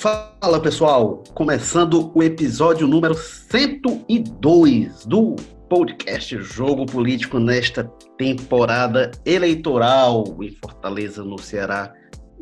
Fala 0.00 0.58
pessoal, 0.58 1.22
começando 1.34 2.10
o 2.14 2.22
episódio 2.22 2.86
número 2.86 3.14
102 3.14 5.04
do 5.04 5.36
podcast 5.68 6.38
Jogo 6.40 6.86
Político 6.86 7.38
nesta 7.38 7.84
temporada 8.16 9.10
eleitoral 9.26 10.24
em 10.40 10.52
Fortaleza, 10.52 11.22
no 11.22 11.38
Ceará 11.38 11.92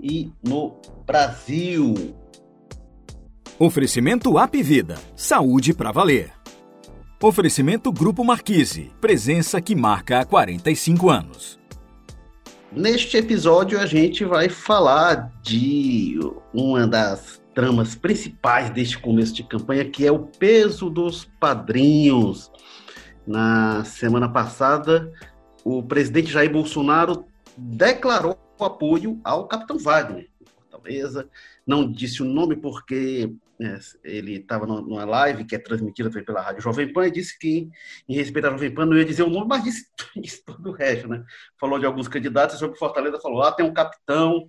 e 0.00 0.30
no 0.40 0.80
Brasil. 1.04 2.14
Oferecimento 3.59 4.38
App 4.38 4.62
Vida, 4.62 4.95
saúde 5.16 5.75
para 5.75 5.90
valer. 5.90 6.30
Oferecimento 7.20 7.90
Grupo 7.90 8.22
Marquise, 8.22 8.93
presença 9.00 9.61
que 9.61 9.75
marca 9.75 10.20
há 10.20 10.25
45 10.25 11.11
anos. 11.11 11.59
Neste 12.70 13.17
episódio 13.17 13.81
a 13.81 13.86
gente 13.86 14.25
vai 14.26 14.50
falar 14.50 15.32
de 15.43 16.20
uma 16.53 16.86
das 16.86 17.37
tramas 17.58 17.96
principais 17.96 18.71
deste 18.71 18.96
começo 18.96 19.35
de 19.35 19.43
campanha, 19.43 19.85
que 19.85 20.07
é 20.07 20.12
o 20.12 20.21
peso 20.21 20.89
dos 20.89 21.25
padrinhos. 21.40 22.53
Na 23.26 23.82
semana 23.82 24.29
passada, 24.29 25.12
o 25.64 25.82
presidente 25.82 26.31
Jair 26.31 26.53
Bolsonaro 26.53 27.26
declarou 27.57 28.39
apoio 28.61 29.21
ao 29.25 29.48
Capitão 29.48 29.76
Wagner, 29.76 30.29
Fortaleza. 30.71 31.29
Não 31.67 31.90
disse 31.90 32.22
o 32.22 32.25
nome 32.25 32.55
porque 32.55 33.34
né, 33.59 33.81
ele 34.05 34.36
estava 34.36 34.64
numa 34.64 35.05
live 35.05 35.45
que 35.45 35.56
é 35.56 35.59
transmitida 35.59 36.09
pela 36.11 36.41
Rádio 36.41 36.62
Jovem 36.62 36.92
Pan 36.92 37.09
e 37.09 37.11
disse 37.11 37.36
que, 37.36 37.69
em 38.09 38.14
respeito 38.14 38.47
à 38.47 38.50
Jovem 38.53 38.72
Pan, 38.72 38.86
não 38.86 38.97
ia 38.97 39.05
dizer 39.05 39.25
o 39.25 39.31
nome, 39.31 39.48
mas 39.48 39.64
disse, 39.64 39.84
disse 40.17 40.45
todo 40.45 40.70
o 40.70 40.72
resto, 40.72 41.09
né? 41.09 41.25
Falou 41.59 41.81
de 41.81 41.86
alguns 41.86 42.06
candidatos 42.06 42.56
sobre 42.61 42.78
Fortaleza 42.78 43.19
falou: 43.19 43.42
ah, 43.42 43.50
tem 43.50 43.67
um 43.67 43.75
capitão 43.75 44.48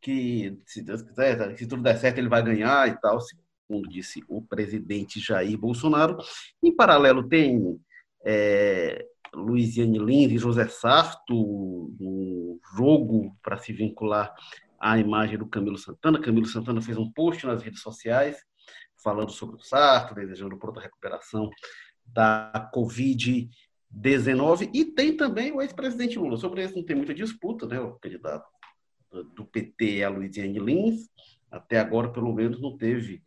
que, 0.00 0.58
se 0.66 0.82
Deus 0.82 1.02
quiser, 1.02 1.56
se 1.56 1.66
tudo 1.66 1.82
der 1.82 1.98
certo, 1.98 2.18
ele 2.18 2.28
vai 2.28 2.42
ganhar 2.42 2.88
e 2.88 2.98
tal, 3.00 3.20
segundo 3.20 3.88
disse 3.88 4.22
o 4.28 4.42
presidente 4.42 5.20
Jair 5.20 5.56
Bolsonaro. 5.58 6.18
Em 6.62 6.74
paralelo, 6.74 7.28
tem 7.28 7.78
é, 8.24 9.06
Luiziane 9.34 9.98
Lins 9.98 10.32
e 10.32 10.38
José 10.38 10.68
Sarto 10.68 11.94
no 11.98 12.58
jogo 12.74 13.36
para 13.42 13.58
se 13.58 13.72
vincular 13.72 14.34
à 14.78 14.98
imagem 14.98 15.38
do 15.38 15.46
Camilo 15.46 15.78
Santana. 15.78 16.20
Camilo 16.20 16.46
Santana 16.46 16.80
fez 16.82 16.96
um 16.98 17.10
post 17.12 17.46
nas 17.46 17.62
redes 17.62 17.80
sociais 17.80 18.38
falando 19.02 19.30
sobre 19.30 19.56
o 19.56 19.60
Sarto, 19.60 20.14
desejando 20.14 20.58
pronta 20.58 20.80
recuperação 20.80 21.50
da 22.04 22.70
Covid-19. 22.74 24.70
E 24.74 24.84
tem 24.84 25.16
também 25.16 25.52
o 25.52 25.62
ex-presidente 25.62 26.18
Lula. 26.18 26.36
Sobre 26.36 26.64
isso 26.64 26.76
não 26.76 26.84
tem 26.84 26.96
muita 26.96 27.14
disputa, 27.14 27.66
né? 27.66 27.80
O 27.80 27.94
candidato 27.94 28.46
do 29.34 29.44
PT 29.44 29.98
é 29.98 30.04
a 30.04 30.08
Luiziane 30.08 30.58
Lins. 30.58 31.08
Até 31.50 31.78
agora, 31.78 32.12
pelo 32.12 32.32
menos, 32.32 32.60
não 32.60 32.76
teve 32.76 33.22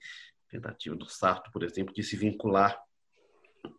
tentativa 0.50 0.96
do 0.96 1.06
Sarto, 1.06 1.52
por 1.52 1.64
exemplo, 1.64 1.94
de 1.94 2.04
se 2.04 2.16
vincular 2.16 2.80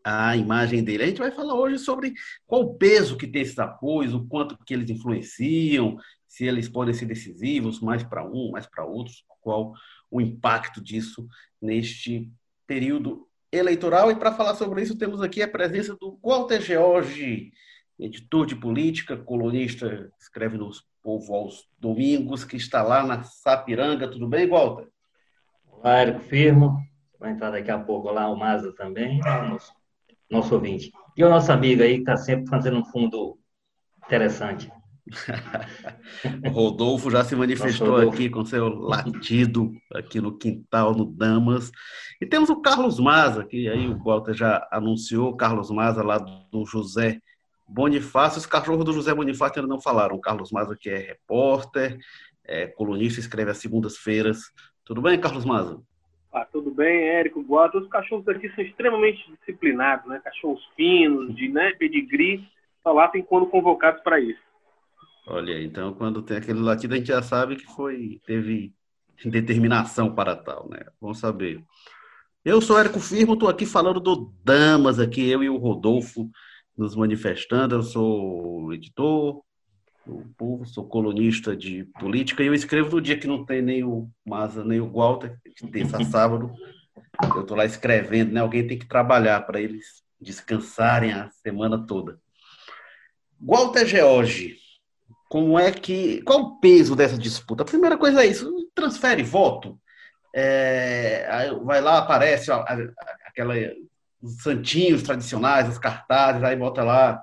à 0.02 0.36
imagem 0.36 0.82
dele. 0.82 1.04
A 1.04 1.06
gente 1.06 1.20
vai 1.20 1.30
falar 1.30 1.54
hoje 1.54 1.78
sobre 1.78 2.12
qual 2.46 2.62
o 2.62 2.74
peso 2.74 3.16
que 3.16 3.26
tem 3.26 3.42
esses 3.42 3.58
apoios, 3.58 4.12
o 4.12 4.26
quanto 4.26 4.58
que 4.64 4.74
eles 4.74 4.90
influenciam, 4.90 5.96
se 6.26 6.44
eles 6.44 6.68
podem 6.68 6.92
ser 6.92 7.06
decisivos 7.06 7.80
mais 7.80 8.02
para 8.02 8.26
um, 8.26 8.50
mais 8.50 8.66
para 8.66 8.84
outros, 8.84 9.24
qual 9.40 9.72
o 10.10 10.20
impacto 10.20 10.82
disso 10.82 11.26
neste 11.60 12.30
período 12.66 13.28
eleitoral. 13.52 14.10
E 14.10 14.16
para 14.16 14.32
falar 14.32 14.54
sobre 14.54 14.82
isso, 14.82 14.98
temos 14.98 15.22
aqui 15.22 15.42
a 15.42 15.48
presença 15.48 15.96
do 15.96 16.18
Walter 16.22 16.60
George, 16.60 17.52
editor 17.98 18.46
de 18.46 18.56
política, 18.56 19.16
colunista, 19.16 20.10
escreve 20.18 20.58
nos 20.58 20.84
Povo 21.02 21.34
aos 21.34 21.68
Domingos, 21.78 22.44
que 22.44 22.56
está 22.56 22.82
lá 22.82 23.06
na 23.06 23.22
Sapiranga. 23.22 24.10
Tudo 24.10 24.26
bem, 24.26 24.48
Walter? 24.48 24.88
Olá, 25.70 25.98
Érico 25.98 26.20
Firmo. 26.20 26.78
Vai 27.20 27.32
entrar 27.32 27.50
daqui 27.50 27.70
a 27.70 27.78
pouco 27.78 28.10
lá 28.10 28.28
o 28.30 28.36
Maza 28.36 28.72
também, 28.74 29.20
nosso, 29.20 29.72
nosso 30.30 30.54
ouvinte. 30.54 30.90
E 31.14 31.22
o 31.22 31.28
nosso 31.28 31.52
amigo 31.52 31.82
aí, 31.82 31.96
que 31.96 32.00
está 32.00 32.16
sempre 32.16 32.48
fazendo 32.48 32.78
um 32.78 32.84
fundo 32.86 33.38
interessante. 34.06 34.72
o 36.42 36.48
Rodolfo 36.48 37.10
já 37.10 37.22
se 37.22 37.36
manifestou 37.36 37.96
aqui 37.96 38.30
com 38.30 38.44
seu 38.44 38.68
latido 38.68 39.72
aqui 39.92 40.22
no 40.22 40.38
quintal, 40.38 40.94
no 40.94 41.04
Damas. 41.04 41.70
E 42.18 42.24
temos 42.24 42.48
o 42.48 42.62
Carlos 42.62 42.98
Maza, 42.98 43.44
que 43.44 43.68
aí 43.68 43.86
o 43.86 44.02
Walter 44.02 44.32
já 44.32 44.66
anunciou, 44.72 45.36
Carlos 45.36 45.70
Maza 45.70 46.02
lá 46.02 46.16
do 46.16 46.64
José 46.64 47.20
Bonifácio. 47.66 48.38
Os 48.38 48.46
cachorros 48.46 48.84
do 48.84 48.92
José 48.92 49.14
Bonifácio 49.14 49.60
ainda 49.60 49.72
não 49.72 49.80
falaram. 49.80 50.16
O 50.16 50.20
Carlos 50.20 50.50
Maza, 50.50 50.76
que 50.76 50.90
é 50.90 50.98
repórter, 50.98 51.98
é 52.44 52.66
colunista, 52.66 53.20
escreve 53.20 53.50
às 53.50 53.58
segundas-feiras. 53.58 54.52
Tudo 54.84 55.00
bem, 55.00 55.20
Carlos 55.20 55.44
Maza? 55.44 55.80
Ah, 56.32 56.44
tudo 56.44 56.70
bem, 56.70 57.08
Érico, 57.08 57.42
Guato. 57.42 57.78
Os 57.78 57.88
cachorros 57.88 58.26
aqui 58.28 58.50
são 58.54 58.64
extremamente 58.64 59.24
disciplinados, 59.38 60.06
né? 60.06 60.20
Cachorros 60.22 60.64
finos, 60.76 61.34
de 61.34 61.48
né, 61.48 61.72
pedigree, 61.78 62.44
só 62.82 62.92
lá 62.92 63.06
tem 63.08 63.22
quando 63.22 63.46
convocados 63.46 64.02
para 64.02 64.18
isso. 64.18 64.42
Olha, 65.26 65.62
então 65.62 65.94
quando 65.94 66.22
tem 66.22 66.36
aquele 66.36 66.58
latido 66.58 66.94
a 66.94 66.96
gente 66.98 67.06
já 67.06 67.22
sabe 67.22 67.56
que 67.56 67.64
foi 67.64 68.20
teve 68.26 68.74
determinação 69.24 70.14
para 70.14 70.36
tal, 70.36 70.68
né? 70.68 70.80
Vamos 71.00 71.18
saber. 71.18 71.62
Eu 72.44 72.60
sou 72.60 72.78
Érico 72.78 73.00
Firmo, 73.00 73.34
estou 73.34 73.48
aqui 73.48 73.64
falando 73.64 74.00
do 74.00 74.30
Damas 74.44 74.98
aqui, 74.98 75.30
eu 75.30 75.42
e 75.42 75.48
o 75.48 75.56
Rodolfo 75.56 76.30
nos 76.76 76.94
manifestando. 76.94 77.76
Eu 77.76 77.82
sou 77.82 78.72
editor 78.72 79.42
do 80.06 80.24
Povo, 80.36 80.66
sou 80.66 80.86
colunista 80.86 81.56
de 81.56 81.84
política 81.98 82.42
e 82.42 82.46
eu 82.46 82.54
escrevo 82.54 82.96
no 82.96 83.00
dia 83.00 83.18
que 83.18 83.26
não 83.26 83.44
tem 83.44 83.62
nem 83.62 83.84
o 83.84 84.08
Maza 84.24 84.64
nem 84.64 84.80
o 84.80 84.90
Walter, 84.90 85.38
terça 85.72 85.96
a 85.96 86.04
sábado. 86.04 86.52
Eu 87.22 87.40
estou 87.42 87.56
lá 87.56 87.64
escrevendo, 87.64 88.32
né? 88.32 88.40
Alguém 88.40 88.66
tem 88.66 88.78
que 88.78 88.86
trabalhar 88.86 89.40
para 89.46 89.60
eles 89.60 90.02
descansarem 90.20 91.12
a 91.12 91.30
semana 91.30 91.86
toda. 91.86 92.18
Walter 93.40 93.86
George, 93.86 94.56
como 95.28 95.58
é 95.58 95.70
que. 95.70 96.22
Qual 96.22 96.40
o 96.40 96.60
peso 96.60 96.96
dessa 96.96 97.18
disputa? 97.18 97.62
A 97.62 97.66
primeira 97.66 97.96
coisa 97.96 98.22
é 98.22 98.26
isso: 98.26 98.68
transfere 98.74 99.22
voto. 99.22 99.78
É, 100.34 101.50
vai 101.62 101.80
lá, 101.80 101.98
aparece 101.98 102.50
ó, 102.50 102.64
aquela, 103.24 103.54
os 104.24 104.42
santinhos 104.42 105.02
tradicionais, 105.02 105.68
os 105.68 105.78
cartazes, 105.78 106.42
aí 106.42 106.56
bota 106.56 106.82
lá 106.82 107.22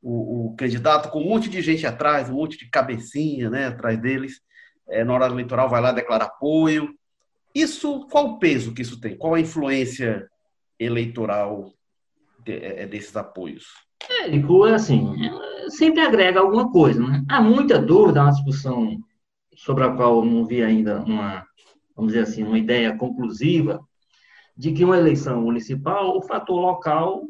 o, 0.00 0.46
o, 0.46 0.56
candidato 0.56 1.10
com 1.10 1.20
um 1.20 1.28
monte 1.28 1.50
de 1.50 1.60
gente 1.60 1.84
atrás, 1.84 2.30
um 2.30 2.34
monte 2.34 2.56
de 2.56 2.70
cabecinha 2.70 3.50
né, 3.50 3.66
atrás 3.66 4.00
deles. 4.00 4.40
É, 4.88 5.02
na 5.02 5.12
hora 5.12 5.26
eleitoral 5.26 5.68
vai 5.68 5.80
lá 5.80 5.90
declarar 5.90 6.26
apoio. 6.26 6.94
Isso, 7.52 8.06
qual 8.08 8.26
o 8.26 8.38
peso 8.38 8.72
que 8.72 8.82
isso 8.82 9.00
tem? 9.00 9.16
Qual 9.16 9.34
a 9.34 9.40
influência 9.40 10.28
eleitoral 10.78 11.72
de, 12.44 12.52
é, 12.52 12.86
desses 12.86 13.16
apoios? 13.16 13.66
É, 14.08 14.28
é 14.28 14.74
assim, 14.74 15.12
sempre 15.68 16.00
agrega 16.02 16.38
alguma 16.38 16.70
coisa. 16.70 17.04
Né? 17.04 17.24
Há 17.28 17.40
muita 17.40 17.76
dúvida, 17.76 18.22
uma 18.22 18.30
discussão 18.30 18.98
sobre 19.56 19.82
a 19.82 19.90
qual 19.90 20.24
não 20.24 20.46
vi 20.46 20.62
ainda 20.62 21.00
uma, 21.00 21.44
vamos 21.96 22.12
dizer 22.12 22.22
assim, 22.24 22.44
uma 22.44 22.58
ideia 22.58 22.96
conclusiva 22.96 23.84
de 24.56 24.72
que 24.72 24.84
uma 24.84 24.96
eleição 24.96 25.42
municipal, 25.42 26.16
o 26.16 26.22
fator 26.22 26.58
local 26.58 27.24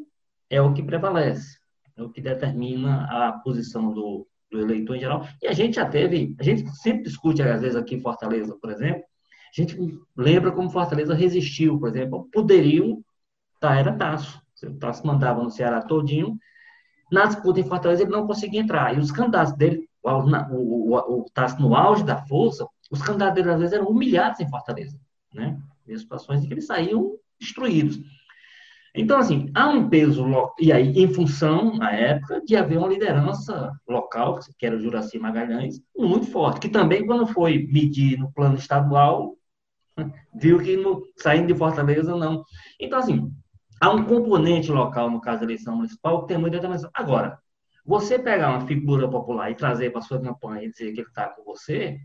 é 0.49 0.61
o 0.61 0.73
que 0.73 0.81
prevalece, 0.81 1.59
é 1.95 2.01
o 2.01 2.09
que 2.09 2.21
determina 2.21 3.05
a 3.05 3.33
posição 3.33 3.91
do, 3.93 4.25
do 4.49 4.59
eleitor 4.59 4.95
em 4.95 4.99
geral. 4.99 5.27
E 5.41 5.47
a 5.47 5.53
gente 5.53 5.75
já 5.75 5.85
teve, 5.85 6.35
a 6.39 6.43
gente 6.43 6.69
sempre 6.77 7.03
discute, 7.03 7.41
às 7.41 7.61
vezes, 7.61 7.75
aqui 7.75 7.95
em 7.95 8.01
Fortaleza, 8.01 8.55
por 8.61 8.71
exemplo, 8.71 9.03
a 9.03 9.61
gente 9.61 9.77
lembra 10.15 10.51
como 10.51 10.69
Fortaleza 10.69 11.13
resistiu, 11.13 11.79
por 11.79 11.89
exemplo, 11.89 12.19
ao 12.19 12.23
poderio 12.25 13.03
da 13.59 13.75
era 13.75 13.93
Tasso. 13.93 14.41
O 14.63 14.75
Tasso 14.75 15.05
mandava 15.05 15.43
no 15.43 15.49
Ceará 15.49 15.81
todinho, 15.81 16.37
na 17.11 17.25
disputa 17.25 17.59
em 17.59 17.67
Fortaleza 17.67 18.03
ele 18.03 18.11
não 18.11 18.27
conseguia 18.27 18.61
entrar. 18.61 18.95
E 18.95 18.99
os 18.99 19.11
candidatos 19.11 19.53
dele, 19.53 19.87
o, 20.03 20.09
o, 20.09 20.93
o, 20.93 21.21
o 21.21 21.25
Tasso 21.33 21.61
no 21.61 21.75
auge 21.75 22.03
da 22.03 22.17
força, 22.25 22.67
os 22.91 23.01
candidatos 23.01 23.35
dele 23.35 23.51
às 23.51 23.59
vezes 23.59 23.73
eram 23.73 23.87
humilhados 23.87 24.39
em 24.39 24.49
Fortaleza, 24.49 24.99
né? 25.33 25.57
Em 25.87 25.97
situações 25.97 26.43
em 26.43 26.47
que 26.47 26.53
eles 26.53 26.65
saíam 26.65 27.15
destruídos. 27.39 27.99
Então, 28.95 29.19
assim, 29.19 29.51
há 29.53 29.69
um 29.69 29.87
peso, 29.89 30.25
e 30.59 30.71
aí, 30.71 30.91
em 30.97 31.13
função, 31.13 31.75
na 31.75 31.91
época, 31.91 32.41
de 32.43 32.55
haver 32.55 32.79
uma 32.79 32.87
liderança 32.87 33.71
local, 33.87 34.39
que 34.57 34.65
era 34.65 34.75
o 34.75 34.79
Juraci 34.79 35.19
Magalhães, 35.19 35.79
muito 35.95 36.25
forte, 36.31 36.61
que 36.61 36.69
também, 36.69 37.05
quando 37.05 37.27
foi 37.27 37.67
medir 37.71 38.17
no 38.17 38.31
plano 38.31 38.55
estadual, 38.55 39.35
viu 40.33 40.59
que 40.59 40.75
no, 40.75 41.03
saindo 41.15 41.47
de 41.47 41.55
Fortaleza, 41.55 42.15
não. 42.15 42.43
Então, 42.79 42.97
assim, 42.97 43.31
há 43.79 43.91
um 43.91 44.03
componente 44.03 44.71
local, 44.71 45.11
no 45.11 45.21
caso 45.21 45.41
da 45.41 45.45
eleição 45.45 45.75
municipal, 45.75 46.21
que 46.21 46.29
tem 46.29 46.37
muita 46.39 46.57
determinação. 46.57 46.89
Agora, 46.91 47.37
você 47.85 48.17
pegar 48.17 48.49
uma 48.49 48.65
figura 48.65 49.07
popular 49.07 49.51
e 49.51 49.55
trazer 49.55 49.91
para 49.91 50.01
sua 50.01 50.19
campanha 50.19 50.63
e 50.63 50.71
dizer 50.71 50.91
que 50.91 51.01
ele 51.01 51.07
está 51.07 51.27
com 51.29 51.43
você, 51.43 51.99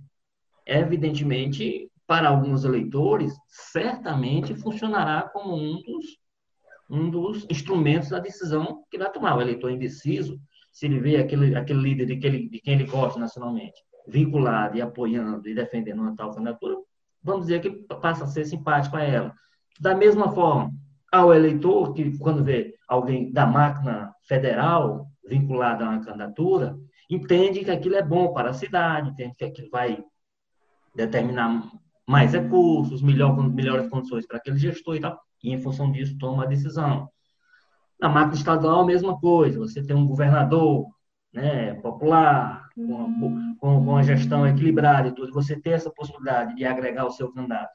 é 0.66 0.78
evidentemente 0.78 1.90
para 2.06 2.28
alguns 2.28 2.64
eleitores, 2.64 3.32
certamente 3.48 4.54
funcionará 4.54 5.22
como 5.32 5.54
um 5.54 5.80
dos, 5.82 6.06
um 6.90 7.10
dos 7.10 7.46
instrumentos 7.50 8.10
da 8.10 8.18
decisão 8.18 8.84
que 8.90 8.98
vai 8.98 9.10
tomar. 9.10 9.36
O 9.36 9.40
eleitor 9.40 9.70
indeciso, 9.70 10.38
se 10.70 10.86
ele 10.86 11.00
vê 11.00 11.16
aquele, 11.16 11.54
aquele 11.54 11.80
líder 11.80 12.06
de, 12.06 12.16
que 12.16 12.26
ele, 12.26 12.48
de 12.48 12.60
quem 12.60 12.74
ele 12.74 12.86
gosta 12.86 13.18
nacionalmente, 13.18 13.80
vinculado 14.06 14.76
e 14.76 14.82
apoiando 14.82 15.48
e 15.48 15.54
defendendo 15.54 16.00
uma 16.00 16.16
tal 16.16 16.30
candidatura, 16.30 16.76
vamos 17.22 17.46
dizer 17.46 17.60
que 17.60 17.70
passa 17.70 18.24
a 18.24 18.26
ser 18.26 18.44
simpático 18.44 18.96
a 18.96 19.02
ela. 19.02 19.34
Da 19.80 19.94
mesma 19.94 20.32
forma, 20.32 20.72
ao 21.10 21.32
eleitor 21.32 21.92
que, 21.92 22.18
quando 22.18 22.42
vê 22.42 22.74
alguém 22.88 23.30
da 23.32 23.46
máquina 23.46 24.12
federal 24.26 25.06
vinculado 25.24 25.84
a 25.84 25.90
uma 25.90 26.04
candidatura, 26.04 26.76
entende 27.08 27.64
que 27.64 27.70
aquilo 27.70 27.96
é 27.96 28.02
bom 28.02 28.32
para 28.32 28.50
a 28.50 28.54
cidade, 28.54 29.10
entende 29.10 29.36
que 29.36 29.44
aquilo 29.44 29.70
vai 29.70 30.02
determinar 30.94 31.70
mais 32.12 32.34
recursos, 32.34 33.00
melhor, 33.00 33.34
melhores 33.48 33.88
condições 33.88 34.26
para 34.26 34.36
aquele 34.36 34.58
gestor 34.58 34.96
e 34.96 35.00
tal, 35.00 35.18
e 35.42 35.50
em 35.50 35.58
função 35.58 35.90
disso 35.90 36.18
toma 36.18 36.44
a 36.44 36.46
decisão. 36.46 37.08
Na 37.98 38.06
máquina 38.10 38.34
estadual, 38.34 38.82
a 38.82 38.86
mesma 38.86 39.18
coisa, 39.18 39.58
você 39.58 39.82
tem 39.82 39.96
um 39.96 40.06
governador 40.06 40.86
né, 41.32 41.72
popular, 41.80 42.68
com, 42.74 43.56
com, 43.58 43.84
com 43.86 43.96
a 43.96 44.02
gestão 44.02 44.46
equilibrada 44.46 45.08
e 45.08 45.14
tudo, 45.14 45.32
você 45.32 45.58
tem 45.58 45.72
essa 45.72 45.90
possibilidade 45.90 46.54
de 46.54 46.66
agregar 46.66 47.06
o 47.06 47.10
seu 47.10 47.32
candidato, 47.32 47.72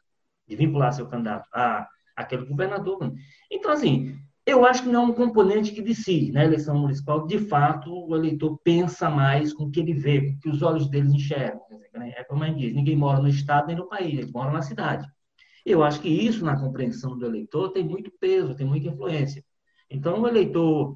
de 0.47 0.55
vincular 0.55 0.93
seu 0.93 1.07
candidato 1.07 1.49
a 1.51 1.87
aquele 2.15 2.45
governador. 2.45 3.13
Então, 3.51 3.71
assim, 3.71 4.19
eu 4.47 4.65
acho 4.65 4.83
que 4.83 4.89
não 4.89 5.03
é 5.03 5.05
um 5.07 5.13
componente 5.13 5.73
que 5.73 5.81
decide. 5.81 6.31
Na 6.31 6.45
eleição 6.45 6.77
municipal, 6.79 7.27
de 7.27 7.37
fato, 7.37 7.91
o 7.91 8.15
eleitor 8.15 8.57
pensa 8.63 9.09
mais 9.09 9.53
com 9.53 9.65
o 9.65 9.71
que 9.71 9.81
ele 9.81 9.93
vê, 9.93 10.21
com 10.21 10.31
o 10.31 10.39
que 10.39 10.49
os 10.49 10.61
olhos 10.61 10.89
dele 10.89 11.09
enxergam. 11.09 11.61
Né? 11.93 12.13
É 12.15 12.23
como 12.23 12.45
a 12.45 12.47
gente 12.47 12.59
diz, 12.59 12.73
ninguém 12.73 12.95
mora 12.95 13.19
no 13.19 13.27
estado 13.27 13.67
nem 13.67 13.75
no 13.75 13.89
país, 13.89 14.17
ele 14.17 14.31
mora 14.31 14.49
na 14.49 14.61
cidade. 14.61 15.05
Eu 15.65 15.83
acho 15.83 15.99
que 15.99 16.07
isso, 16.07 16.45
na 16.45 16.57
compreensão 16.57 17.17
do 17.17 17.25
eleitor, 17.25 17.73
tem 17.73 17.83
muito 17.83 18.09
peso, 18.21 18.55
tem 18.55 18.65
muita 18.65 18.87
influência. 18.87 19.43
Então, 19.89 20.21
o 20.21 20.27
eleitor 20.27 20.95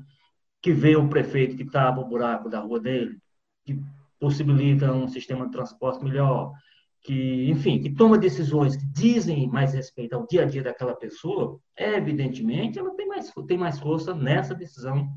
que 0.62 0.72
vê 0.72 0.96
o 0.96 1.10
prefeito 1.10 1.58
que 1.58 1.66
tapa 1.66 2.00
o 2.00 2.08
buraco 2.08 2.50
da 2.50 2.62
rua 2.62 2.80
dele, 2.80 3.18
que 3.66 3.82
possibilita 4.18 4.94
um 4.94 5.10
sistema 5.10 5.46
de 5.46 5.52
transporte 5.52 6.02
melhor, 6.02 6.54
que, 7.02 7.50
enfim, 7.50 7.82
que 7.82 7.90
toma 7.90 8.18
decisões 8.18 8.76
que 8.76 8.86
dizem 8.86 9.48
mais 9.48 9.74
respeito 9.74 10.14
ao 10.14 10.28
dia 10.28 10.44
a 10.44 10.46
dia 10.46 10.62
daquela 10.62 10.96
pessoa, 10.96 11.60
é, 11.76 11.96
evidentemente, 11.96 12.78
ela 12.78 12.96
tem 12.96 13.08
mais, 13.08 13.32
tem 13.48 13.58
mais 13.58 13.80
força 13.80 14.14
nessa 14.14 14.54
decisão 14.54 15.10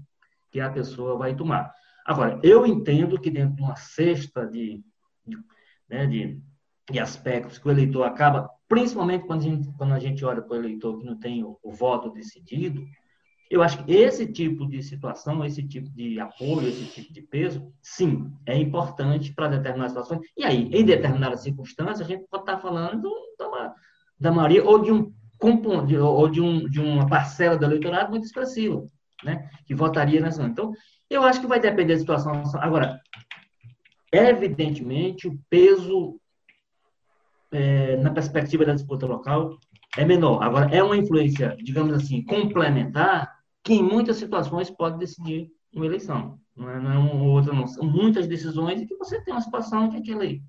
que 0.51 0.61
a 0.61 0.71
pessoa 0.71 1.19
vai 1.19 1.35
tomar. 1.37 1.73
Agora, 2.07 2.39
eu 2.43 2.67
entendo 2.67 3.21
que 3.21 3.31
dentro 3.31 3.57
de 3.57 3.63
uma 3.63 3.77
cesta 3.77 4.47
de, 4.47 4.83
de, 5.27 5.37
né, 5.89 6.07
de, 6.07 6.41
de 6.91 6.99
aspectos 6.99 7.59
que 7.59 7.69
o 7.69 7.71
eleitor 7.71 8.05
acaba, 8.05 8.49
principalmente 8.69 9.27
quando 9.27 9.41
a 9.41 9.45
gente, 9.45 9.73
quando 9.77 9.93
a 9.93 9.99
gente 9.99 10.25
olha 10.25 10.41
para 10.41 10.55
o 10.55 10.61
eleitor 10.61 10.99
que 10.99 11.05
não 11.05 11.19
tem 11.19 11.45
o, 11.45 11.59
o 11.63 11.71
voto 11.71 12.11
decidido, 12.11 12.83
eu 13.51 13.63
acho 13.63 13.85
que 13.85 13.93
esse 13.93 14.27
tipo 14.27 14.67
de 14.67 14.83
situação, 14.83 15.45
esse 15.45 15.63
tipo 15.63 15.89
de 15.91 16.19
apoio, 16.19 16.69
esse 16.69 16.87
tipo 16.87 17.13
de 17.13 17.23
peso, 17.23 17.73
sim, 17.83 18.33
é 18.47 18.57
importante 18.57 19.33
para 19.33 19.49
determinadas 19.49 19.93
situações. 19.93 20.21
E 20.37 20.45
aí, 20.45 20.71
em 20.73 20.85
determinadas 20.85 21.43
circunstâncias, 21.43 22.01
a 22.01 22.05
gente 22.05 22.27
pode 22.29 22.43
estar 22.43 22.59
falando 22.59 23.11
da, 23.39 23.75
da 24.19 24.33
maioria 24.33 24.65
ou 24.65 24.81
de 24.81 24.93
um 24.93 25.13
ou 26.01 26.29
de, 26.29 26.41
um, 26.41 26.67
de 26.71 26.81
uma 26.81 27.07
parcela 27.07 27.59
do 27.59 27.67
eleitorado 27.67 28.09
muito 28.09 28.25
expressiva, 28.25 28.89
né? 29.23 29.51
que 29.67 29.75
votaria 29.75 30.19
nessa. 30.19 30.43
Então, 30.43 30.73
eu 31.11 31.23
acho 31.23 31.39
que 31.39 31.47
vai 31.47 31.61
depender 31.61 31.93
da 31.93 32.01
situação. 32.01 32.43
Agora, 32.61 32.99
evidentemente, 34.11 35.29
o 35.29 35.39
peso 35.51 36.19
é, 37.53 37.97
na 37.99 38.11
perspectiva 38.11 38.65
da 38.65 38.75
disputa 38.75 39.07
local 39.07 39.59
é 39.97 40.05
menor. 40.05 40.43
Agora, 40.43 40.75
é 40.75 40.83
uma 40.83 40.97
influência, 40.97 41.57
digamos 41.63 41.93
assim, 41.93 42.23
complementar, 42.25 43.33
que 43.63 43.75
em 43.75 43.83
muitas 43.83 44.17
situações 44.17 44.71
pode 44.71 44.99
decidir 44.99 45.49
uma 45.75 45.87
eleição. 45.87 46.39
Não 46.57 46.71
é, 46.71 46.81
não 46.81 46.93
é 46.93 46.99
uma 46.99 47.23
outra, 47.25 47.53
não. 47.53 47.67
São 47.67 47.85
muitas 47.85 48.27
decisões 48.27 48.81
e 48.81 48.87
que 48.87 48.97
você 48.97 49.21
tem 49.23 49.35
uma 49.35 49.41
situação 49.41 49.91
que 49.91 49.97
aquele, 49.97 50.43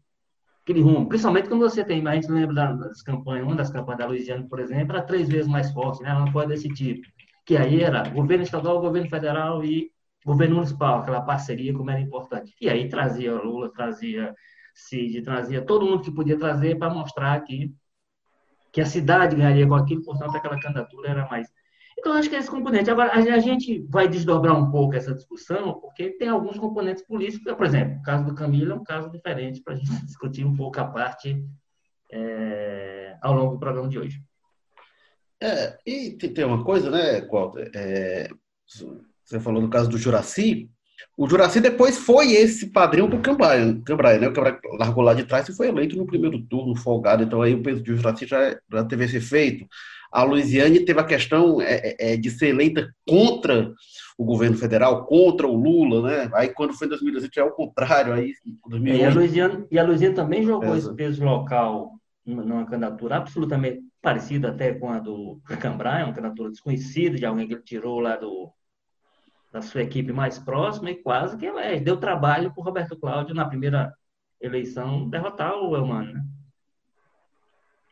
aquele 0.63 0.81
rumo. 0.81 1.07
Principalmente 1.07 1.47
quando 1.47 1.61
você 1.61 1.83
tem, 1.83 2.05
a 2.07 2.15
gente 2.15 2.31
lembra 2.31 2.73
das 2.73 3.01
campanhas, 3.01 3.45
uma 3.45 3.55
das 3.55 3.71
campanhas 3.71 3.99
da 3.99 4.07
Louisiana, 4.07 4.45
por 4.47 4.59
exemplo, 4.59 4.95
era 4.95 5.05
três 5.05 5.27
vezes 5.27 5.47
mais 5.47 5.71
forte, 5.71 6.03
né? 6.03 6.13
uma 6.13 6.31
coisa 6.31 6.49
desse 6.49 6.69
tipo. 6.69 7.07
Que 7.45 7.57
aí 7.57 7.81
era 7.81 8.07
governo 8.09 8.43
estadual, 8.43 8.81
governo 8.81 9.09
federal 9.09 9.63
e 9.63 9.91
governo 10.25 10.55
municipal, 10.55 10.99
aquela 10.99 11.21
parceria 11.21 11.73
como 11.73 11.89
era 11.91 12.01
importante. 12.01 12.55
E 12.59 12.67
aí 12.67 12.89
trazia 12.89 13.33
Lula, 13.35 13.71
trazia 13.71 14.33
Cid, 14.73 15.21
trazia 15.21 15.61
todo 15.63 15.85
mundo 15.85 16.01
que 16.01 16.11
podia 16.11 16.37
trazer 16.37 16.77
para 16.77 16.93
mostrar 16.93 17.39
que 17.41 17.71
que 18.75 18.81
a 18.81 18.85
cidade 18.85 19.37
ganharia 19.37 19.65
com 19.65 19.73
aquilo, 19.73 20.03
portanto, 20.03 20.35
aquela 20.35 20.59
candidatura 20.59 21.09
era 21.09 21.25
mais. 21.29 21.47
Então, 21.97 22.11
acho 22.11 22.29
que 22.29 22.35
é 22.35 22.39
esse 22.39 22.51
componente. 22.51 22.91
Agora, 22.91 23.13
a 23.13 23.39
gente 23.39 23.87
vai 23.89 24.05
desdobrar 24.05 24.53
um 24.53 24.69
pouco 24.69 24.95
essa 24.95 25.15
discussão, 25.15 25.79
porque 25.79 26.09
tem 26.17 26.27
alguns 26.27 26.59
componentes 26.59 27.01
políticos. 27.07 27.53
Por 27.53 27.65
exemplo, 27.65 27.99
o 27.99 28.01
caso 28.03 28.25
do 28.25 28.35
Camilo 28.35 28.73
é 28.73 28.75
um 28.75 28.83
caso 28.83 29.09
diferente 29.09 29.61
para 29.61 29.75
a 29.75 29.75
gente 29.77 29.89
discutir 30.05 30.43
um 30.43 30.53
pouco 30.53 30.77
a 30.77 30.83
parte 30.83 31.41
é, 32.11 33.15
ao 33.21 33.33
longo 33.33 33.53
do 33.53 33.59
programa 33.59 33.87
de 33.87 33.97
hoje. 33.97 34.21
É, 35.41 35.77
e 35.85 36.11
tem 36.11 36.43
uma 36.43 36.61
coisa, 36.61 36.91
né, 36.91 37.21
Walter? 37.21 37.71
É, 37.73 38.27
você 39.23 39.39
falou 39.39 39.61
do 39.61 39.69
caso 39.69 39.89
do 39.89 39.97
Juraci. 39.97 40.69
O 41.17 41.27
Juraci 41.27 41.61
depois 41.61 41.97
foi 41.97 42.33
esse 42.33 42.67
padrinho 42.67 43.07
para 43.07 43.17
o 43.17 43.21
Cambraia, 43.21 43.81
Cambraia, 43.85 44.19
né? 44.19 44.27
O 44.27 44.33
Cambraia 44.33 44.59
largou 44.77 45.03
lá 45.03 45.13
de 45.13 45.23
trás 45.23 45.47
e 45.47 45.55
foi 45.55 45.69
eleito 45.69 45.95
no 45.95 46.05
primeiro 46.05 46.41
turno, 46.41 46.75
folgado. 46.75 47.23
Então 47.23 47.41
aí 47.41 47.53
o 47.53 47.63
peso 47.63 47.81
do 47.81 47.95
Juraci 47.95 48.25
já, 48.25 48.57
já 48.71 48.83
teve 48.83 49.05
esse 49.05 49.17
efeito. 49.17 49.65
A 50.11 50.23
Luiziane 50.23 50.85
teve 50.85 50.99
a 50.99 51.05
questão 51.05 51.61
é, 51.61 51.95
é, 51.99 52.13
é 52.13 52.17
de 52.17 52.29
ser 52.29 52.47
eleita 52.47 52.93
contra 53.07 53.73
o 54.17 54.23
governo 54.23 54.57
federal, 54.57 55.05
contra 55.05 55.47
o 55.47 55.55
Lula, 55.55 56.09
né? 56.09 56.29
Aí 56.33 56.49
quando 56.49 56.73
foi 56.73 56.87
em 56.87 56.89
2018 56.91 57.39
é 57.39 57.43
o 57.43 57.51
contrário. 57.51 58.13
Aí, 58.13 58.33
2008... 58.67 59.01
e, 59.01 59.05
a 59.05 59.13
Luiziane, 59.13 59.65
e 59.71 59.79
a 59.79 59.83
Luiziane 59.83 60.15
também 60.15 60.43
jogou 60.43 60.73
é. 60.73 60.77
esse 60.77 60.93
peso 60.95 61.23
local 61.23 61.91
numa 62.25 62.65
candidatura 62.65 63.17
absolutamente 63.17 63.81
parecida 64.01 64.49
até 64.49 64.73
com 64.73 64.89
a 64.89 64.99
do 64.99 65.39
Cambraia, 65.59 66.05
uma 66.05 66.13
candidatura 66.13 66.49
desconhecida 66.49 67.17
de 67.17 67.25
alguém 67.25 67.47
que 67.47 67.53
ele 67.53 67.61
tirou 67.61 67.99
lá 67.99 68.15
do 68.15 68.51
da 69.55 69.61
sua 69.61 69.83
equipe 69.83 70.11
mais 70.11 70.37
próxima 70.37 70.91
e 70.91 70.95
quase 70.95 71.37
que 71.37 71.45
elege. 71.45 71.81
Deu 71.81 71.95
trabalho 71.95 72.51
para 72.51 72.59
o 72.59 72.63
Roberto 72.63 72.99
Cláudio 72.99 73.33
na 73.33 73.47
primeira 73.47 73.93
eleição 74.41 75.07
derrotar 75.09 75.55
o 75.55 75.73
Elmano. 75.77 76.11
Né? 76.11 76.21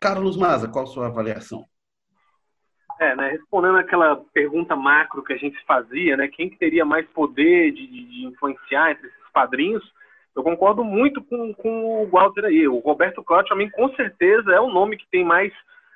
Carlos 0.02 0.36
Maza, 0.36 0.68
qual 0.68 0.84
a 0.84 0.88
sua 0.88 1.08
avaliação? 1.08 1.64
É, 3.00 3.16
né, 3.16 3.30
respondendo 3.30 3.78
aquela 3.78 4.18
pergunta 4.34 4.76
macro 4.76 5.24
que 5.24 5.32
a 5.32 5.38
gente 5.38 5.58
fazia, 5.66 6.18
né, 6.18 6.28
quem 6.28 6.50
teria 6.50 6.84
mais 6.84 7.08
poder 7.12 7.72
de, 7.72 7.88
de 7.88 8.26
influenciar 8.26 8.92
entre 8.92 9.08
esses 9.08 9.32
padrinhos, 9.34 9.84
eu 10.36 10.44
concordo 10.44 10.84
muito 10.84 11.24
com, 11.24 11.54
com 11.54 12.04
o 12.04 12.08
Walter 12.08 12.44
aí. 12.44 12.68
O 12.68 12.80
Roberto 12.80 13.24
Cláudio, 13.24 13.48
para 13.48 13.58
mim, 13.58 13.70
com 13.70 13.88
certeza 13.96 14.52
é 14.52 14.60
o 14.60 14.70
nome 14.70 14.98
que 14.98 15.08
tem 15.10 15.24
mais 15.24 15.54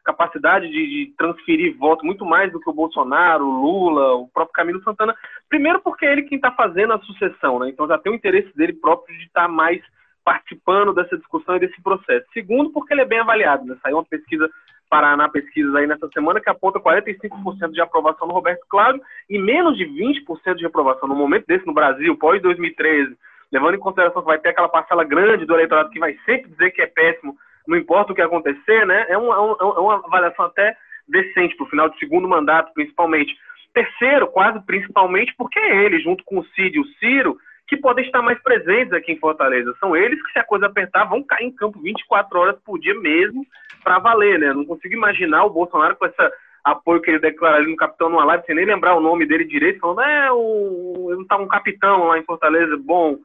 capacidade 0.08 0.70
de, 0.70 0.88
de, 0.88 1.14
transferir 1.18 1.78
voto 1.78 2.06
muito 2.06 2.26
mais 2.26 2.50
do 2.50 2.62
que 2.62 2.70
o 2.70 2.74
Bolsonaro, 2.74 3.46
o 3.46 3.62
Lula, 3.62 4.14
o 4.14 4.30
próprio 4.30 4.54
Camilo 4.54 4.82
Santana. 4.82 5.14
Primeiro 5.50 5.80
porque 5.82 6.06
é 6.06 6.12
ele 6.12 6.24
quem 6.24 6.38
está 6.38 6.52
fazendo 6.52 6.94
a 6.94 7.00
sucessão, 7.00 7.60
né? 7.60 7.70
Então 7.70 7.88
já 7.88 7.98
tem 7.98 8.12
o 8.12 8.16
interesse 8.16 8.56
dele 8.56 8.74
próprio 8.74 9.16
de 9.18 9.26
estar 9.26 9.44
tá 9.44 9.48
mais 9.48 9.82
participando 10.24 10.94
dessa 10.94 11.18
discussão 11.18 11.56
e 11.56 11.60
desse 11.60 11.82
processo. 11.82 12.26
Segundo, 12.34 12.72
porque 12.72 12.94
ele 12.94 13.02
é 13.02 13.06
bem 13.06 13.20
avaliado, 13.20 13.66
né? 13.66 13.78
Saiu 13.82 13.98
uma 13.98 14.06
pesquisa 14.06 14.50
Paraná 14.90 15.30
Pesquisas 15.30 15.74
aí 15.76 15.88
nessa 15.88 16.08
semana 16.10 16.40
que 16.42 16.50
aponta 16.50 16.80
45% 16.80 17.72
de 17.72 17.82
aprovação 17.82 18.28
no 18.28 18.34
Roberto 18.34 18.66
Cláudio 18.70 19.02
e 19.30 19.38
menos 19.40 19.78
de 19.78 19.86
20% 19.86 20.56
de 20.56 20.66
aprovação 20.66 21.08
no 21.08 21.16
momento 21.16 21.46
desse 21.46 21.66
no 21.66 21.74
Brasil, 21.74 22.18
pós 22.18 22.42
2013, 22.42 23.18
levando 23.52 23.76
em 23.76 23.80
consideração 23.80 24.22
que 24.22 24.28
vai 24.28 24.40
ter 24.40 24.50
aquela 24.50 24.70
parcela 24.70 25.04
grande 25.04 25.46
do 25.46 25.54
eleitorado 25.54 25.90
que 25.90 26.00
vai 26.00 26.18
sempre 26.26 26.50
dizer 26.52 26.72
que 26.72 26.82
é 26.82 26.88
péssimo 26.88 27.36
não 27.68 27.78
importa 27.78 28.12
o 28.14 28.16
que 28.16 28.22
acontecer, 28.22 28.86
né? 28.86 29.06
É, 29.10 29.18
uma, 29.18 29.36
é, 29.36 29.62
é 29.62 29.80
uma 29.80 29.96
avaliação 29.96 30.46
até 30.46 30.76
decente 31.08 31.56
para 31.56 31.66
o 31.66 31.70
final 31.70 31.90
do 31.90 31.98
segundo 31.98 32.28
mandato, 32.28 32.74
principalmente. 32.74 33.36
Terceiro, 33.78 34.26
quase 34.26 34.60
principalmente, 34.66 35.36
porque 35.38 35.60
é 35.60 35.86
ele, 35.86 36.00
junto 36.00 36.24
com 36.24 36.40
o 36.40 36.46
Cid 36.56 36.76
e 36.76 36.80
o 36.80 36.86
Ciro, 37.00 37.38
que 37.68 37.78
podem 37.78 38.04
estar 38.04 38.24
mais 38.24 38.42
presentes 38.42 38.92
aqui 38.92 39.12
em 39.12 39.20
Fortaleza. 39.20 39.72
São 39.80 39.96
eles 39.96 40.20
que, 40.26 40.32
se 40.32 40.40
a 40.40 40.44
coisa 40.44 40.66
apertar, 40.66 41.06
vão 41.06 41.22
cair 41.22 41.46
em 41.46 41.56
campo 41.56 41.80
24 41.80 42.40
horas 42.40 42.56
por 42.66 42.80
dia 42.80 42.96
mesmo 42.96 43.46
para 43.84 44.00
valer, 44.00 44.40
né? 44.40 44.52
Não 44.52 44.66
consigo 44.66 44.96
imaginar 44.96 45.46
o 45.46 45.52
Bolsonaro 45.52 45.96
com 45.96 46.08
esse 46.08 46.16
apoio 46.64 47.02
que 47.02 47.12
ele 47.12 47.20
declara 47.20 47.58
ali 47.58 47.70
no 47.70 47.76
capitão 47.76 48.10
numa 48.10 48.26
live, 48.26 48.46
sem 48.48 48.56
nem 48.56 48.66
lembrar 48.66 48.96
o 48.96 49.00
nome 49.00 49.28
dele 49.28 49.46
direito, 49.46 49.80
falando, 49.80 50.02
é, 50.02 50.32
o, 50.32 51.10
ele 51.12 51.28
tá 51.28 51.38
um 51.38 51.48
capitão 51.48 52.08
lá 52.08 52.18
em 52.18 52.24
Fortaleza, 52.24 52.76
bom, 52.84 53.20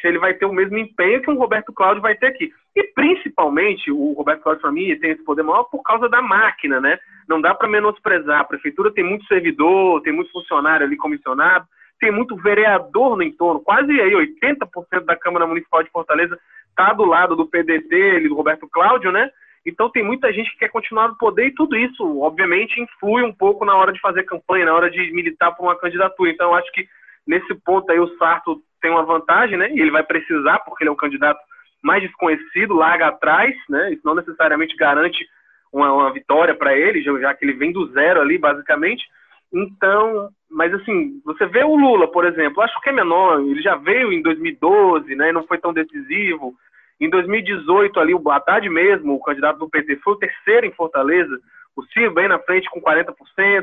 se 0.00 0.08
ele 0.08 0.18
vai 0.18 0.34
ter 0.34 0.46
o 0.46 0.52
mesmo 0.52 0.76
empenho 0.76 1.22
que 1.22 1.30
o 1.30 1.38
Roberto 1.38 1.72
Cláudio 1.72 2.02
vai 2.02 2.14
ter 2.14 2.26
aqui. 2.26 2.52
E 2.76 2.82
principalmente, 2.94 3.90
o 3.90 4.12
Roberto 4.12 4.42
Cláudio, 4.42 4.62
para 4.62 4.72
mim, 4.72 4.94
tem 4.98 5.12
esse 5.12 5.24
poder 5.24 5.42
maior 5.42 5.64
por 5.64 5.82
causa 5.82 6.08
da 6.08 6.20
máquina, 6.20 6.80
né? 6.80 6.98
Não 7.28 7.40
dá 7.40 7.54
para 7.54 7.68
menosprezar. 7.68 8.40
A 8.40 8.44
prefeitura 8.44 8.92
tem 8.92 9.04
muito 9.04 9.26
servidor, 9.26 10.02
tem 10.02 10.12
muito 10.12 10.30
funcionário 10.32 10.84
ali 10.84 10.96
comissionado, 10.96 11.66
tem 12.00 12.10
muito 12.10 12.36
vereador 12.36 13.16
no 13.16 13.22
entorno. 13.22 13.60
Quase 13.60 13.90
aí 14.00 14.12
80% 14.12 15.04
da 15.04 15.16
Câmara 15.16 15.46
Municipal 15.46 15.82
de 15.82 15.90
Fortaleza 15.90 16.38
está 16.68 16.92
do 16.92 17.04
lado 17.04 17.36
do 17.36 17.46
PDT, 17.46 18.28
do 18.28 18.34
Roberto 18.34 18.68
Cláudio, 18.68 19.12
né? 19.12 19.30
Então 19.64 19.88
tem 19.88 20.04
muita 20.04 20.32
gente 20.32 20.50
que 20.50 20.58
quer 20.58 20.68
continuar 20.68 21.08
no 21.08 21.16
poder 21.16 21.46
e 21.46 21.54
tudo 21.54 21.76
isso, 21.76 22.20
obviamente, 22.20 22.80
influi 22.80 23.22
um 23.22 23.32
pouco 23.32 23.64
na 23.64 23.74
hora 23.74 23.92
de 23.92 24.00
fazer 24.00 24.24
campanha, 24.24 24.66
na 24.66 24.74
hora 24.74 24.90
de 24.90 25.10
militar 25.12 25.52
por 25.52 25.62
uma 25.64 25.78
candidatura. 25.78 26.30
Então 26.30 26.50
eu 26.50 26.54
acho 26.54 26.70
que 26.72 26.86
nesse 27.26 27.54
ponto 27.64 27.90
aí 27.90 27.98
o 27.98 28.14
Sarto 28.18 28.60
tem 28.84 28.90
uma 28.90 29.02
vantagem, 29.02 29.56
né? 29.56 29.70
E 29.72 29.80
ele 29.80 29.90
vai 29.90 30.02
precisar, 30.02 30.58
porque 30.58 30.84
ele 30.84 30.90
é 30.90 30.92
um 30.92 30.96
candidato 30.96 31.40
mais 31.82 32.02
desconhecido, 32.02 32.74
larga 32.74 33.08
atrás, 33.08 33.56
né? 33.66 33.94
Isso 33.94 34.02
não 34.04 34.14
necessariamente 34.14 34.76
garante 34.76 35.26
uma, 35.72 35.90
uma 35.90 36.12
vitória 36.12 36.54
para 36.54 36.76
ele, 36.76 37.00
já 37.00 37.32
que 37.32 37.46
ele 37.46 37.54
vem 37.54 37.72
do 37.72 37.86
zero 37.92 38.20
ali, 38.20 38.36
basicamente. 38.36 39.02
Então, 39.50 40.28
mas 40.50 40.74
assim, 40.74 41.18
você 41.24 41.46
vê 41.46 41.64
o 41.64 41.74
Lula, 41.74 42.06
por 42.12 42.26
exemplo, 42.26 42.62
acho 42.62 42.78
que 42.82 42.90
é 42.90 42.92
menor, 42.92 43.40
ele 43.40 43.62
já 43.62 43.74
veio 43.74 44.12
em 44.12 44.20
2012, 44.20 45.14
né? 45.14 45.32
Não 45.32 45.46
foi 45.46 45.56
tão 45.56 45.72
decisivo. 45.72 46.54
Em 47.00 47.08
2018, 47.08 47.98
ali, 47.98 48.14
o 48.14 48.30
Haddad 48.30 48.68
mesmo, 48.68 49.14
o 49.14 49.22
candidato 49.22 49.58
do 49.60 49.70
PT, 49.70 49.96
foi 49.96 50.12
o 50.12 50.18
terceiro 50.18 50.66
em 50.66 50.72
Fortaleza. 50.72 51.40
O 51.74 51.82
Ciro 51.86 52.12
bem 52.12 52.28
na 52.28 52.38
frente 52.38 52.68
com 52.68 52.82
40%, 52.82 53.14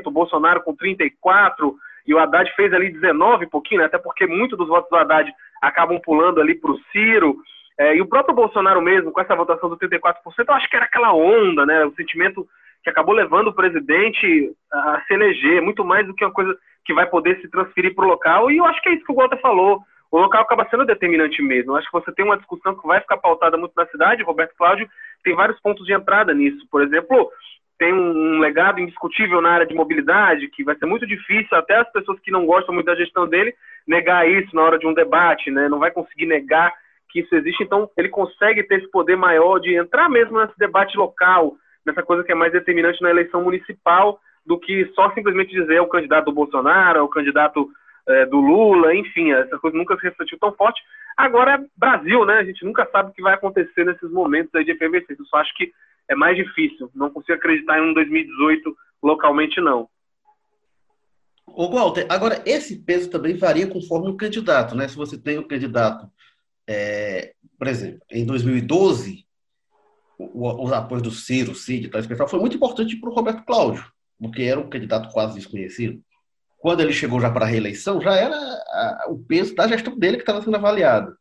o 0.04 0.10
Bolsonaro 0.10 0.62
com 0.62 0.76
34%, 0.76 1.74
e 2.06 2.14
o 2.14 2.18
Haddad 2.18 2.50
fez 2.54 2.72
ali 2.72 2.90
19 2.90 3.46
pouquinho, 3.46 3.80
né? 3.80 3.86
até 3.86 3.98
porque 3.98 4.26
muitos 4.26 4.58
dos 4.58 4.68
votos 4.68 4.90
do 4.90 4.96
Haddad 4.96 5.32
acabam 5.60 6.00
pulando 6.00 6.40
ali 6.40 6.54
para 6.54 6.72
o 6.72 6.78
Ciro. 6.90 7.36
É, 7.78 7.96
e 7.96 8.00
o 8.00 8.06
próprio 8.06 8.34
Bolsonaro 8.34 8.82
mesmo, 8.82 9.12
com 9.12 9.20
essa 9.20 9.34
votação 9.34 9.68
do 9.68 9.78
34%, 9.78 10.14
eu 10.46 10.54
acho 10.54 10.68
que 10.68 10.76
era 10.76 10.84
aquela 10.84 11.12
onda, 11.14 11.64
né? 11.64 11.84
O 11.84 11.94
sentimento 11.94 12.46
que 12.82 12.90
acabou 12.90 13.14
levando 13.14 13.48
o 13.48 13.54
presidente 13.54 14.52
a 14.72 15.02
se 15.06 15.14
eleger, 15.14 15.62
muito 15.62 15.84
mais 15.84 16.06
do 16.06 16.14
que 16.14 16.24
uma 16.24 16.32
coisa 16.32 16.56
que 16.84 16.92
vai 16.92 17.06
poder 17.06 17.40
se 17.40 17.48
transferir 17.48 17.94
para 17.94 18.04
o 18.04 18.08
local. 18.08 18.50
E 18.50 18.56
eu 18.56 18.64
acho 18.64 18.82
que 18.82 18.88
é 18.88 18.92
isso 18.92 19.04
que 19.04 19.12
o 19.12 19.14
Walter 19.14 19.40
falou. 19.40 19.80
O 20.10 20.18
local 20.18 20.42
acaba 20.42 20.68
sendo 20.68 20.84
determinante 20.84 21.40
mesmo. 21.40 21.72
Eu 21.72 21.76
acho 21.76 21.86
que 21.86 21.92
você 21.92 22.12
tem 22.12 22.24
uma 22.24 22.36
discussão 22.36 22.76
que 22.76 22.86
vai 22.86 23.00
ficar 23.00 23.16
pautada 23.16 23.56
muito 23.56 23.72
na 23.76 23.86
cidade. 23.86 24.22
Roberto 24.22 24.54
Cláudio 24.56 24.86
tem 25.24 25.34
vários 25.34 25.58
pontos 25.60 25.86
de 25.86 25.92
entrada 25.92 26.34
nisso. 26.34 26.66
Por 26.70 26.82
exemplo, 26.82 27.30
tem 27.82 27.92
um, 27.92 28.38
legado 28.38 28.78
indiscutível 28.78 29.40
na 29.40 29.50
área 29.50 29.66
de 29.66 29.74
mobilidade, 29.74 30.46
que 30.50 30.62
vai 30.62 30.76
ser 30.76 30.86
muito 30.86 31.04
difícil, 31.04 31.58
até 31.58 31.78
as 31.78 31.90
pessoas 31.90 32.20
que 32.20 32.30
não 32.30 32.46
gostam 32.46 32.72
muito 32.72 32.86
da 32.86 32.94
gestão 32.94 33.26
dele, 33.26 33.52
negar 33.84 34.28
isso 34.28 34.54
na 34.54 34.62
hora 34.62 34.78
de 34.78 34.86
um 34.86 34.94
debate, 34.94 35.50
né? 35.50 35.68
Não 35.68 35.80
vai 35.80 35.90
conseguir 35.90 36.26
negar 36.26 36.72
que 37.08 37.18
isso 37.18 37.34
existe, 37.34 37.64
então 37.64 37.90
ele 37.96 38.08
consegue 38.08 38.62
ter 38.62 38.76
esse 38.76 38.88
poder 38.88 39.16
maior 39.16 39.58
de 39.58 39.74
entrar 39.74 40.08
mesmo 40.08 40.40
nesse 40.40 40.56
debate 40.56 40.96
local, 40.96 41.56
nessa 41.84 42.04
coisa 42.04 42.22
que 42.22 42.30
é 42.30 42.36
mais 42.36 42.52
determinante 42.52 43.02
na 43.02 43.10
eleição 43.10 43.42
municipal, 43.42 44.20
do 44.46 44.56
que 44.60 44.86
só 44.94 45.10
simplesmente 45.10 45.50
dizer 45.50 45.74
é 45.74 45.82
o 45.82 45.88
candidato 45.88 46.26
do 46.26 46.32
Bolsonaro, 46.32 47.00
é 47.00 47.02
o 47.02 47.08
candidato 47.08 47.68
é, 48.06 48.26
do 48.26 48.40
Lula, 48.40 48.94
enfim, 48.94 49.32
essa 49.32 49.58
coisa 49.58 49.76
nunca 49.76 49.96
se 49.96 50.04
refletiu 50.04 50.38
tão 50.38 50.52
forte. 50.52 50.80
Agora 51.16 51.54
é 51.54 51.64
Brasil, 51.76 52.24
né? 52.24 52.34
A 52.34 52.44
gente 52.44 52.64
nunca 52.64 52.88
sabe 52.92 53.10
o 53.10 53.12
que 53.12 53.22
vai 53.22 53.34
acontecer 53.34 53.84
nesses 53.84 54.10
momentos 54.12 54.54
aí 54.54 54.64
de 54.64 54.70
efervescência. 54.70 55.20
Eu 55.20 55.26
só 55.26 55.38
acho 55.38 55.52
que 55.56 55.72
é 56.08 56.14
mais 56.14 56.36
difícil. 56.36 56.90
Não 56.94 57.10
consigo 57.10 57.34
acreditar 57.34 57.78
em 57.78 57.90
um 57.90 57.94
2018 57.94 58.76
localmente, 59.02 59.60
não. 59.60 59.88
Ô, 61.46 61.68
Walter, 61.68 62.06
agora 62.08 62.42
esse 62.46 62.76
peso 62.76 63.10
também 63.10 63.36
varia 63.36 63.66
conforme 63.66 64.08
o 64.08 64.16
candidato, 64.16 64.74
né? 64.74 64.88
Se 64.88 64.96
você 64.96 65.18
tem 65.18 65.38
o 65.38 65.46
candidato, 65.46 66.10
é, 66.66 67.34
por 67.58 67.66
exemplo, 67.66 68.00
em 68.10 68.24
2012, 68.24 69.26
o, 70.18 70.64
os 70.64 70.72
apoios 70.72 71.02
do 71.02 71.10
Ciro, 71.10 71.54
Cid, 71.54 71.88
tal, 71.88 72.02
pessoal, 72.02 72.28
foi 72.28 72.40
muito 72.40 72.56
importante 72.56 72.96
para 72.96 73.10
o 73.10 73.14
Roberto 73.14 73.44
Cláudio, 73.44 73.84
porque 74.18 74.42
era 74.42 74.60
um 74.60 74.68
candidato 74.68 75.12
quase 75.12 75.34
desconhecido. 75.34 76.00
Quando 76.58 76.80
ele 76.80 76.92
chegou 76.92 77.20
já 77.20 77.30
para 77.30 77.44
a 77.44 77.48
reeleição, 77.48 78.00
já 78.00 78.14
era 78.14 78.36
a, 78.36 79.06
o 79.08 79.18
peso 79.18 79.54
da 79.54 79.66
gestão 79.66 79.98
dele 79.98 80.16
que 80.16 80.22
estava 80.22 80.40
sendo 80.40 80.56
avaliado. 80.56 81.14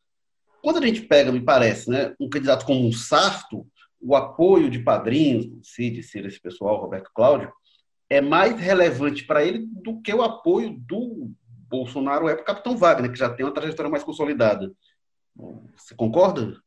Quando 0.61 0.77
a 0.77 0.85
gente 0.85 1.01
pega, 1.01 1.31
me 1.31 1.41
parece, 1.41 1.89
né, 1.89 2.13
um 2.19 2.29
candidato 2.29 2.65
como 2.65 2.87
um 2.87 2.91
Sarto, 2.91 3.65
o 4.01 4.15
apoio 4.15 4.69
de 4.69 4.79
padrinhos, 4.79 5.47
Cid, 5.63 6.01
Ciro, 6.03 6.27
esse 6.27 6.39
pessoal, 6.39 6.81
Roberto 6.81 7.11
Cláudio, 7.13 7.51
é 8.09 8.19
mais 8.19 8.59
relevante 8.59 9.25
para 9.25 9.43
ele 9.43 9.65
do 9.71 10.01
que 10.01 10.13
o 10.13 10.21
apoio 10.21 10.75
do 10.79 11.31
Bolsonaro 11.69 12.27
é 12.27 12.35
para 12.35 12.41
o 12.41 12.45
Capitão 12.45 12.75
Wagner, 12.75 13.11
que 13.11 13.17
já 13.17 13.29
tem 13.29 13.45
uma 13.45 13.53
trajetória 13.53 13.89
mais 13.89 14.03
consolidada. 14.03 14.71
Você 15.77 15.95
concorda? 15.95 16.57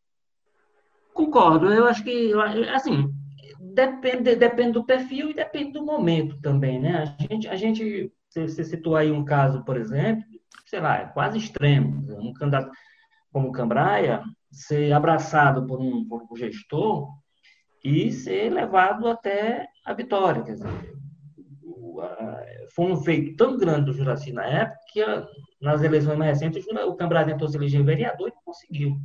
Concordo. 1.13 1.73
Eu 1.73 1.87
acho 1.87 2.03
que, 2.03 2.33
assim, 2.75 3.13
depende, 3.61 4.35
depende 4.35 4.73
do 4.73 4.85
perfil 4.85 5.31
e 5.31 5.35
depende 5.35 5.73
do 5.73 5.85
momento 5.85 6.41
também, 6.41 6.81
né? 6.81 7.15
A 7.19 7.23
gente, 7.35 7.49
a 7.49 7.57
gente 7.57 8.13
você 8.31 8.65
citou 8.65 8.97
aí 8.97 9.13
um 9.13 9.25
caso, 9.25 9.65
por 9.65 9.77
exemplo, 9.77 10.25
sei 10.67 10.81
lá, 10.81 10.97
é 10.97 11.07
quase 11.07 11.39
extremo. 11.39 12.05
Um 12.19 12.33
candidato 12.33 12.71
como 13.33 13.53
Cambraia 13.53 14.23
ser 14.51 14.93
abraçado 14.93 15.67
por 15.67 15.81
um, 15.81 16.05
por 16.07 16.23
um 16.31 16.37
gestor 16.37 17.09
e 17.85 18.11
ser 18.11 18.51
levado 18.51 19.07
até 19.07 19.69
a 19.85 19.93
vitória. 19.93 20.43
Quer 20.43 20.55
dizer, 20.55 20.95
foi 22.75 22.87
um 22.87 22.97
feito 22.97 23.37
tão 23.37 23.59
grande 23.59 23.87
do 23.87 23.93
Juraci 23.93 24.33
na 24.33 24.45
época 24.45 24.79
que 24.91 25.05
nas 25.61 25.83
eleições 25.83 26.17
mais 26.17 26.41
recentes 26.41 26.67
o 26.67 26.95
Cambrás 26.95 27.27
tentou 27.27 27.47
se 27.47 27.57
eleger 27.57 27.85
vereador 27.85 28.29
e 28.29 28.35
não 28.35 28.43
conseguiu. 28.45 28.97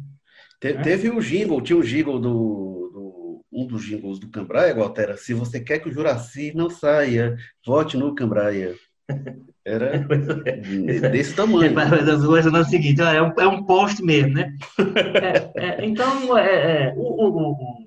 Te, 0.59 0.73
né? 0.73 0.81
Teve 0.81 1.09
o 1.09 1.21
jingle, 1.21 1.61
tinha 1.61 1.77
o 1.77 1.83
jingle 1.83 2.19
do, 2.19 2.89
do, 2.93 3.45
um 3.51 3.67
dos 3.67 3.83
jingles 3.83 4.19
do 4.19 4.29
Cambraia, 4.29 4.75
Waltera, 4.75 5.17
se 5.17 5.33
você 5.33 5.59
quer 5.59 5.79
que 5.79 5.89
o 5.89 5.91
Juraci 5.91 6.53
não 6.55 6.69
saia, 6.69 7.35
vote 7.65 7.97
no 7.97 8.15
Cambraia. 8.15 8.75
Era 9.65 9.95
é. 10.45 11.09
desse 11.09 11.35
tamanho. 11.35 11.73
Mas 11.73 12.23
hoje 12.23 12.47
é 12.47 12.51
o 12.51 12.65
seguinte, 12.65 13.01
é 13.01 13.21
um, 13.21 13.33
é 13.37 13.47
um 13.47 13.63
post 13.63 14.03
mesmo, 14.03 14.33
né? 14.33 14.53
É, 15.55 15.65
é, 15.65 15.85
então, 15.85 16.37
é, 16.37 16.93
o, 16.95 17.01
o, 17.01 17.51
o, 17.51 17.78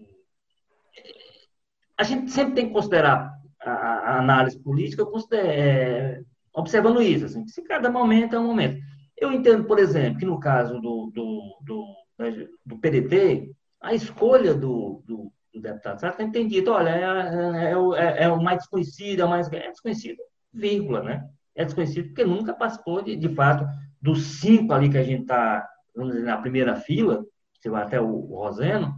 a 2.02 2.04
gente 2.04 2.32
sempre 2.32 2.54
tem 2.54 2.66
que 2.66 2.72
considerar 2.72 3.32
a, 3.60 4.18
análise 4.18 4.58
política 4.58 5.04
é, 5.34 6.20
observando 6.52 7.00
isso. 7.00 7.26
Assim, 7.26 7.46
se 7.46 7.62
cada 7.62 7.90
momento 7.90 8.34
é 8.34 8.38
um 8.38 8.46
momento. 8.46 8.82
Eu 9.16 9.30
entendo, 9.32 9.64
por 9.64 9.78
exemplo, 9.78 10.18
que 10.18 10.26
no 10.26 10.40
caso 10.40 10.80
do, 10.80 11.12
do, 11.14 11.58
do, 11.62 11.86
né, 12.18 12.48
do 12.66 12.76
PDT, 12.78 13.52
a 13.80 13.94
escolha 13.94 14.52
do, 14.52 15.02
do, 15.06 15.32
do 15.54 15.60
deputado 15.60 16.00
Sarto 16.00 16.16
tem 16.16 16.26
entendido, 16.26 16.72
olha, 16.72 16.90
é, 16.90 17.70
é, 17.70 17.72
é, 17.72 18.24
é, 18.24 18.28
o 18.28 18.42
mais 18.42 18.58
desconhecido, 18.58 19.20
é 19.20 19.24
o 19.24 19.30
mais. 19.30 19.50
É 19.52 19.70
desconhecido, 19.70 20.18
vírgula, 20.52 21.04
né? 21.04 21.24
É 21.54 21.64
desconhecido 21.64 22.06
porque 22.06 22.24
nunca 22.24 22.52
participou, 22.52 23.00
de, 23.00 23.14
de 23.14 23.28
fato, 23.28 23.64
dos 24.00 24.40
cinco 24.40 24.72
ali 24.72 24.90
que 24.90 24.98
a 24.98 25.04
gente 25.04 25.22
está, 25.22 25.64
vamos 25.94 26.14
dizer, 26.14 26.26
na 26.26 26.38
primeira 26.38 26.74
fila, 26.74 27.24
você 27.60 27.70
vai 27.70 27.84
até 27.84 28.00
o, 28.00 28.08
o 28.08 28.38
Roseno, 28.38 28.92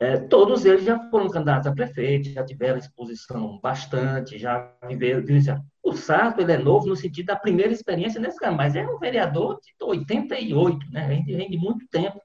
é, 0.00 0.16
todos 0.16 0.64
eles 0.64 0.84
já 0.84 0.96
foram 1.10 1.28
candidatos 1.28 1.66
a 1.66 1.72
prefeito, 1.72 2.30
já 2.30 2.44
tiveram 2.44 2.78
exposição 2.78 3.58
bastante, 3.60 4.38
já 4.38 4.72
viveram. 4.86 5.24
O 5.82 5.92
Sarto 5.92 6.40
ele 6.40 6.52
é 6.52 6.58
novo 6.58 6.86
no 6.86 6.94
sentido 6.94 7.26
da 7.26 7.36
primeira 7.36 7.72
experiência 7.72 8.20
nesse 8.20 8.38
caso, 8.38 8.56
mas 8.56 8.76
é 8.76 8.86
um 8.86 8.98
vereador 8.98 9.58
de 9.60 9.74
88, 9.84 10.86
né? 10.92 11.08
Vem 11.08 11.24
de, 11.24 11.34
vem 11.34 11.50
de 11.50 11.58
muito 11.58 11.84
tempo. 11.88 12.20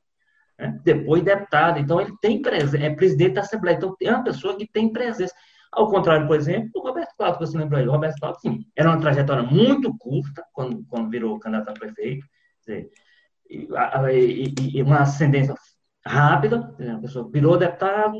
Né? 0.59 0.79
Depois 0.83 1.23
deputado, 1.23 1.79
então 1.79 1.99
ele 1.99 2.13
tem 2.21 2.41
presença, 2.43 2.85
é 2.85 2.95
presidente 2.95 3.33
da 3.33 3.41
Assembleia, 3.41 3.77
então 3.77 3.95
é 4.03 4.11
uma 4.11 4.23
pessoa 4.23 4.55
que 4.55 4.67
tem 4.67 4.91
presença. 4.91 5.33
Ao 5.71 5.89
contrário, 5.89 6.27
por 6.27 6.35
exemplo, 6.35 6.69
do 6.71 6.81
Roberto 6.81 7.15
Cláudio, 7.17 7.39
que 7.39 7.47
você 7.47 7.57
lembra 7.57 7.79
aí. 7.79 7.87
O 7.87 7.91
Roberto 7.91 8.19
Cláudio, 8.19 8.41
sim, 8.41 8.65
era 8.75 8.89
uma 8.89 8.99
trajetória 8.99 9.41
muito 9.41 9.97
curta 9.97 10.45
quando, 10.53 10.85
quando 10.87 11.09
virou 11.09 11.39
candidato 11.39 11.69
a 11.69 11.73
prefeito, 11.73 12.23
dizer, 12.59 12.91
e, 13.49 13.67
e, 14.13 14.77
e 14.77 14.83
uma 14.83 14.99
ascendência 14.99 15.55
rápida, 16.05 16.75
a 16.79 16.97
pessoa 16.99 17.29
virou 17.31 17.57
deputado, 17.57 18.17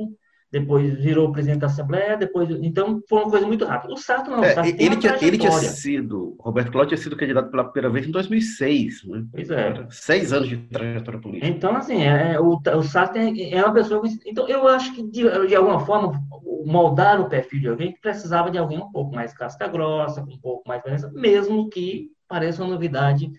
depois 0.54 0.94
virou 1.02 1.32
presidente 1.32 1.62
da 1.62 1.66
Assembleia, 1.66 2.16
depois. 2.16 2.48
Então, 2.62 3.02
foi 3.10 3.24
uma 3.24 3.32
coisa 3.32 3.48
muito 3.48 3.66
rápida. 3.66 3.92
O 3.92 3.98
Sarto 3.98 4.30
não. 4.30 4.44
É, 4.44 4.54
Sarto 4.54 4.68
ele, 4.68 4.96
tinha, 4.98 5.18
ele 5.20 5.38
tinha 5.40 5.52
sido. 5.52 6.38
Roberto 6.40 6.72
Cláudio 6.72 6.90
tinha 6.90 7.04
sido 7.04 7.18
candidato 7.18 7.50
pela 7.50 7.64
primeira 7.64 7.92
vez 7.92 8.08
em 8.08 8.12
2006. 8.12 9.04
Né? 9.06 9.26
Pois 9.32 9.50
é. 9.50 9.88
Seis 9.90 10.32
anos 10.32 10.48
de 10.48 10.58
trajetória 10.58 11.20
política. 11.20 11.48
Então, 11.48 11.76
assim, 11.76 12.04
é, 12.04 12.40
o, 12.40 12.62
o 12.78 12.84
Sarto 12.84 13.18
é, 13.18 13.52
é 13.52 13.66
uma 13.66 13.74
pessoa. 13.74 14.04
Então, 14.28 14.48
eu 14.48 14.68
acho 14.68 14.94
que, 14.94 15.02
de, 15.02 15.48
de 15.48 15.56
alguma 15.56 15.80
forma, 15.80 16.22
moldar 16.68 17.20
o 17.20 17.28
perfil 17.28 17.60
de 17.60 17.68
alguém 17.70 17.92
que 17.92 18.00
precisava 18.00 18.52
de 18.52 18.60
alguém 18.60 18.78
um 18.78 18.92
pouco 18.92 19.16
mais 19.16 19.34
casca 19.34 19.68
grossa, 19.68 20.22
um 20.22 20.38
pouco 20.38 20.70
mais. 20.70 20.84
Mesmo 21.14 21.68
que 21.68 22.12
pareça 22.28 22.64
uma 22.64 22.74
novidade 22.74 23.32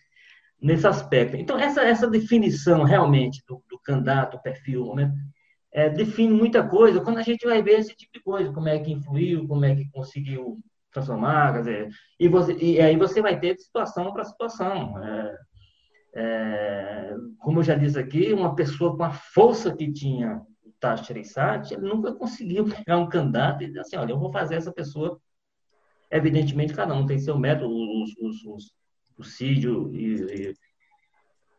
nesse 0.61 0.87
aspecto. 0.87 1.37
Então, 1.37 1.59
essa, 1.59 1.83
essa 1.83 2.09
definição 2.09 2.83
realmente 2.83 3.43
do 3.47 3.63
candidato, 3.85 4.41
perfil, 4.43 4.95
né, 4.95 5.13
é, 5.75 5.91
define 5.91 6.33
muita 6.33 6.67
coisa 6.67 7.01
quando 7.01 7.19
a 7.19 7.23
gente 7.23 7.45
vai 7.45 7.61
ver 7.61 7.81
esse 7.81 7.95
tipo 7.97 8.13
de 8.13 8.23
coisa, 8.23 8.53
como 8.53 8.69
é 8.69 8.79
que 8.79 8.93
influiu, 8.93 9.47
como 9.49 9.65
é 9.65 9.75
que 9.75 9.91
conseguiu 9.91 10.61
transformar, 10.93 11.53
quer 11.53 11.59
dizer, 11.59 11.89
e, 12.21 12.29
você, 12.29 12.55
e 12.55 12.81
aí 12.81 12.97
você 12.97 13.21
vai 13.21 13.39
ter 13.41 13.57
de 13.57 13.63
situação 13.63 14.13
para 14.13 14.25
situação. 14.25 14.97
É, 15.05 15.39
é, 16.15 17.17
como 17.41 17.59
eu 17.59 17.65
já 17.65 17.75
disse 17.75 17.99
aqui, 17.99 18.33
uma 18.33 18.55
pessoa 18.55 18.97
com 18.97 19.03
a 19.03 19.11
força 19.11 19.75
que 19.75 19.93
tinha 19.93 20.41
o 20.65 20.73
Tash 20.79 21.11
ele 21.11 21.81
nunca 21.81 22.13
conseguiu 22.13 22.65
pegar 22.65 22.99
um 22.99 23.09
candidato 23.09 23.65
e 23.65 23.67
dizer 23.67 23.81
assim, 23.81 23.97
olha, 23.97 24.13
eu 24.13 24.19
vou 24.19 24.31
fazer 24.31 24.55
essa 24.55 24.73
pessoa. 24.73 25.21
Evidentemente, 26.09 26.73
cada 26.73 26.95
um 26.95 27.05
tem 27.05 27.19
seu 27.19 27.37
método, 27.37 27.75
os, 27.75 28.17
os, 28.19 28.45
os, 28.45 28.73
o 29.19 29.25
Cídio 29.25 29.93
e, 29.93 30.51
e 30.51 30.55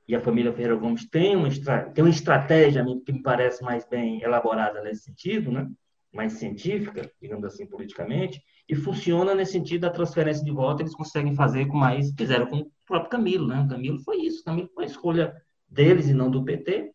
e 0.07 0.15
a 0.15 0.21
família 0.21 0.53
Ferreira 0.53 0.75
Gomes 0.75 1.07
tem 1.09 1.35
uma, 1.35 1.49
tem 1.49 2.03
uma 2.03 2.09
estratégia 2.09 2.85
que 3.05 3.11
me 3.11 3.21
parece 3.21 3.63
mais 3.63 3.87
bem 3.87 4.21
elaborada 4.21 4.81
nesse 4.81 5.03
sentido, 5.03 5.51
né? 5.51 5.67
mais 6.13 6.33
científica, 6.33 7.11
digamos 7.21 7.43
assim, 7.43 7.65
politicamente, 7.65 8.41
e 8.69 8.73
funciona 8.73 9.35
nesse 9.35 9.51
sentido 9.51 9.81
da 9.81 9.89
transferência 9.89 10.43
de 10.43 10.51
voto, 10.51 10.81
eles 10.81 10.95
conseguem 10.95 11.35
fazer 11.35 11.65
com 11.67 11.77
mais, 11.77 12.13
fizeram 12.17 12.47
com 12.47 12.59
o 12.59 12.71
próprio 12.85 13.11
Camilo, 13.11 13.45
né? 13.45 13.61
O 13.61 13.67
Camilo 13.67 13.99
foi 13.99 14.21
isso, 14.21 14.43
Camilo 14.43 14.69
foi 14.73 14.85
a 14.85 14.87
escolha 14.87 15.35
deles 15.67 16.07
e 16.07 16.13
não 16.13 16.31
do 16.31 16.43
PT, 16.43 16.91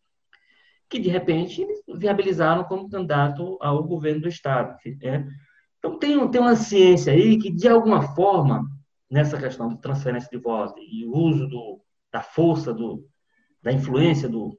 que 0.89 0.99
de 0.99 1.07
repente 1.07 1.65
viabilizaram 1.95 2.63
como 2.63 2.89
candidato 2.89 3.57
ao 3.61 3.83
governo 3.83 4.21
do 4.21 4.27
Estado. 4.27 4.75
É. 5.03 5.23
Então, 5.77 5.97
tem, 5.97 6.27
tem 6.29 6.41
uma 6.41 6.55
ciência 6.55 7.13
aí 7.13 7.37
que, 7.37 7.51
de 7.51 7.67
alguma 7.67 8.01
forma, 8.15 8.65
nessa 9.09 9.37
questão 9.37 9.69
de 9.69 9.79
transferência 9.79 10.29
de 10.31 10.37
voto 10.37 10.81
e 10.81 11.05
uso 11.05 11.47
do, 11.47 11.79
da 12.11 12.21
força, 12.21 12.73
do, 12.73 13.05
da 13.61 13.71
influência 13.71 14.27
do, 14.27 14.57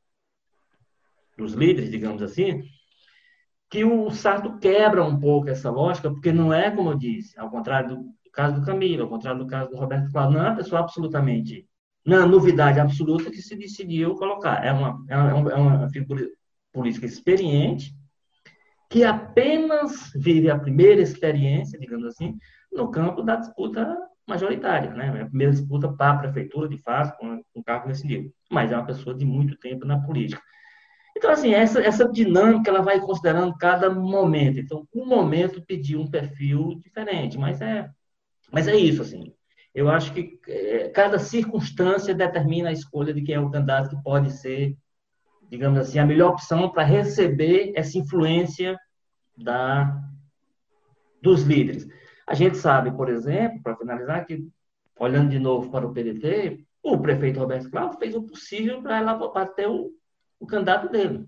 dos 1.36 1.52
líderes, 1.52 1.90
digamos 1.90 2.22
assim, 2.22 2.62
que 3.70 3.84
o 3.84 4.10
Sarto 4.10 4.58
quebra 4.58 5.04
um 5.04 5.18
pouco 5.18 5.48
essa 5.48 5.70
lógica, 5.70 6.10
porque 6.10 6.32
não 6.32 6.52
é, 6.52 6.70
como 6.70 6.90
eu 6.90 6.98
disse, 6.98 7.38
ao 7.38 7.50
contrário 7.50 7.96
do 7.96 8.30
caso 8.32 8.60
do 8.60 8.66
Camilo, 8.66 9.04
ao 9.04 9.08
contrário 9.08 9.40
do 9.40 9.46
caso 9.46 9.70
do 9.70 9.76
Roberto 9.76 10.10
Cláudio, 10.12 10.38
não 10.38 10.46
é 10.46 10.50
uma 10.50 10.56
pessoa 10.56 10.80
absolutamente, 10.80 11.66
não 12.04 12.22
é 12.22 12.26
novidade 12.26 12.80
absoluta 12.80 13.30
que 13.30 13.40
se 13.40 13.56
decidiu 13.56 14.14
colocar. 14.14 14.64
É 14.64 14.72
uma, 14.72 15.04
é 15.08 15.16
uma, 15.16 15.50
é 15.52 15.54
uma 15.54 15.88
figura 15.88 16.26
política 16.72 17.06
experiente, 17.06 17.94
que 18.90 19.04
apenas 19.04 20.12
vive 20.14 20.50
a 20.50 20.58
primeira 20.58 21.00
experiência, 21.00 21.78
digamos 21.78 22.04
assim, 22.06 22.36
no 22.70 22.90
campo 22.90 23.22
da 23.22 23.36
disputa 23.36 23.96
majoritária, 24.26 24.90
né? 24.90 25.22
A 25.22 25.26
primeira 25.26 25.52
disputa 25.52 25.92
para 25.92 26.12
a 26.12 26.18
prefeitura, 26.18 26.68
de 26.68 26.78
fato, 26.78 27.16
com 27.18 27.42
um 27.54 27.62
cargo 27.62 27.88
nesse 27.88 28.06
nível. 28.06 28.32
Mas 28.50 28.72
é 28.72 28.76
uma 28.76 28.86
pessoa 28.86 29.16
de 29.16 29.24
muito 29.24 29.56
tempo 29.58 29.84
na 29.84 30.00
política. 30.00 30.40
Então, 31.16 31.30
assim, 31.30 31.52
essa, 31.52 31.80
essa 31.80 32.08
dinâmica 32.08 32.70
ela 32.70 32.82
vai 32.82 33.00
considerando 33.00 33.56
cada 33.56 33.90
momento. 33.90 34.58
Então, 34.58 34.86
um 34.94 35.04
momento 35.04 35.62
pediu 35.66 36.00
um 36.00 36.10
perfil 36.10 36.80
diferente, 36.82 37.38
mas 37.38 37.60
é, 37.60 37.88
mas 38.50 38.68
é 38.68 38.76
isso, 38.76 39.02
assim. 39.02 39.32
Eu 39.74 39.88
acho 39.88 40.12
que 40.12 40.38
é, 40.48 40.88
cada 40.90 41.18
circunstância 41.18 42.14
determina 42.14 42.68
a 42.68 42.72
escolha 42.72 43.12
de 43.12 43.22
quem 43.22 43.34
é 43.34 43.40
o 43.40 43.50
candidato 43.50 43.88
que 43.88 44.02
pode 44.02 44.30
ser, 44.32 44.76
digamos 45.48 45.78
assim, 45.78 45.98
a 45.98 46.06
melhor 46.06 46.32
opção 46.32 46.70
para 46.70 46.84
receber 46.84 47.72
essa 47.74 47.96
influência 47.98 48.78
da, 49.36 49.98
dos 51.22 51.42
líderes. 51.42 51.86
A 52.26 52.34
gente 52.34 52.56
sabe, 52.56 52.90
por 52.92 53.08
exemplo, 53.08 53.62
para 53.62 53.76
finalizar, 53.76 54.26
que, 54.26 54.46
olhando 54.98 55.30
de 55.30 55.38
novo 55.38 55.70
para 55.70 55.86
o 55.86 55.92
PDT, 55.92 56.64
o 56.82 56.98
prefeito 56.98 57.38
Roberto 57.38 57.70
Cláudio 57.70 57.98
fez 57.98 58.14
o 58.14 58.22
possível 58.22 58.82
para 58.82 59.46
ter 59.46 59.68
o, 59.68 59.90
o 60.38 60.46
candidato 60.46 60.90
dele. 60.90 61.26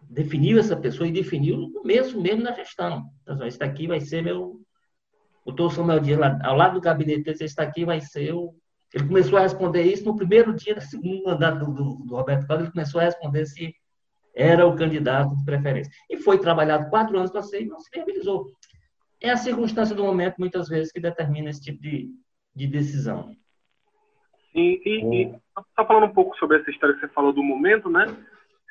Definiu 0.00 0.58
essa 0.58 0.76
pessoa 0.76 1.08
e 1.08 1.12
definiu 1.12 1.56
no 1.56 1.72
começo 1.72 2.20
mesmo 2.20 2.42
da 2.42 2.52
gestão. 2.52 3.04
Então, 3.22 3.46
esse 3.46 3.58
daqui 3.58 3.86
vai 3.86 4.00
ser 4.00 4.22
meu. 4.22 4.60
O 5.44 5.52
doutor 5.52 5.74
Samuel 5.74 6.00
Dias, 6.00 6.20
ao 6.42 6.56
lado 6.56 6.74
do 6.74 6.80
gabinete 6.80 7.30
esse 7.30 7.56
daqui 7.56 7.84
vai 7.84 8.00
ser 8.00 8.32
o. 8.34 8.54
Ele 8.94 9.06
começou 9.06 9.38
a 9.38 9.42
responder 9.42 9.82
isso 9.82 10.04
no 10.04 10.16
primeiro 10.16 10.54
dia 10.54 10.74
do 10.74 10.80
segundo 10.80 11.22
mandato 11.24 11.58
do, 11.58 11.72
do, 11.72 12.04
do 12.06 12.16
Roberto 12.16 12.46
Cláudio, 12.46 12.66
ele 12.66 12.72
começou 12.72 13.00
a 13.02 13.04
responder 13.04 13.44
se 13.44 13.74
era 14.34 14.66
o 14.66 14.76
candidato 14.76 15.36
de 15.36 15.44
preferência. 15.44 15.92
E 16.08 16.16
foi 16.16 16.38
trabalhado 16.38 16.88
quatro 16.88 17.18
anos 17.18 17.30
para 17.30 17.42
ser 17.42 17.62
e 17.62 17.66
não 17.66 17.78
se 17.80 17.90
viabilizou. 17.92 18.46
É 19.20 19.30
a 19.30 19.36
circunstância 19.36 19.94
do 19.94 20.04
momento, 20.04 20.36
muitas 20.38 20.68
vezes, 20.68 20.92
que 20.92 21.00
determina 21.00 21.50
esse 21.50 21.62
tipo 21.62 21.82
de, 21.82 22.08
de 22.54 22.66
decisão. 22.66 23.34
E, 24.54 24.80
e, 24.84 25.22
e 25.22 25.34
só 25.74 25.84
falando 25.84 26.06
um 26.06 26.14
pouco 26.14 26.36
sobre 26.36 26.58
essa 26.58 26.70
história 26.70 26.94
que 26.94 27.00
você 27.00 27.08
falou 27.08 27.32
do 27.32 27.42
momento, 27.42 27.90
né? 27.90 28.06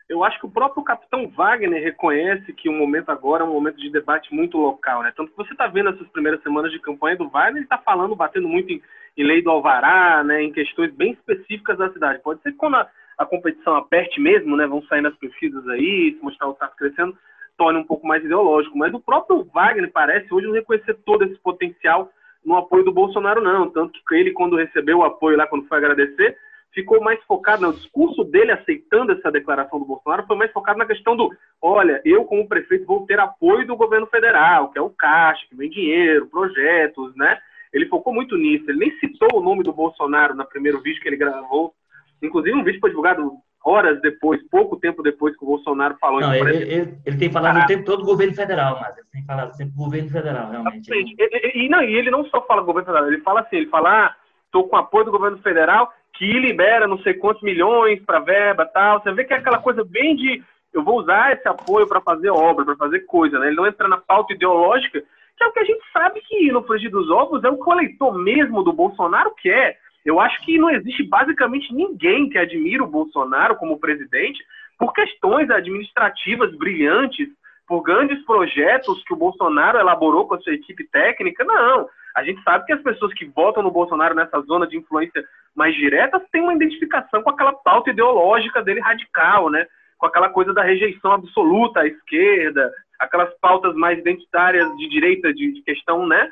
Eu 0.10 0.24
acho 0.24 0.40
que 0.40 0.46
o 0.46 0.52
próprio 0.52 0.84
capitão 0.84 1.28
Wagner 1.28 1.84
reconhece 1.84 2.54
que 2.54 2.70
o 2.70 2.74
momento 2.74 3.10
agora 3.10 3.44
é 3.44 3.48
um 3.48 3.52
momento 3.52 3.78
de 3.78 3.90
debate 3.90 4.34
muito 4.34 4.58
local, 4.58 5.04
né? 5.04 5.12
Tanto 5.16 5.32
que 5.32 5.38
você 5.38 5.52
está 5.52 5.68
vendo 5.68 5.90
essas 5.90 6.08
primeiras 6.10 6.42
semanas 6.42 6.72
de 6.72 6.80
campanha 6.80 7.18
do 7.18 7.30
Wagner, 7.30 7.58
ele 7.58 7.66
está 7.66 7.78
falando, 7.78 8.16
batendo 8.16 8.48
muito 8.48 8.72
em, 8.72 8.82
em, 9.18 9.24
lei 9.24 9.42
do 9.42 9.50
Alvará, 9.50 10.24
né? 10.24 10.42
Em 10.44 10.52
questões 10.52 10.94
bem 10.94 11.12
específicas 11.12 11.78
da 11.78 11.92
cidade. 11.92 12.22
Pode 12.24 12.42
ser 12.42 12.52
que 12.52 12.58
quando 12.58 12.76
a, 12.76 12.90
a 13.18 13.26
competição 13.26 13.76
aperte 13.76 14.20
mesmo, 14.22 14.56
né? 14.56 14.66
Vão 14.66 14.82
saindo 14.84 15.10
as 15.10 15.18
pesquisas 15.18 15.68
aí, 15.68 16.16
se 16.18 16.24
mostrar 16.24 16.48
o 16.48 16.54
Estado 16.54 16.76
crescendo, 16.78 17.18
torne 17.58 17.80
um 17.80 17.84
pouco 17.84 18.08
mais 18.08 18.24
ideológico. 18.24 18.78
Mas 18.78 18.94
o 18.94 19.00
próprio 19.00 19.44
Wagner 19.54 19.92
parece 19.92 20.34
hoje 20.34 20.48
não 20.48 20.54
reconhecer 20.54 20.94
todo 21.06 21.24
esse 21.24 21.38
potencial 21.40 22.10
no 22.46 22.56
apoio 22.56 22.86
do 22.86 22.94
Bolsonaro, 22.94 23.42
não. 23.42 23.70
Tanto 23.70 24.00
que 24.08 24.16
ele, 24.16 24.32
quando 24.32 24.56
recebeu 24.56 25.00
o 25.00 25.04
apoio 25.04 25.36
lá, 25.36 25.48
quando 25.48 25.68
foi 25.68 25.78
agradecer, 25.78 26.38
ficou 26.74 27.02
mais 27.02 27.22
focado, 27.24 27.64
no 27.64 27.74
discurso 27.74 28.24
dele 28.24 28.52
aceitando 28.52 29.12
essa 29.12 29.32
declaração 29.32 29.80
do 29.80 29.86
Bolsonaro 29.86 30.28
foi 30.28 30.38
mais 30.38 30.52
focado 30.52 30.78
na 30.78 30.86
questão 30.86 31.16
do, 31.16 31.30
olha, 31.62 32.00
eu 32.06 32.24
como 32.26 32.48
prefeito 32.48 32.86
vou 32.86 33.06
ter 33.06 33.20
apoio 33.20 33.66
do 33.66 33.76
governo 33.76 34.06
federal, 34.08 34.72
que 34.72 34.78
é 34.78 34.82
o 34.82 34.92
Caixa, 34.92 35.46
que 35.50 35.56
vem 35.56 35.70
dinheiro, 35.70 36.28
projetos, 36.28 37.16
né? 37.16 37.40
Ele 37.74 37.88
focou 37.88 38.14
muito 38.14 38.38
nisso, 38.38 38.70
ele 38.70 38.80
nem 38.80 38.92
citou 39.00 39.28
o 39.34 39.42
nome 39.42 39.64
do 39.64 39.74
Bolsonaro 39.74 40.36
no 40.36 40.46
primeiro 40.46 40.80
vídeo 40.80 41.02
que 41.02 41.10
ele 41.10 41.18
gravou, 41.18 41.74
inclusive 42.22 42.56
um 42.56 42.64
vídeo 42.64 42.80
foi 42.80 42.92
divulgado 42.92 43.32
horas 43.68 44.02
depois, 44.02 44.42
pouco 44.50 44.78
tempo 44.78 45.04
depois 45.04 45.36
que 45.38 45.44
o 45.44 45.48
Bolsonaro 45.48 45.98
falou. 46.00 46.22
Não, 46.22 46.34
ele, 46.34 46.58
ele, 46.58 46.98
ele, 47.06 47.18
tem 47.18 47.32
falado 47.32 47.58
ah, 47.58 47.64
o 47.64 47.68
tempo 47.68 47.84
todo 47.84 48.00
do 48.00 48.06
governo 48.06 48.34
federal, 48.34 48.80
mas 48.80 48.98
ele 48.98 49.08
tem 49.12 49.26
falado 49.26 49.54
sempre 49.54 49.74
do 49.74 49.84
governo 49.84 50.10
federal, 50.10 50.50
realmente. 50.50 50.90
E, 50.92 51.66
e, 51.66 51.70
não, 51.70 51.82
e 51.82 51.96
ele 51.96 52.10
não 52.10 52.26
só 52.26 52.42
fala 52.46 52.62
do 52.62 52.68
governo 52.68 52.86
federal, 52.86 53.08
ele 53.08 53.22
fala 53.22 53.42
assim, 53.42 53.58
ele 53.58 53.68
fala, 53.68 54.06
ah, 54.06 54.16
estou 54.46 54.68
com 54.68 54.78
apoio 54.78 55.06
do 55.06 55.12
governo 55.12 55.38
federal, 55.40 55.92
que 56.14 56.40
libera 56.40 56.88
não 56.88 56.98
sei 57.00 57.14
quantos 57.14 57.44
milhões 57.44 58.02
para 58.04 58.20
verba 58.20 58.66
tal. 58.66 59.02
Você 59.02 59.12
vê 59.12 59.24
que 59.24 59.34
é 59.34 59.38
aquela 59.38 59.60
coisa 59.60 59.84
bem 59.84 60.16
de 60.16 60.44
eu 60.74 60.84
vou 60.84 61.00
usar 61.00 61.34
esse 61.34 61.48
apoio 61.48 61.88
para 61.88 62.02
fazer 62.02 62.30
obra, 62.30 62.66
para 62.66 62.76
fazer 62.76 63.02
coisa, 63.02 63.40
né? 63.40 63.48
Ele 63.48 63.56
não 63.56 63.68
entra 63.68 63.88
na 63.88 63.98
pauta 63.98 64.34
ideológica, 64.34 65.02
que 65.02 65.44
é 65.44 65.48
o 65.48 65.52
que 65.52 65.60
a 65.60 65.64
gente 65.64 65.82
sabe 65.92 66.22
que 66.22 66.52
no 66.52 66.64
frigir 66.64 66.90
dos 66.90 67.10
ovos 67.10 67.44
é 67.44 67.50
o 67.50 67.58
que 67.58 67.70
o 67.70 67.74
eleitor 67.74 68.18
mesmo 68.18 68.64
do 68.64 68.74
Bolsonaro 68.74 69.34
quer. 69.42 69.78
Eu 70.08 70.22
acho 70.22 70.40
que 70.46 70.58
não 70.58 70.70
existe 70.70 71.04
basicamente 71.04 71.74
ninguém 71.74 72.30
que 72.30 72.38
admira 72.38 72.82
o 72.82 72.88
Bolsonaro 72.88 73.58
como 73.58 73.78
presidente 73.78 74.42
por 74.80 74.94
questões 74.94 75.50
administrativas 75.50 76.56
brilhantes, 76.56 77.28
por 77.68 77.82
grandes 77.82 78.24
projetos 78.24 79.04
que 79.04 79.14
o 79.14 79.18
Bolsonaro 79.18 79.78
elaborou 79.78 80.26
com 80.26 80.36
a 80.36 80.40
sua 80.40 80.54
equipe 80.54 80.88
técnica. 80.88 81.44
Não. 81.44 81.90
A 82.16 82.24
gente 82.24 82.42
sabe 82.42 82.66
que 82.66 82.72
as 82.72 82.82
pessoas 82.82 83.14
que 83.16 83.26
votam 83.26 83.62
no 83.62 83.70
Bolsonaro 83.70 84.16
nessa 84.16 84.40
zona 84.44 84.66
de 84.66 84.78
influência 84.78 85.22
mais 85.54 85.76
direta 85.76 86.22
têm 86.32 86.42
uma 86.42 86.54
identificação 86.54 87.22
com 87.22 87.32
aquela 87.32 87.52
pauta 87.52 87.90
ideológica 87.90 88.64
dele 88.64 88.80
radical, 88.80 89.50
né? 89.50 89.68
Com 89.98 90.06
aquela 90.06 90.30
coisa 90.30 90.54
da 90.54 90.64
rejeição 90.64 91.12
absoluta 91.12 91.82
à 91.82 91.86
esquerda, 91.86 92.72
aquelas 92.98 93.38
pautas 93.42 93.76
mais 93.76 94.00
identitárias 94.00 94.74
de 94.78 94.88
direita, 94.88 95.34
de, 95.34 95.62
questão, 95.64 96.08
né? 96.08 96.32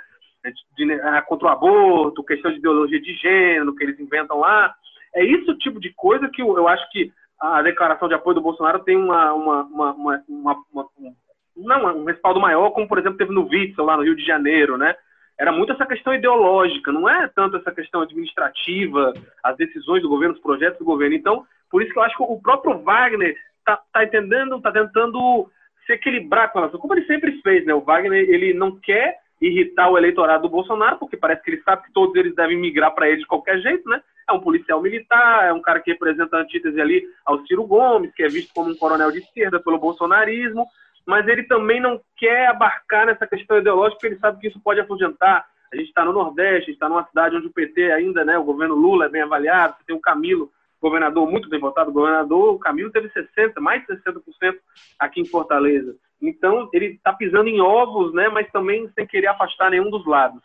Ah, 1.04 1.22
contra 1.24 1.48
o 1.48 1.52
aborto, 1.52 2.24
questão 2.24 2.52
de 2.52 2.58
ideologia 2.58 3.02
de 3.02 3.14
gênero 3.16 3.76
que 3.76 3.84
eles 3.84 4.00
inventam 4.00 4.40
lá. 4.40 4.74
É 5.16 5.24
isso 5.24 5.52
o 5.52 5.58
tipo 5.58 5.80
de 5.80 5.94
coisa 5.94 6.30
que 6.30 6.42
eu, 6.42 6.68
acho 6.68 6.90
que 6.92 7.12
a 7.40 7.62
declaração 7.62 8.08
de 8.08 8.14
apoio 8.14 8.36
do 8.36 8.42
Bolsonaro 8.42 8.84
tem 8.84 8.98
uma, 8.98 9.34
uma, 9.34 9.64
uma, 9.64 9.94
uma, 10.28 10.64
uma, 10.72 10.88
um, 11.00 11.16
não, 11.56 11.98
um 11.98 12.06
respaldo 12.06 12.40
maior, 12.40 12.70
como 12.72 12.88
por 12.88 13.00
exemplo 13.00 13.18
teve 13.18 13.34
no 13.34 13.48
Witzel, 13.48 13.86
lá 13.86 13.98
no 13.98 14.04
Rio 14.04 14.16
de 14.16 14.26
Janeiro, 14.26 14.78
né? 14.78 14.96
era 15.38 15.52
muito 15.52 15.74
essa 15.74 15.86
questão 15.86 16.14
ideológica, 16.14 16.92
não 16.92 17.10
é 17.10 17.28
tanto 17.28 17.58
essa 17.58 17.72
questão 17.72 18.02
administrativa, 18.02 19.14
as 19.44 19.58
decisões 19.58 20.02
do 20.02 20.10
governo, 20.10 20.34
os 20.34 20.42
projetos 20.42 20.80
do 20.80 20.86
governo. 20.86 21.16
Então, 21.16 21.46
por 21.70 21.82
isso 21.82 21.92
que 21.92 22.00
eu 22.00 22.04
acho 22.04 22.16
que 22.16 22.24
o 22.24 22.42
próprio 22.42 22.80
Wagner 22.80 23.36
está 23.60 23.82
tá 23.92 24.04
entendendo, 24.04 24.56
está 24.56 24.72
tentando 24.72 25.50
se 25.86 25.94
equilibrar 25.94 26.52
com 26.52 26.60
a 26.60 26.62
nação, 26.64 26.80
como 26.80 26.94
ele 26.94 27.06
sempre 27.06 27.40
fez, 27.42 27.66
né? 27.66 27.74
O 27.74 27.82
Wagner, 27.82 28.28
ele 28.30 28.54
não 28.54 28.80
quer 28.80 29.18
irritar 29.42 29.90
o 29.90 29.98
eleitorado 29.98 30.44
do 30.44 30.50
Bolsonaro, 30.50 30.98
porque 30.98 31.18
parece 31.18 31.44
que 31.44 31.52
ele 31.52 31.62
sabe 31.62 31.84
que 31.84 31.94
todos 31.94 32.16
eles 32.16 32.36
devem 32.36 32.58
migrar 32.58 32.94
para 32.94 33.10
ele 33.10 33.20
de 33.20 33.28
qualquer 33.28 33.60
jeito, 33.60 33.88
né? 33.90 34.02
É 34.28 34.34
um 34.34 34.40
policial 34.40 34.82
militar, 34.82 35.46
é 35.46 35.54
um 35.54 35.62
cara 35.62 35.80
que 35.80 35.92
representa 35.92 36.38
a 36.38 36.42
antítese 36.42 36.80
ali 36.80 37.04
ao 37.26 37.46
Ciro 37.46 37.66
Gomes, 37.66 38.14
que 38.14 38.24
é 38.24 38.28
visto 38.28 38.54
como 38.54 38.72
um 38.72 38.76
coronel 38.76 39.12
de 39.12 39.20
esquerda 39.20 39.60
pelo 39.60 39.78
bolsonarismo, 39.78 40.66
mas 41.06 41.28
ele 41.28 41.44
também 41.44 41.80
não 41.80 42.02
quer 42.18 42.48
abarcar 42.48 43.06
nessa 43.06 43.28
questão 43.28 43.58
ideológica, 43.58 43.98
porque 43.98 44.08
ele 44.08 44.20
sabe 44.20 44.40
que 44.40 44.48
isso 44.48 44.60
pode 44.60 44.80
afugentar. 44.80 45.46
A 45.72 45.76
gente 45.76 45.90
está 45.90 46.04
no 46.04 46.14
Nordeste, 46.14 46.72
está 46.72 46.90
numa 46.90 47.06
cidade 47.06 47.36
onde 47.36 47.48
o 47.48 47.54
PT 47.54 47.92
ainda, 47.92 48.24
né, 48.24 48.38
o 48.38 48.44
governo 48.44 48.76
Lula 48.76 49.06
é 49.06 49.10
bem 49.10 49.22
avaliado, 49.22 49.76
você 49.78 49.84
tem 49.86 49.96
o 49.96 50.02
Camilo, 50.02 50.50
governador 50.82 51.30
muito 51.30 51.50
bem 51.50 51.60
votado, 51.60 51.92
governador, 51.92 52.54
o 52.54 52.60
Camilo 52.60 52.92
teve 52.92 53.10
60%, 53.10 53.60
mais 53.60 53.86
de 53.86 53.94
60% 53.96 54.56
aqui 55.00 55.22
em 55.22 55.26
Fortaleza. 55.26 55.96
Então, 56.30 56.70
ele 56.74 56.88
está 56.88 57.14
pisando 57.14 57.48
em 57.48 57.62
ovos, 57.62 58.14
né, 58.14 58.30
mas 58.30 58.50
também 58.52 58.90
sem 58.94 59.06
querer 59.06 59.28
afastar 59.28 59.72
nenhum 59.72 59.90
dos 59.90 60.06
lados. 60.06 60.42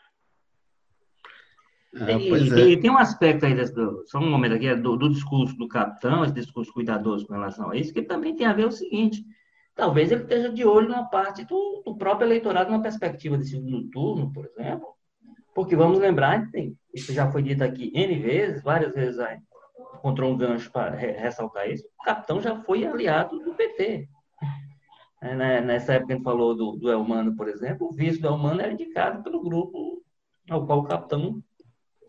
Ah, 1.97 2.12
e, 2.12 2.75
é. 2.75 2.77
tem 2.77 2.90
um 2.90 2.99
aspecto 2.99 3.45
aí, 3.45 3.55
desse, 3.55 3.75
só 4.07 4.19
um 4.19 4.31
momento 4.31 4.55
aqui, 4.55 4.73
do, 4.77 4.97
do 4.97 5.09
discurso 5.09 5.57
do 5.57 5.66
capitão, 5.66 6.25
esse 6.25 6.35
discurso 6.35 6.73
cuidadoso 6.73 7.27
com 7.27 7.33
relação 7.33 7.71
a 7.71 7.77
isso, 7.77 7.93
que 7.93 8.03
também 8.03 8.37
tem 8.37 8.47
a 8.47 8.53
ver 8.53 8.66
o 8.66 8.71
seguinte, 8.71 9.25
talvez 9.75 10.12
ele 10.12 10.23
esteja 10.23 10.51
de 10.51 10.64
olho 10.64 10.88
numa 10.88 11.09
parte 11.09 11.45
do, 11.45 11.83
do 11.85 11.97
próprio 11.97 12.27
eleitorado, 12.27 12.71
numa 12.71 12.83
perspectiva 12.83 13.37
de 13.37 13.49
segundo 13.49 13.90
turno, 13.90 14.33
por 14.33 14.47
exemplo, 14.47 14.87
porque 15.53 15.75
vamos 15.75 15.99
lembrar, 15.99 16.49
tem, 16.53 16.77
isso 16.95 17.12
já 17.12 17.31
foi 17.31 17.43
dito 17.43 17.64
aqui 17.64 17.90
N 17.93 18.21
vezes, 18.21 18.62
várias 18.62 18.95
vezes 18.95 19.19
aí, 19.19 19.38
encontrou 19.97 20.33
um 20.33 20.37
gancho 20.37 20.71
para 20.71 20.95
ressaltar 20.95 21.69
isso, 21.69 21.85
o 22.01 22.05
capitão 22.05 22.40
já 22.40 22.55
foi 22.62 22.87
aliado 22.87 23.37
do 23.40 23.53
PT. 23.55 24.09
É, 25.23 25.35
né, 25.35 25.61
nessa 25.61 25.95
época 25.95 26.15
a 26.15 26.17
gente 26.17 26.25
falou 26.25 26.55
do, 26.55 26.73
do 26.73 26.91
Elmano, 26.91 27.37
por 27.37 27.47
exemplo, 27.49 27.89
o 27.89 27.93
vice 27.93 28.21
do 28.21 28.29
Elmano 28.29 28.61
era 28.61 28.73
indicado 28.73 29.23
pelo 29.23 29.43
grupo 29.43 30.03
ao 30.49 30.67
qual 30.67 30.79
o 30.79 30.89
capitão 30.89 31.43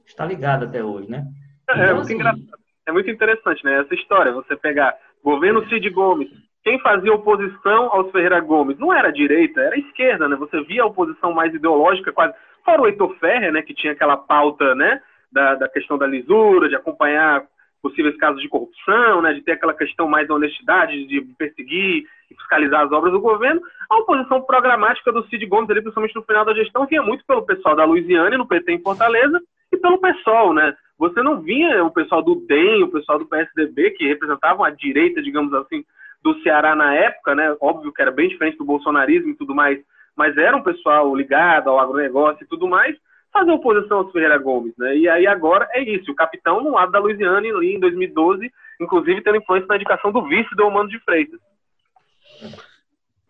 está 0.05 0.25
ligado 0.25 0.65
até 0.65 0.83
hoje, 0.83 1.09
né? 1.09 1.25
É, 1.69 1.73
então, 1.73 1.83
é, 1.83 1.93
muito, 1.93 2.27
assim, 2.27 2.47
é 2.85 2.91
muito 2.91 3.09
interessante, 3.09 3.63
né? 3.65 3.81
Essa 3.81 3.93
história, 3.95 4.31
você 4.31 4.55
pegar 4.55 4.97
governo 5.23 5.67
Cid 5.67 5.89
Gomes, 5.89 6.29
quem 6.63 6.79
fazia 6.79 7.13
oposição 7.13 7.91
aos 7.91 8.11
Ferreira 8.11 8.39
Gomes 8.39 8.77
não 8.77 8.93
era 8.93 9.09
a 9.09 9.13
direita, 9.13 9.61
era 9.61 9.75
a 9.75 9.79
esquerda, 9.79 10.29
né? 10.29 10.35
Você 10.35 10.61
via 10.63 10.83
a 10.83 10.87
oposição 10.87 11.33
mais 11.33 11.53
ideológica, 11.53 12.11
quase. 12.11 12.33
Fora 12.63 12.81
o 12.81 12.87
Heitor 12.87 13.15
Ferrer, 13.17 13.51
né, 13.51 13.63
que 13.63 13.73
tinha 13.73 13.93
aquela 13.93 14.15
pauta, 14.15 14.75
né, 14.75 15.01
da, 15.31 15.55
da 15.55 15.67
questão 15.67 15.97
da 15.97 16.05
lisura, 16.05 16.69
de 16.69 16.75
acompanhar 16.75 17.43
possíveis 17.81 18.15
casos 18.17 18.39
de 18.39 18.47
corrupção, 18.47 19.23
né, 19.23 19.33
de 19.33 19.41
ter 19.41 19.53
aquela 19.53 19.73
questão 19.73 20.07
mais 20.07 20.27
da 20.27 20.35
honestidade, 20.35 21.07
de 21.07 21.21
perseguir 21.39 22.05
e 22.31 22.35
fiscalizar 22.35 22.85
as 22.85 22.91
obras 22.91 23.11
do 23.11 23.19
governo. 23.19 23.61
A 23.89 23.97
oposição 23.97 24.41
programática 24.41 25.11
do 25.11 25.25
Cid 25.27 25.45
Gomes, 25.45 25.69
ali, 25.69 25.81
principalmente 25.81 26.15
no 26.15 26.23
final 26.23 26.45
da 26.45 26.53
gestão, 26.53 26.87
vinha 26.87 27.01
muito 27.01 27.25
pelo 27.25 27.45
pessoal 27.45 27.75
da 27.75 27.85
Louisiana, 27.85 28.37
no 28.37 28.47
PT 28.47 28.71
em 28.71 28.81
Fortaleza, 28.81 29.41
e 29.71 29.77
pelo 29.77 29.99
PSOL, 29.99 30.53
né? 30.53 30.75
Você 30.97 31.21
não 31.21 31.41
vinha 31.41 31.83
o 31.83 31.91
pessoal 31.91 32.21
do 32.21 32.35
DEM, 32.35 32.83
o 32.83 32.91
pessoal 32.91 33.17
do 33.17 33.25
PSDB, 33.25 33.91
que 33.91 34.07
representavam 34.07 34.63
a 34.63 34.69
direita, 34.69 35.21
digamos 35.21 35.53
assim, 35.53 35.83
do 36.21 36.39
Ceará 36.41 36.75
na 36.75 36.93
época, 36.93 37.33
né? 37.33 37.55
Óbvio 37.59 37.91
que 37.91 38.01
era 38.01 38.11
bem 38.11 38.29
diferente 38.29 38.57
do 38.57 38.65
bolsonarismo 38.65 39.31
e 39.31 39.35
tudo 39.35 39.55
mais, 39.55 39.79
mas 40.15 40.37
era 40.37 40.55
um 40.55 40.61
pessoal 40.61 41.15
ligado 41.15 41.69
ao 41.69 41.79
agronegócio 41.79 42.43
e 42.43 42.47
tudo 42.47 42.67
mais, 42.67 42.95
fazer 43.33 43.51
oposição 43.51 43.99
aos 43.99 44.11
Ferreira 44.11 44.37
Gomes, 44.37 44.73
né? 44.77 44.95
E 44.95 45.09
aí 45.09 45.25
agora 45.25 45.67
é 45.71 45.81
isso, 45.81 46.11
o 46.11 46.15
capitão 46.15 46.61
no 46.61 46.71
lado 46.71 46.91
da 46.91 46.99
Louisiana 46.99 47.37
ali 47.37 47.75
em 47.75 47.79
2012, 47.79 48.51
inclusive 48.79 49.21
tendo 49.21 49.37
influência 49.37 49.67
na 49.67 49.77
indicação 49.77 50.11
do 50.11 50.23
vice 50.27 50.53
do 50.55 50.67
Humano 50.67 50.89
de 50.89 50.99
Freitas. 50.99 51.39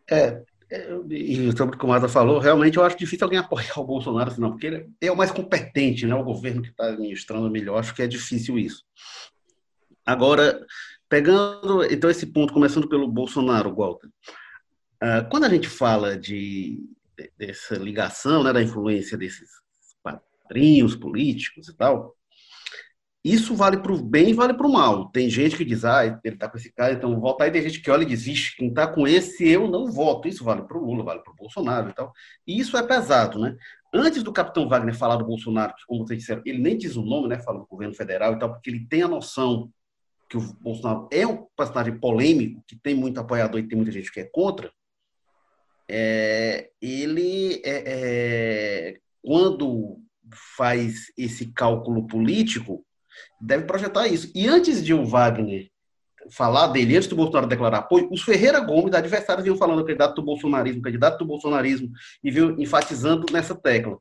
É, 0.09 0.43
é 0.69 0.99
e 1.09 1.51
sobre 1.55 1.75
o 1.75 1.79
que 1.79 1.85
o 1.85 1.87
Mata 1.87 2.07
falou, 2.07 2.39
realmente 2.39 2.77
eu 2.77 2.83
acho 2.83 2.97
difícil 2.97 3.25
alguém 3.25 3.39
apoiar 3.39 3.77
o 3.79 3.85
Bolsonaro, 3.85 4.31
assim, 4.31 4.41
não, 4.41 4.51
porque 4.51 4.67
ele 4.67 4.89
é 5.01 5.11
o 5.11 5.17
mais 5.17 5.31
competente, 5.31 6.05
né? 6.05 6.15
O 6.15 6.23
governo 6.23 6.61
que 6.61 6.69
está 6.69 6.87
administrando 6.87 7.49
melhor, 7.49 7.79
acho 7.79 7.93
que 7.93 8.01
é 8.01 8.07
difícil 8.07 8.57
isso. 8.57 8.83
Agora, 10.05 10.65
Pegando, 11.11 11.83
então, 11.91 12.09
esse 12.09 12.25
ponto, 12.25 12.53
começando 12.53 12.87
pelo 12.87 13.05
Bolsonaro, 13.05 13.75
Walter. 13.75 14.07
Uh, 15.03 15.29
quando 15.29 15.43
a 15.43 15.49
gente 15.49 15.67
fala 15.67 16.17
de, 16.17 16.79
dessa 17.37 17.75
ligação, 17.75 18.41
né, 18.41 18.53
da 18.53 18.63
influência 18.63 19.17
desses 19.17 19.49
padrinhos 20.01 20.95
políticos 20.95 21.67
e 21.67 21.75
tal, 21.75 22.15
isso 23.23 23.55
vale 23.55 23.77
para 23.77 23.91
o 23.91 24.01
bem 24.01 24.29
e 24.29 24.33
vale 24.33 24.53
para 24.53 24.65
o 24.65 24.71
mal. 24.71 25.09
Tem 25.09 25.29
gente 25.29 25.55
que 25.55 25.63
diz, 25.63 25.85
ah, 25.85 26.05
ele 26.05 26.19
está 26.23 26.49
com 26.49 26.57
esse 26.57 26.71
cara, 26.71 26.93
então 26.93 27.19
votar. 27.19 27.47
E 27.47 27.51
tem 27.51 27.61
gente 27.61 27.79
que 27.79 27.91
olha 27.91 28.03
e 28.03 28.07
diz, 28.07 28.23
vixe, 28.23 28.55
quem 28.55 28.69
está 28.69 28.87
com 28.87 29.07
esse 29.07 29.47
eu 29.47 29.67
não 29.67 29.91
voto. 29.91 30.27
Isso 30.27 30.43
vale 30.43 30.63
para 30.63 30.77
o 30.77 30.83
Lula, 30.83 31.03
vale 31.03 31.21
para 31.21 31.31
o 31.31 31.35
Bolsonaro 31.35 31.89
e 31.89 31.93
tal. 31.93 32.11
E 32.47 32.59
isso 32.59 32.75
é 32.75 32.83
pesado, 32.83 33.39
né? 33.39 33.55
Antes 33.93 34.23
do 34.23 34.33
capitão 34.33 34.67
Wagner 34.67 34.95
falar 34.95 35.17
do 35.17 35.25
Bolsonaro, 35.25 35.75
que, 35.75 35.85
como 35.85 36.05
vocês 36.05 36.19
disseram, 36.19 36.41
ele 36.45 36.59
nem 36.59 36.77
diz 36.77 36.95
o 36.95 37.03
nome, 37.03 37.27
né? 37.27 37.37
Fala 37.39 37.59
do 37.59 37.67
governo 37.67 37.93
federal 37.93 38.33
e 38.33 38.39
tal, 38.39 38.53
porque 38.53 38.69
ele 38.69 38.87
tem 38.87 39.03
a 39.03 39.07
noção 39.07 39.69
que 40.29 40.37
o 40.37 40.41
Bolsonaro 40.61 41.09
é 41.11 41.27
um 41.27 41.45
personagem 41.57 41.99
polêmico, 41.99 42.63
que 42.65 42.75
tem 42.75 42.95
muito 42.95 43.19
apoiador 43.19 43.59
e 43.59 43.67
tem 43.67 43.75
muita 43.75 43.91
gente 43.91 44.11
que 44.11 44.21
é 44.21 44.23
contra, 44.23 44.71
é, 45.93 46.69
ele, 46.81 47.61
é, 47.65 47.83
é, 47.85 48.97
quando 49.21 49.99
faz 50.55 51.11
esse 51.17 51.51
cálculo 51.51 52.07
político, 52.07 52.85
deve 53.39 53.65
projetar 53.65 54.07
isso. 54.07 54.31
E 54.33 54.47
antes 54.47 54.83
de 54.83 54.93
o 54.93 55.05
Wagner 55.05 55.69
falar 56.29 56.67
dele, 56.67 56.95
antes 56.95 57.07
do 57.07 57.15
Bolsonaro 57.15 57.47
declarar 57.47 57.79
apoio, 57.79 58.07
os 58.11 58.21
Ferreira 58.21 58.59
Gomes, 58.59 58.93
adversários, 58.93 59.43
vinham 59.43 59.57
falando 59.57 59.83
candidato 59.83 60.15
do 60.15 60.21
bolsonarismo, 60.21 60.81
candidato 60.81 61.17
do 61.19 61.25
bolsonarismo, 61.25 61.89
e 62.23 62.29
vinham 62.29 62.59
enfatizando 62.59 63.25
nessa 63.31 63.55
tecla. 63.55 63.97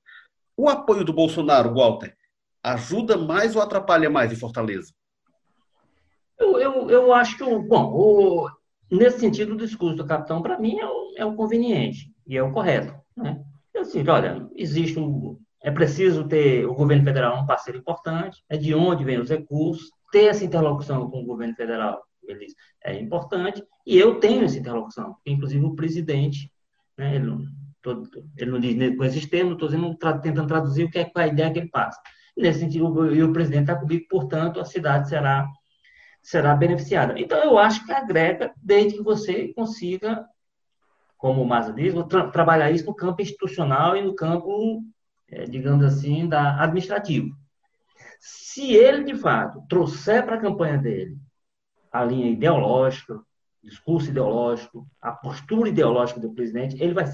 O 0.57 0.69
apoio 0.69 1.05
do 1.05 1.13
Bolsonaro, 1.13 1.73
Walter, 1.75 2.15
ajuda 2.63 3.17
mais 3.17 3.57
ou 3.57 3.63
atrapalha 3.63 4.11
mais 4.11 4.33
em 4.33 4.37
Fortaleza? 4.37 4.93
Eu, 6.39 6.59
eu, 6.59 6.91
eu 6.91 7.15
acho 7.15 7.37
que, 7.37 7.45
bom, 7.45 7.93
o, 7.93 8.51
nesse 8.91 9.21
sentido, 9.21 9.55
o 9.55 9.57
discurso 9.57 9.97
do 9.97 10.07
capitão, 10.07 10.43
para 10.43 10.59
mim, 10.59 10.79
é 10.79 10.87
o, 10.87 11.15
é 11.17 11.25
o 11.25 11.35
conveniente 11.35 12.13
e 12.27 12.37
é 12.37 12.43
o 12.43 12.53
correto. 12.53 12.95
Né? 13.17 13.43
Assim, 13.77 14.07
olha, 14.09 14.49
existe 14.57 14.99
um. 14.99 15.39
É 15.63 15.71
preciso 15.71 16.27
ter 16.27 16.67
o 16.67 16.75
governo 16.75 17.05
federal 17.05 17.43
um 17.43 17.47
parceiro 17.47 17.79
importante, 17.79 18.43
é 18.49 18.57
de 18.57 18.75
onde 18.75 19.05
vem 19.05 19.19
os 19.19 19.29
recursos, 19.29 19.91
ter 20.11 20.27
essa 20.27 20.45
interlocução 20.45 21.11
com 21.11 21.21
o 21.21 21.27
governo 21.27 21.55
federal 21.55 22.03
eles, 22.23 22.55
é 22.85 22.95
importante, 22.99 23.63
e 23.85 23.99
eu 23.99 24.21
tenho 24.21 24.45
essa 24.45 24.59
interlocução, 24.59 25.17
inclusive 25.27 25.65
o 25.65 25.75
presidente, 25.75 26.51
né, 26.97 27.17
ele, 27.17 27.27
não, 27.27 27.45
tô, 27.83 28.03
ele 28.37 28.51
não 28.51 28.61
diz 28.61 28.97
com 28.97 29.05
esses 29.05 29.27
termos, 29.27 29.55
estou 29.55 30.21
tentando 30.21 30.47
traduzir 30.47 30.85
o 30.85 30.91
que 30.91 30.99
é, 30.99 31.03
é 31.03 31.21
a 31.21 31.27
ideia 31.27 31.53
que 31.53 31.59
ele 31.59 31.71
passa. 31.71 32.01
Nesse 32.37 32.61
sentido, 32.61 33.13
e 33.13 33.23
o 33.23 33.33
presidente 33.33 33.63
está 33.63 33.77
comigo, 33.77 34.07
portanto, 34.09 34.61
a 34.61 34.65
cidade 34.65 35.09
será 35.09 35.49
será 36.23 36.55
beneficiada. 36.55 37.19
Então, 37.19 37.43
eu 37.43 37.59
acho 37.59 37.85
que 37.85 37.93
agrega, 37.93 38.53
desde 38.63 38.99
que 38.99 39.03
você 39.03 39.53
consiga, 39.55 40.27
como 41.17 41.43
o 41.43 41.47
Maza 41.47 41.73
diz, 41.73 41.95
tra 42.09 42.31
trabalhar 42.31 42.71
isso 42.71 42.87
no 42.87 42.95
campo 42.95 43.23
institucional 43.23 43.97
e 43.97 44.03
no 44.03 44.15
campo, 44.15 44.83
é, 45.31 45.45
digamos 45.45 45.85
assim, 45.85 46.29
da 46.29 46.63
administrativo. 46.63 47.35
Se 48.19 48.75
ele, 48.75 49.05
de 49.05 49.15
fato, 49.15 49.63
trouxer 49.69 50.25
para 50.25 50.37
a 50.37 50.41
campanha 50.41 50.79
dele 50.79 51.17
a 51.93 52.05
linha 52.05 52.31
ideológica, 52.31 53.21
discurso 53.63 54.11
ideológico, 54.11 54.87
a 55.01 55.13
postura 55.13 55.69
ideológica 55.69 56.21
do 56.21 56.33
presidente, 56.33 56.81
ele 56.81 56.95
vai, 56.95 57.05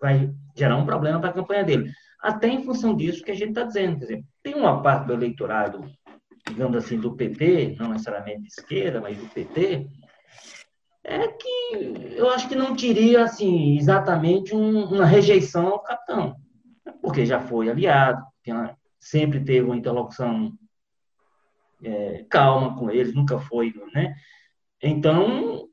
vai 0.00 0.34
gerar 0.56 0.76
um 0.76 0.86
problema 0.86 1.20
para 1.20 1.30
a 1.30 1.34
campanha 1.34 1.64
dele. 1.64 1.92
Até 2.20 2.48
em 2.48 2.64
função 2.64 2.96
disso 2.96 3.22
que 3.22 3.30
a 3.30 3.34
gente 3.34 3.50
está 3.50 3.62
dizendo. 3.62 3.98
Quer 3.98 4.06
dizer, 4.06 4.24
tem 4.42 4.54
uma 4.54 4.82
parte 4.82 5.06
do 5.06 5.12
eleitorado 5.12 5.84
digamos 6.48 6.76
assim, 6.76 6.98
do 6.98 7.14
PT, 7.14 7.76
não 7.78 7.90
necessariamente 7.90 8.42
de 8.42 8.48
esquerda, 8.48 9.00
mas 9.00 9.16
do 9.16 9.26
PT, 9.28 9.86
é 11.02 11.28
que 11.28 12.16
eu 12.16 12.30
acho 12.30 12.48
que 12.48 12.54
não 12.54 12.76
teria, 12.76 13.24
assim, 13.24 13.76
exatamente 13.76 14.54
um, 14.54 14.84
uma 14.84 15.04
rejeição 15.04 15.66
ao 15.68 15.82
capitão, 15.82 16.36
porque 17.04 17.26
já 17.26 17.38
foi 17.38 17.68
aliado, 17.68 18.24
sempre 18.98 19.38
teve 19.44 19.66
uma 19.66 19.76
interlocução 19.76 20.56
é, 21.82 22.24
calma 22.30 22.74
com 22.78 22.90
eles, 22.90 23.14
nunca 23.14 23.38
foi, 23.38 23.74
né? 23.92 24.14
Então, 24.82 25.68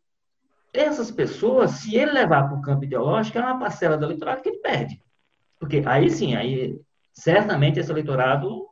essas 0.74 1.10
pessoas, 1.10 1.72
se 1.72 1.96
ele 1.96 2.12
levar 2.12 2.50
para 2.50 2.58
o 2.58 2.62
campo 2.62 2.84
ideológico, 2.84 3.38
é 3.38 3.42
uma 3.42 3.58
parcela 3.58 3.98
do 3.98 4.04
eleitorado 4.04 4.42
que 4.42 4.50
ele 4.50 4.60
perde. 4.60 5.02
Porque 5.58 5.82
aí 5.86 6.10
sim, 6.10 6.36
aí 6.36 6.78
certamente 7.14 7.80
esse 7.80 7.90
eleitorado 7.90 8.68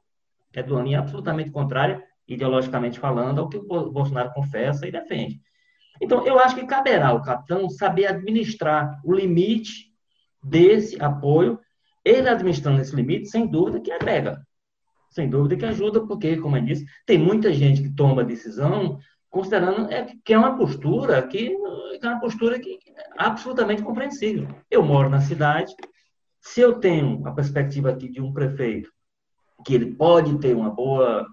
é 0.54 0.62
de 0.62 0.74
uma 0.74 0.84
linha 0.84 1.00
absolutamente 1.00 1.52
contrária, 1.52 2.04
ideologicamente 2.28 3.00
falando, 3.00 3.40
ao 3.40 3.48
que 3.48 3.56
o 3.58 3.90
Bolsonaro 3.90 4.34
confessa 4.34 4.86
e 4.86 4.92
defende. 4.92 5.40
Então, 6.02 6.28
eu 6.28 6.38
acho 6.38 6.56
que 6.56 6.66
caberá 6.66 7.08
ao 7.08 7.22
capitão 7.22 7.70
saber 7.70 8.08
administrar 8.08 9.00
o 9.06 9.14
limite 9.14 9.94
desse 10.44 11.02
apoio, 11.02 11.58
ele 12.10 12.30
administrando 12.30 12.82
esse 12.82 12.96
limite, 12.96 13.30
sem 13.30 13.48
dúvida 13.48 13.80
que 13.80 13.92
agrega, 13.92 14.42
sem 15.10 15.30
dúvida 15.30 15.56
que 15.56 15.66
ajuda, 15.66 16.06
porque, 16.06 16.38
como 16.38 16.58
eu 16.58 16.64
disse, 16.64 16.86
tem 17.06 17.18
muita 17.18 17.54
gente 17.54 17.82
que 17.82 17.94
toma 17.94 18.24
decisão 18.24 19.00
considerando 19.30 19.92
é, 19.92 20.08
que 20.26 20.34
é 20.34 20.38
uma 20.38 20.58
postura 20.58 21.22
que, 21.28 21.50
que 22.00 22.06
é 22.06 22.10
uma 22.10 22.20
postura 22.20 22.60
que 22.60 22.80
é 22.88 23.04
absolutamente 23.18 23.84
compreensível. 23.84 24.48
Eu 24.70 24.84
moro 24.84 25.10
na 25.10 25.22
cidade, 25.22 25.74
se 26.42 26.62
eu 26.62 26.80
tenho 26.80 27.26
a 27.28 27.32
perspectiva 27.32 27.90
aqui 27.90 28.10
de 28.10 28.22
um 28.22 28.34
prefeito 28.34 28.92
que 29.64 29.76
ele 29.76 29.94
pode 29.94 30.38
ter 30.40 30.56
uma 30.56 30.70
boa 30.70 31.28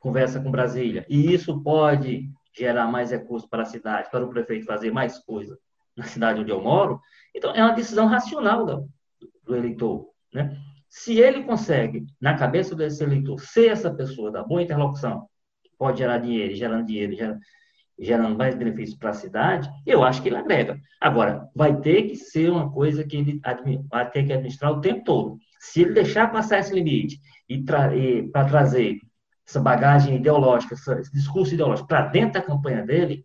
conversa 0.00 0.40
com 0.40 0.50
Brasília, 0.50 1.06
e 1.08 1.32
isso 1.32 1.62
pode 1.62 2.28
gerar 2.56 2.86
mais 2.88 3.10
recursos 3.10 3.48
para 3.48 3.62
a 3.62 3.66
cidade, 3.66 4.10
para 4.10 4.24
o 4.24 4.28
prefeito 4.28 4.66
fazer 4.66 4.92
mais 4.92 5.18
coisa 5.18 5.58
na 5.96 6.04
cidade 6.04 6.40
onde 6.40 6.50
eu 6.50 6.60
moro, 6.60 7.00
então 7.34 7.54
é 7.54 7.62
uma 7.62 7.72
decisão 7.72 8.06
racional 8.06 8.66
do, 8.66 8.88
do 9.44 9.54
eleitor. 9.54 10.08
Né? 10.32 10.56
Se 10.88 11.18
ele 11.18 11.42
consegue, 11.42 12.06
na 12.20 12.34
cabeça 12.34 12.74
desse 12.74 13.02
eleitor, 13.02 13.40
ser 13.40 13.70
essa 13.70 13.92
pessoa 13.92 14.30
da 14.30 14.42
boa 14.42 14.62
interlocução, 14.62 15.28
pode 15.78 15.98
gerar 15.98 16.18
dinheiro, 16.18 16.54
gerando 16.54 16.86
dinheiro, 16.86 17.14
gerando, 17.14 17.40
gerando 17.98 18.36
mais 18.36 18.54
benefícios 18.54 18.98
para 18.98 19.10
a 19.10 19.14
cidade, 19.14 19.68
eu 19.86 20.02
acho 20.02 20.22
que 20.22 20.28
ele 20.28 20.36
agrega. 20.36 20.78
Agora, 21.00 21.48
vai 21.54 21.80
ter 21.80 22.04
que 22.04 22.16
ser 22.16 22.50
uma 22.50 22.70
coisa 22.70 23.04
que 23.04 23.16
ele 23.16 23.40
vai 23.90 24.10
ter 24.10 24.24
que 24.24 24.32
administrar 24.32 24.72
o 24.72 24.80
tempo 24.80 25.04
todo. 25.04 25.38
Se 25.60 25.82
ele 25.82 25.92
deixar 25.92 26.30
passar 26.30 26.58
esse 26.58 26.74
limite 26.74 27.18
e, 27.48 27.62
tra 27.62 27.94
e 27.94 28.28
para 28.30 28.46
trazer 28.46 28.98
essa 29.46 29.60
bagagem 29.60 30.16
ideológica, 30.16 30.74
esse 30.74 31.12
discurso 31.12 31.54
ideológico 31.54 31.88
para 31.88 32.06
dentro 32.06 32.34
da 32.34 32.46
campanha 32.46 32.84
dele, 32.84 33.24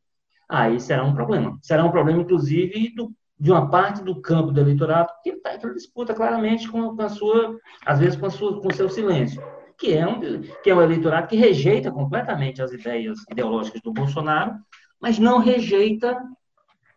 aí 0.49 0.79
será 0.79 1.03
um 1.03 1.13
problema. 1.13 1.57
Será 1.61 1.85
um 1.85 1.91
problema, 1.91 2.21
inclusive, 2.21 2.93
do, 2.95 3.13
de 3.39 3.51
uma 3.51 3.69
parte 3.69 4.03
do 4.03 4.19
campo 4.19 4.51
do 4.51 4.59
eleitorado 4.59 5.09
que 5.23 5.29
está 5.29 5.55
em 5.55 5.73
disputa 5.73 6.13
claramente 6.13 6.67
com, 6.67 6.99
a 7.01 7.09
sua, 7.09 7.57
às 7.85 7.99
vezes 7.99 8.19
com, 8.19 8.25
a 8.25 8.29
sua, 8.29 8.61
com 8.61 8.69
seu 8.71 8.89
silêncio, 8.89 9.41
que 9.77 9.93
é, 9.93 10.05
um, 10.05 10.19
que 10.61 10.69
é 10.69 10.75
um 10.75 10.81
eleitorado 10.81 11.27
que 11.27 11.37
rejeita 11.37 11.89
completamente 11.89 12.61
as 12.61 12.71
ideias 12.73 13.19
ideológicas 13.31 13.81
do 13.81 13.93
Bolsonaro, 13.93 14.55
mas 14.99 15.17
não 15.17 15.39
rejeita 15.39 16.17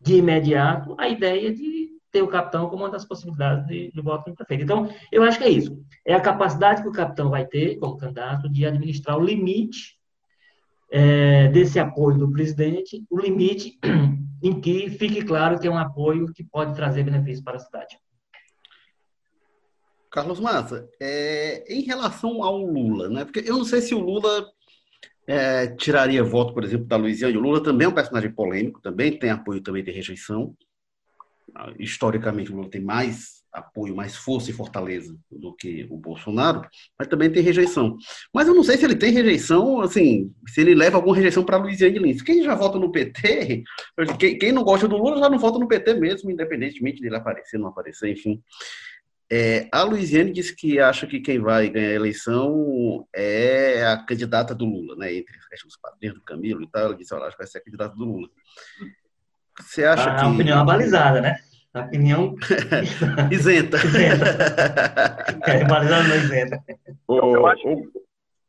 de 0.01 0.17
imediato 0.17 0.97
a 0.99 1.09
ideia 1.09 1.55
de 1.55 1.93
ter 2.11 2.23
o 2.23 2.29
capitão 2.29 2.69
como 2.69 2.83
uma 2.83 2.91
das 2.91 3.05
possibilidades 3.05 3.67
de, 3.67 3.93
de 3.93 4.03
voto 4.03 4.29
no 4.29 4.37
prefeito. 4.37 4.65
Então, 4.65 4.93
eu 5.11 5.23
acho 5.23 5.39
que 5.39 5.45
é 5.45 5.49
isso. 5.49 5.81
É 6.05 6.13
a 6.13 6.21
capacidade 6.21 6.83
que 6.83 6.89
o 6.89 6.93
capitão 6.93 7.31
vai 7.31 7.47
ter, 7.47 7.77
como 7.79 7.97
candidato, 7.97 8.51
de 8.51 8.67
administrar 8.67 9.17
o 9.17 9.25
limite 9.25 9.97
é, 10.91 11.49
desse 11.49 11.79
apoio 11.79 12.19
do 12.19 12.31
presidente, 12.31 13.03
o 13.09 13.19
limite 13.19 13.79
em 14.43 14.61
que 14.61 14.91
fique 14.91 15.25
claro 15.25 15.59
que 15.59 15.67
é 15.67 15.71
um 15.71 15.79
apoio 15.79 16.33
que 16.33 16.43
pode 16.43 16.75
trazer 16.75 17.05
benefícios 17.05 17.45
para 17.45 17.57
a 17.57 17.61
cidade. 17.61 17.97
Carlos 20.11 20.41
Massa, 20.41 20.89
é, 21.01 21.65
em 21.73 21.83
relação 21.83 22.43
ao 22.43 22.59
Lula, 22.59 23.09
né? 23.09 23.25
Porque 23.25 23.41
eu 23.41 23.57
não 23.57 23.65
sei 23.65 23.81
se 23.81 23.95
o 23.95 24.01
Lula 24.01 24.47
é, 25.27 25.69
tiraria 25.69 26.23
voto, 26.23 26.53
por 26.53 26.65
exemplo, 26.65 26.87
da 26.87 26.97
Luiziane. 26.97 27.37
O 27.37 27.41
Lula 27.41 27.63
também 27.63 27.87
é 27.87 27.89
um 27.89 27.95
personagem 27.95 28.31
polêmico, 28.31 28.83
também 28.83 29.19
tem 29.19 29.31
apoio, 29.31 29.63
também 29.63 29.83
tem 29.83 29.95
rejeição. 29.95 30.55
Historicamente, 31.79 32.53
o 32.53 32.57
Lula 32.57 32.71
tem 32.71 32.83
mais 32.83 33.42
apoio, 33.53 33.95
mais 33.95 34.17
força 34.17 34.51
e 34.51 34.55
fortaleza 34.55 35.17
do 35.31 35.55
que 35.55 35.87
o 35.91 35.97
Bolsonaro, 35.97 36.63
mas 36.99 37.09
também 37.09 37.31
tem 37.31 37.43
rejeição. 37.43 37.97
Mas 38.33 38.49
eu 38.49 38.55
não 38.55 38.65
sei 38.65 38.79
se 38.79 38.85
ele 38.85 38.97
tem 38.97 39.13
rejeição, 39.13 39.81
assim, 39.81 40.33
se 40.49 40.61
ele 40.61 40.75
leva 40.75 40.97
alguma 40.97 41.15
rejeição 41.15 41.45
para 41.45 41.59
Luiziane 41.59 41.99
Lins. 41.99 42.23
Quem 42.23 42.43
já 42.43 42.55
vota 42.55 42.79
no 42.79 42.91
PT, 42.91 43.63
quem, 44.19 44.39
quem, 44.39 44.53
não 44.53 44.65
gosta 44.65 44.89
do 44.89 44.97
Lula 44.97 45.19
já 45.19 45.29
não 45.29 45.39
vota 45.39 45.59
no 45.59 45.69
PT 45.69 45.95
mesmo, 45.95 46.31
independentemente 46.31 47.03
dele 47.03 47.17
aparecer, 47.17 47.59
não 47.59 47.69
aparecer, 47.69 48.11
enfim. 48.11 48.43
É, 49.35 49.67
a 49.73 49.83
Luiziane 49.83 50.31
disse 50.31 50.55
que 50.55 50.79
acha 50.79 51.07
que 51.07 51.19
quem 51.19 51.39
vai 51.39 51.71
ganhar 51.71 51.89
a 51.89 51.95
eleição 51.95 53.07
é 53.15 53.83
a 53.87 53.97
candidata 53.97 54.55
do 54.55 54.67
Lula, 54.67 54.95
né? 54.95 55.15
Entre 55.15 55.35
os 55.67 55.77
padrinhos 55.79 56.17
do 56.17 56.23
Camilo 56.23 56.63
e 56.63 56.71
tal. 56.71 56.83
Ela 56.83 56.95
disse, 56.95 57.15
olha, 57.15 57.25
acho 57.25 57.37
que 57.37 57.43
vai 57.43 57.47
ser 57.47 57.59
a 57.59 57.65
candidata 57.65 57.97
do 57.97 58.05
Lula. 58.05 58.29
Você 59.59 59.85
acha 59.85 60.11
a, 60.11 60.17
que. 60.17 60.25
A 60.25 60.29
opinião 60.29 60.61
abalizada, 60.61 61.23
né? 61.23 61.39
A 61.75 61.81
opinião. 61.81 62.35
isenta. 63.33 63.77
isenta. 63.77 64.27
É, 65.47 65.65
balizada 65.65 66.09
não 66.09 66.17
isenta. 66.17 66.59
Eu 67.09 67.47
acho 67.47 67.63
que... 67.63 68.03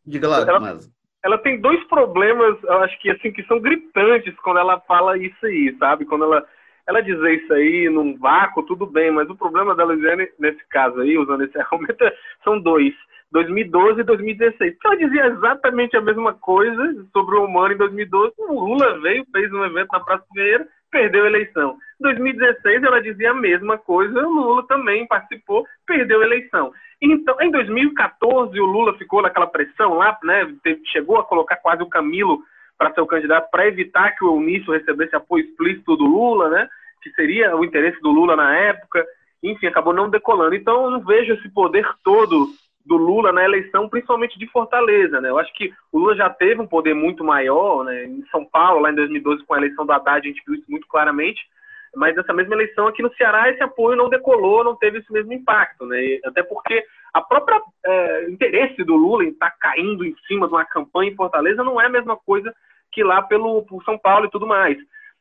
Diga 0.06 0.28
lá, 0.28 0.42
ela, 0.42 0.60
mas... 0.60 0.92
ela 1.24 1.38
tem 1.38 1.62
dois 1.62 1.82
problemas, 1.88 2.62
eu 2.64 2.78
acho 2.80 3.00
que 3.00 3.10
assim, 3.10 3.32
que 3.32 3.44
são 3.44 3.62
gritantes 3.62 4.36
quando 4.44 4.60
ela 4.60 4.82
fala 4.82 5.18
isso 5.18 5.46
aí, 5.46 5.74
sabe? 5.80 6.06
Quando 6.06 6.26
ela 6.26 6.46
ela 6.86 7.02
dizer 7.02 7.36
isso 7.36 7.54
aí 7.54 7.90
num 7.90 8.18
vácuo, 8.18 8.64
tudo 8.64 8.86
bem, 8.86 9.10
mas 9.12 9.30
o 9.30 9.36
problema 9.36 9.74
da 9.76 9.86
Luiziane, 9.86 10.28
nesse 10.38 10.68
caso 10.70 11.00
aí, 11.00 11.18
usando 11.18 11.44
esse 11.44 11.58
argumento, 11.60 12.04
são 12.44 12.60
dois. 12.60 12.94
2012 13.32 14.02
e 14.02 14.04
2016. 14.04 14.74
Porque 14.74 14.88
ela 14.88 14.98
dizia 14.98 15.26
exatamente 15.28 15.98
a 15.98 16.02
mesma 16.02 16.34
coisa 16.34 17.08
sobre 17.12 17.36
o 17.36 17.46
humano 17.46 17.74
em 17.74 17.78
2012. 17.78 18.34
O 18.38 18.60
Lula 18.60 19.00
veio, 19.00 19.26
fez 19.32 19.52
um 19.52 19.66
evento 19.66 19.92
na 19.92 20.00
Praça 20.02 20.24
Ferreira, 20.34 20.68
perdeu 20.94 21.24
a 21.24 21.28
eleição. 21.28 21.76
Em 22.00 22.04
2016 22.04 22.84
ela 22.84 23.02
dizia 23.02 23.32
a 23.32 23.36
mesma 23.36 23.78
coisa, 23.80 24.26
o 24.26 24.32
Lula 24.32 24.68
também 24.68 25.08
participou, 25.08 25.66
perdeu 25.86 26.22
a 26.22 26.26
eleição. 26.26 26.72
Então, 27.02 27.36
em 27.42 27.52
2014 27.52 28.58
o 28.62 28.66
Lula 28.66 28.96
ficou 28.98 29.24
naquela 29.24 29.48
pressão 29.48 29.96
lá, 29.96 30.18
né, 30.24 30.48
chegou 30.92 31.18
a 31.18 31.26
colocar 31.26 31.58
quase 31.58 31.82
o 31.82 31.90
Camilo 31.90 32.42
para 32.78 32.94
ser 32.94 33.02
o 33.02 33.08
candidato 33.08 33.50
para 33.50 33.68
evitar 33.68 34.12
que 34.12 34.24
o 34.24 34.36
Eunício 34.36 34.72
recebesse 34.72 35.16
apoio 35.16 35.46
explícito 35.46 35.96
do 35.96 36.06
Lula, 36.06 36.50
né? 36.50 36.70
Que 37.02 37.10
seria 37.12 37.56
o 37.56 37.64
interesse 37.64 38.00
do 38.02 38.10
Lula 38.10 38.36
na 38.36 38.56
época. 38.56 39.06
Enfim, 39.42 39.68
acabou 39.68 39.94
não 39.94 40.10
decolando. 40.10 40.56
Então, 40.56 40.86
eu 40.86 40.92
não 40.92 41.00
vejo 41.02 41.34
esse 41.34 41.50
poder 41.50 41.86
todo 42.04 42.48
do 42.86 42.98
Lula 42.98 43.32
na 43.32 43.44
eleição, 43.44 43.88
principalmente 43.88 44.38
de 44.38 44.48
Fortaleza, 44.48 45.22
né? 45.22 45.30
Eu 45.30 45.40
acho 45.40 45.54
que 45.54 45.72
o 45.92 46.00
Lula 46.00 46.16
já 46.16 46.30
teve 46.30 46.62
um 46.62 46.68
poder 46.68 46.94
muito 46.94 47.24
maior, 47.24 47.84
né? 47.86 48.06
Em 48.06 48.26
São 48.28 48.46
Paulo, 48.46 48.82
lá 48.82 48.92
em 48.92 48.96
2012, 48.96 49.46
com 49.46 49.54
a 49.54 49.58
eleição 49.58 49.86
do 49.86 49.92
Haddad, 49.92 50.28
a 50.28 50.30
gente 50.30 50.44
viu 50.46 50.56
isso 50.56 50.70
muito 50.70 50.88
claramente. 50.88 51.42
Mas 51.96 52.16
nessa 52.16 52.34
mesma 52.34 52.56
eleição 52.56 52.88
aqui 52.88 53.02
no 53.04 53.14
Ceará, 53.14 53.50
esse 53.50 53.62
apoio 53.62 53.96
não 53.96 54.10
decolou, 54.10 54.64
não 54.64 54.76
teve 54.76 54.98
esse 54.98 55.12
mesmo 55.14 55.32
impacto, 55.32 55.86
né? 55.86 56.20
Até 56.26 56.42
porque 56.44 56.84
a 57.14 57.22
própria 57.22 57.62
é, 57.86 58.30
interesse 58.30 58.84
do 58.84 58.96
Lula 58.96 59.24
em 59.24 59.30
estar 59.30 59.52
tá 59.52 59.58
caindo 59.60 60.04
em 60.04 60.16
cima 60.28 60.48
de 60.48 60.54
uma 60.54 60.66
campanha 60.66 61.12
em 61.12 61.16
Fortaleza 61.16 61.64
não 61.64 61.80
é 61.80 61.86
a 61.86 61.90
mesma 61.90 62.18
coisa 62.18 62.54
que 62.92 63.04
lá 63.04 63.22
pelo 63.22 63.64
por 63.64 63.84
São 63.84 63.98
Paulo 63.98 64.26
e 64.26 64.32
tudo 64.32 64.48
mais. 64.48 64.78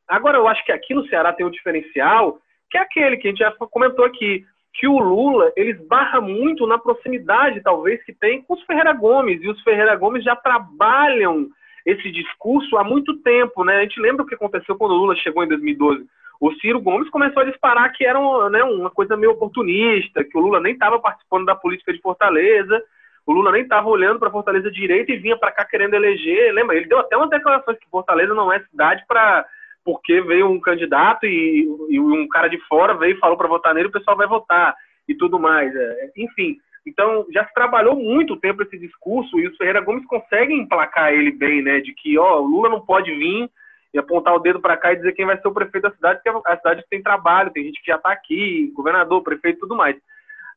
Agora, 0.09 0.39
eu 0.39 0.49
acho 0.49 0.65
que 0.65 0.73
aqui 0.73 0.95
no 0.95 1.07
Ceará 1.09 1.33
tem 1.33 1.45
um 1.45 1.51
diferencial, 1.51 2.39
que 2.71 2.79
é 2.79 2.81
aquele 2.81 3.19
que 3.19 3.29
a 3.29 3.31
gente 3.31 3.41
já 3.41 3.53
comentou 3.53 4.05
aqui, 4.05 4.45
que 4.75 4.89
o 4.89 4.99
Lula, 4.99 5.53
ele 5.57 5.73
esbarra 5.73 6.21
muito 6.21 6.67
na 6.67 6.79
proximidade, 6.79 7.63
talvez, 7.63 8.03
que 8.05 8.13
tem 8.13 8.43
com 8.43 8.55
os 8.55 8.63
Ferreira 8.65 8.93
Gomes, 8.93 9.43
e 9.43 9.49
os 9.49 9.63
Ferreira 9.63 9.95
Gomes 9.97 10.25
já 10.25 10.35
trabalham 10.35 11.49
esse 11.85 12.11
discurso 12.11 12.77
há 12.77 12.85
muito 12.85 13.19
tempo, 13.19 13.65
né? 13.65 13.79
A 13.79 13.83
gente 13.83 14.01
lembra 14.01 14.23
o 14.23 14.27
que 14.27 14.35
aconteceu 14.35 14.77
quando 14.77 14.93
o 14.93 14.97
Lula 14.97 15.17
chegou 15.17 15.45
em 15.45 15.49
2012. 15.49 16.07
O 16.41 16.53
Ciro 16.55 16.81
Gomes 16.81 17.11
começou 17.11 17.43
a 17.43 17.47
disparar 17.47 17.93
que 17.93 18.05
era 18.05 18.19
né, 18.51 18.65
uma 18.65 18.91
coisa 18.91 19.17
meio 19.17 19.33
oportunista, 19.33 20.25
que 20.25 20.37
o 20.37 20.41
Lula 20.41 20.61
nem 20.61 20.73
estava 20.73 20.99
participando 20.99 21.45
da 21.45 21.55
política 21.55 21.93
de 21.93 22.01
Fortaleza, 22.01 22.83
o 23.25 23.33
Lula 23.33 23.53
nem 23.53 23.63
estava 23.63 23.89
olhando 23.89 24.19
para 24.19 24.31
Fortaleza 24.31 24.71
direito 24.71 25.13
e 25.13 25.19
vinha 25.19 25.37
para 25.37 25.53
cá 25.53 25.65
querendo 25.65 25.95
eleger. 25.95 26.53
Lembra? 26.53 26.77
Ele 26.77 26.87
deu 26.87 26.99
até 26.99 27.17
uma 27.17 27.29
declaração 27.29 27.75
que 27.75 27.89
Fortaleza 27.89 28.35
não 28.35 28.53
é 28.53 28.61
cidade 28.65 29.05
para 29.07 29.47
porque 29.85 30.21
veio 30.21 30.49
um 30.49 30.61
candidato 30.61 31.27
e, 31.27 31.67
e, 31.89 32.01
um 32.01 32.29
cara 32.29 32.49
de 32.49 32.59
fora 32.67 32.95
veio 32.95 33.17
e 33.17 33.21
falou 33.21 33.37
para 33.37 33.49
votar 33.49 33.75
nele, 33.75 33.89
o 33.89 33.93
pessoal 33.93 34.17
vai 34.17 34.27
votar 34.27 34.75
e 35.09 35.15
tudo 35.15 35.39
mais. 35.39 35.75
É, 35.75 36.11
enfim, 36.17 36.57
então 36.87 37.27
já 37.31 37.45
se 37.47 37.55
trabalhou 37.55 37.97
muito 37.97 38.37
tempo 38.37 38.63
esse 38.63 38.79
discurso 38.79 39.39
e 39.39 39.47
os 39.47 39.57
Ferreira 39.57 39.81
Gomes 39.81 40.07
conseguem 40.07 40.61
emplacar 40.61 41.13
ele 41.13 41.31
bem, 41.31 41.63
né? 41.63 41.81
De 41.81 41.93
que 41.95 42.19
ó, 42.19 42.41
o 42.41 42.47
Lula 42.47 42.69
não 42.69 42.81
pode 42.81 43.13
vir 43.15 43.51
e 43.95 43.99
apontar 43.99 44.35
o 44.35 44.39
dedo 44.39 44.61
para 44.61 44.77
cá 44.77 44.93
e 44.93 44.97
dizer 44.97 45.13
quem 45.13 45.27
vai 45.27 45.39
ser 45.39 45.49
o 45.49 45.53
prefeito 45.53 45.85
da 45.89 45.95
cidade, 45.95 46.21
porque 46.25 46.51
a 46.51 46.57
cidade 46.57 46.85
tem 46.89 47.03
trabalho, 47.03 47.51
tem 47.51 47.65
gente 47.65 47.81
que 47.81 47.91
já 47.91 47.97
está 47.97 48.11
aqui, 48.11 48.73
governador, 48.75 49.23
prefeito, 49.23 49.61
tudo 49.61 49.77
mais. 49.77 49.97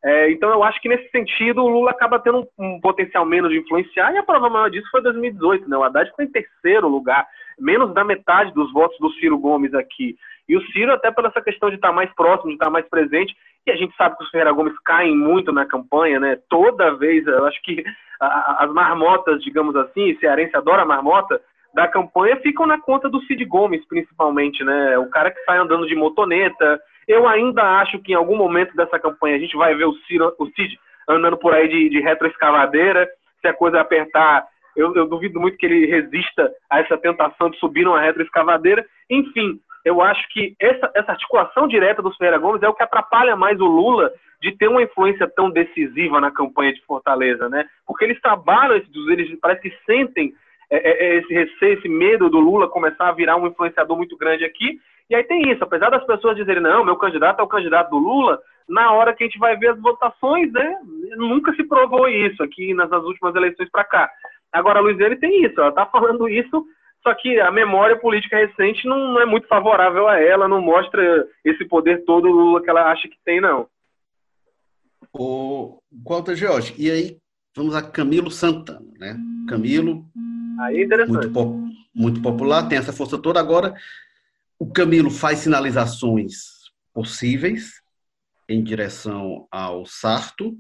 É, 0.06 0.30
então 0.30 0.52
eu 0.52 0.64
acho 0.64 0.80
que 0.80 0.88
nesse 0.88 1.10
sentido 1.10 1.64
o 1.64 1.68
Lula 1.68 1.90
acaba 1.90 2.20
tendo 2.20 2.48
um, 2.60 2.76
um, 2.76 2.80
potencial 2.80 3.26
menos 3.26 3.50
de 3.52 3.58
influenciar 3.58 4.14
e 4.14 4.18
a 4.20 4.24
prova 4.24 4.48
maior 4.52 4.70
disso 4.70 4.88
foi 4.92 5.02
2018, 5.02 5.68
né? 5.68 5.76
O 5.76 5.84
Haddad 5.84 6.12
foi 6.16 6.26
em 6.26 6.32
terceiro 6.32 6.88
lugar, 6.88 7.26
menos 7.60 7.92
da 7.92 8.04
metade 8.04 8.54
dos 8.54 8.72
votos 8.72 8.96
do 9.00 9.12
Ciro 9.14 9.36
Gomes 9.40 9.74
aqui. 9.74 10.16
E 10.48 10.56
o 10.56 10.62
Ciro, 10.68 10.94
até 10.94 11.10
pela 11.10 11.30
essa 11.30 11.42
questão 11.42 11.70
de 11.70 11.78
estar 11.78 11.92
mais 11.92 12.14
próximo, 12.14 12.50
de 12.50 12.54
estar 12.54 12.70
mais 12.70 12.88
presente, 12.88 13.36
e 13.66 13.72
a 13.72 13.76
gente 13.76 13.96
sabe 13.96 14.16
que 14.16 14.24
os 14.24 14.30
Ferreira 14.30 14.52
Gomes 14.52 14.78
caem 14.86 15.18
muito 15.18 15.52
na 15.52 15.66
campanha, 15.66 16.20
né? 16.20 16.38
Toda 16.48 16.96
vez, 16.96 17.26
eu 17.26 17.44
acho 17.48 17.60
que 17.64 17.84
as 18.20 18.72
marmotas, 18.72 19.42
digamos 19.42 19.76
assim, 19.76 20.16
cearense 20.20 20.56
adora 20.56 20.86
marmota, 20.86 21.42
da 21.74 21.88
campanha 21.88 22.38
ficam 22.38 22.68
na 22.68 22.80
conta 22.80 23.10
do 23.10 23.22
Cid 23.24 23.44
Gomes, 23.46 23.84
principalmente, 23.88 24.64
né? 24.64 25.00
O 25.00 25.10
cara 25.10 25.32
que 25.32 25.44
sai 25.46 25.58
andando 25.58 25.88
de 25.88 25.96
motoneta, 25.96 26.80
eu 27.08 27.28
ainda 27.28 27.64
acho 27.80 28.00
que 28.00 28.14
em 28.14 28.16
algum 28.16 28.36
momento 28.36 28.76
dessa 28.76 29.00
campanha 29.00 29.36
a 29.36 29.40
gente 29.40 29.56
vai 29.56 29.76
ver 29.76 29.86
o, 29.86 29.94
Ciro, 30.08 30.34
o 30.38 30.46
Cid 30.48 30.78
andando 31.08 31.38
por 31.38 31.54
aí 31.54 31.68
de, 31.68 31.90
de 31.90 32.00
retroescavadeira. 32.00 33.08
Se 33.42 33.48
a 33.48 33.54
coisa 33.54 33.80
apertar, 33.80 34.46
eu, 34.76 34.94
eu, 34.96 35.08
duvido 35.08 35.40
muito 35.40 35.58
que 35.58 35.66
ele 35.66 35.86
resista 35.86 36.52
a 36.70 36.80
essa 36.80 36.98
tentação 36.98 37.50
de 37.50 37.58
subir 37.60 37.84
numa 37.84 38.02
retroescavadeira. 38.02 38.86
Enfim, 39.10 39.60
eu 39.84 40.02
acho 40.02 40.28
que 40.30 40.56
essa, 40.60 40.92
essa 40.96 41.12
articulação 41.12 41.68
direta 41.68 42.02
dos 42.02 42.18
Ferreira 42.18 42.40
Gomes 42.40 42.64
é 42.64 42.68
o 42.68 42.74
que 42.74 42.84
atrapalha 42.84 43.36
mais 43.36 43.60
o 43.60 43.66
Lula 43.66 44.12
de 44.42 44.52
ter 44.58 44.68
uma 44.68 44.82
influência 44.82 45.28
tão 45.28 45.50
decisiva 45.50 46.20
na 46.20 46.32
campanha 46.32 46.74
de 46.74 46.84
Fortaleza, 46.86 47.48
né? 47.48 47.66
Porque 47.86 48.04
eles 48.04 48.20
trabalham, 48.20 48.76
eles 48.76 49.40
parece 49.40 49.62
que 49.62 49.78
sentem 49.86 50.34
é, 50.70 50.78
é, 50.78 51.06
é, 51.06 51.16
esse 51.20 51.34
receio, 51.34 51.78
esse 51.78 51.88
medo 51.88 52.30
do 52.30 52.40
Lula 52.40 52.68
começar 52.68 53.10
a 53.10 53.12
virar 53.12 53.38
um 53.38 53.48
influenciador 53.48 53.96
muito 53.96 54.18
grande 54.18 54.44
aqui 54.44 54.80
e 55.10 55.16
aí 55.16 55.24
tem 55.24 55.52
isso, 55.52 55.64
apesar 55.64 55.90
das 55.90 56.06
pessoas 56.06 56.36
dizerem, 56.36 56.64
não, 56.64 56.84
meu 56.84 56.96
candidato 56.96 57.40
é 57.40 57.44
o 57.44 57.48
candidato 57.48 57.92
do 57.92 57.98
Lula, 57.98 58.40
na 58.68 58.92
hora 58.94 59.14
que 59.14 59.24
a 59.24 59.28
gente 59.28 59.38
vai 59.38 59.56
ver 59.56 59.70
as 59.70 59.80
votações, 59.80 60.52
né, 60.52 60.80
nunca 61.16 61.54
se 61.54 61.64
provou 61.64 62.08
isso 62.10 62.42
aqui 62.42 62.74
nas, 62.74 62.90
nas 62.90 63.04
últimas 63.04 63.36
eleições 63.36 63.70
para 63.70 63.84
cá. 63.84 64.10
Agora 64.52 64.80
a 64.80 64.82
Luiziane 64.82 65.18
tem 65.18 65.46
isso, 65.46 65.60
ela 65.60 65.70
está 65.70 65.86
falando 65.86 66.28
isso, 66.30 66.66
só 67.04 67.14
que 67.14 67.40
a 67.40 67.52
memória 67.52 68.00
política 68.00 68.38
recente 68.38 68.88
não, 68.88 69.14
não, 69.14 69.22
é 69.22 69.26
muito 69.26 69.48
favorável 69.48 70.08
a 70.08 70.20
ela, 70.20 70.48
não 70.48 70.60
mostra 70.60 71.28
esse 71.44 71.64
poder 71.66 72.04
todo 72.04 72.24
do 72.24 72.34
Lula 72.34 72.64
que 72.64 72.70
ela 72.70 72.92
acha 72.92 73.08
que 73.08 73.18
tem, 73.24 73.40
não. 73.40 73.68
O 75.14 75.78
Walter 76.04 76.36
George, 76.36 76.74
e 76.80 76.90
aí 76.90 77.18
vamos 77.56 77.76
a 77.76 77.82
Camilo 77.82 78.32
Santana, 78.32 78.92
né? 79.00 79.16
Camilo, 79.48 80.04
aí 80.62 80.82
é 80.82 81.06
muito, 81.06 81.70
muito 81.96 82.22
popular, 82.24 82.68
tem 82.68 82.80
essa 82.80 82.92
força 82.92 83.18
toda. 83.22 83.40
Agora, 83.40 83.76
o 84.60 84.72
Camilo 84.72 85.10
faz 85.10 85.40
sinalizações 85.40 86.36
possíveis 86.94 87.82
em 88.48 88.64
direção 88.64 89.48
ao 89.52 89.86
Sarto, 89.86 90.58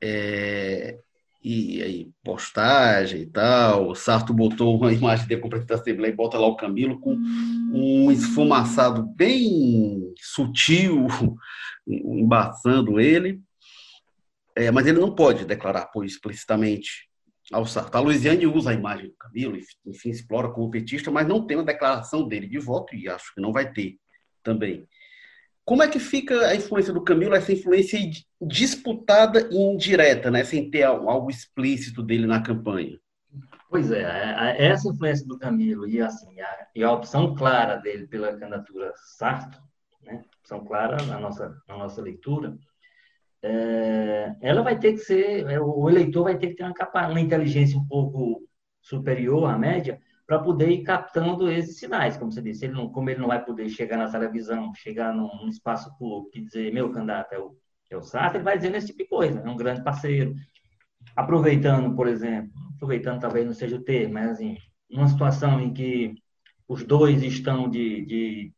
é, 0.00 0.98
e 1.42 1.82
aí, 1.82 2.10
postagem 2.24 3.22
e 3.22 3.26
tal. 3.26 3.88
O 3.88 3.94
Sarto 3.94 4.34
botou 4.34 4.76
uma 4.76 4.92
imagem 4.92 5.26
dele 5.26 5.40
com 5.40 5.48
da 5.48 5.74
Assembleia 5.74 6.12
e 6.12 6.16
bota 6.16 6.38
lá 6.38 6.46
o 6.46 6.56
Camilo 6.56 7.00
com 7.00 7.14
um 7.14 8.10
esfumaçado 8.10 9.02
bem 9.02 10.12
sutil, 10.18 11.06
embaçando 11.86 13.00
ele. 13.00 13.40
É, 14.56 14.70
mas 14.70 14.86
ele 14.86 14.98
não 14.98 15.14
pode 15.14 15.44
declarar 15.44 15.82
apoio 15.82 16.06
explicitamente 16.06 17.07
ao. 17.52 17.64
A 17.92 18.00
Luiziane 18.00 18.46
usa 18.46 18.70
a 18.70 18.74
imagem 18.74 19.08
do 19.08 19.16
Camilo, 19.16 19.56
enfim, 19.86 20.10
explora 20.10 20.50
como 20.50 20.70
petista, 20.70 21.10
mas 21.10 21.26
não 21.26 21.46
tem 21.46 21.56
uma 21.56 21.64
declaração 21.64 22.26
dele 22.26 22.46
de 22.46 22.58
voto, 22.58 22.94
e 22.94 23.08
acho 23.08 23.34
que 23.34 23.40
não 23.40 23.52
vai 23.52 23.72
ter 23.72 23.98
também. 24.42 24.86
Como 25.64 25.82
é 25.82 25.88
que 25.88 25.98
fica 25.98 26.46
a 26.46 26.56
influência 26.56 26.94
do 26.94 27.04
Camilo, 27.04 27.34
essa 27.34 27.52
influência 27.52 27.98
disputada 28.40 29.48
e 29.50 29.56
indireta, 29.56 30.30
né, 30.30 30.42
sem 30.42 30.70
ter 30.70 30.84
algo 30.84 31.30
explícito 31.30 32.02
dele 32.02 32.26
na 32.26 32.42
campanha? 32.42 32.98
Pois 33.68 33.90
é, 33.90 34.02
essa 34.56 34.88
influência 34.88 35.26
do 35.26 35.38
Camilo 35.38 35.86
e 35.86 36.00
assim 36.00 36.40
a, 36.40 36.66
e 36.74 36.82
a 36.82 36.90
opção 36.90 37.34
clara 37.34 37.76
dele 37.76 38.06
pela 38.06 38.32
candidatura 38.32 38.94
Sarto, 38.96 39.60
né, 40.02 40.24
opção 40.40 40.64
clara 40.64 41.04
na 41.04 41.20
nossa, 41.20 41.54
na 41.68 41.76
nossa 41.76 42.00
leitura, 42.00 42.56
é, 43.42 44.34
ela 44.40 44.62
vai 44.62 44.78
ter 44.78 44.92
que 44.92 44.98
ser, 44.98 45.46
é, 45.46 45.60
o 45.60 45.88
eleitor 45.88 46.24
vai 46.24 46.36
ter 46.36 46.48
que 46.48 46.54
ter 46.54 46.64
uma, 46.64 47.08
uma 47.08 47.20
inteligência 47.20 47.78
um 47.78 47.86
pouco 47.86 48.42
superior 48.80 49.44
à 49.44 49.58
média 49.58 50.00
para 50.26 50.38
poder 50.38 50.68
ir 50.70 50.82
captando 50.82 51.50
esses 51.50 51.78
sinais, 51.78 52.16
como 52.16 52.30
você 52.32 52.42
disse. 52.42 52.64
Ele 52.64 52.74
não, 52.74 52.90
como 52.90 53.08
ele 53.08 53.20
não 53.20 53.28
vai 53.28 53.42
poder 53.42 53.68
chegar 53.68 53.96
na 53.96 54.10
televisão, 54.10 54.74
chegar 54.74 55.14
num, 55.14 55.28
num 55.36 55.48
espaço 55.48 55.96
público 55.96 56.36
e 56.36 56.42
dizer 56.42 56.72
meu 56.72 56.90
candidato 56.90 57.32
é 57.32 57.38
o, 57.38 57.56
é 57.90 57.96
o 57.96 58.02
Sarto, 58.02 58.36
ele 58.36 58.44
vai 58.44 58.56
dizendo 58.56 58.76
esse 58.76 58.88
tipo 58.88 58.98
de 58.98 59.08
coisa, 59.08 59.40
é 59.40 59.48
um 59.48 59.56
grande 59.56 59.82
parceiro. 59.82 60.34
Aproveitando, 61.16 61.94
por 61.94 62.06
exemplo, 62.06 62.50
aproveitando 62.74 63.20
talvez 63.20 63.46
não 63.46 63.54
seja 63.54 63.76
o 63.76 63.82
termo, 63.82 64.14
mas 64.14 64.32
assim, 64.32 64.58
numa 64.90 65.08
situação 65.08 65.60
em 65.60 65.72
que 65.72 66.14
os 66.68 66.84
dois 66.84 67.22
estão 67.22 67.68
de, 67.68 68.04
de 68.04 68.52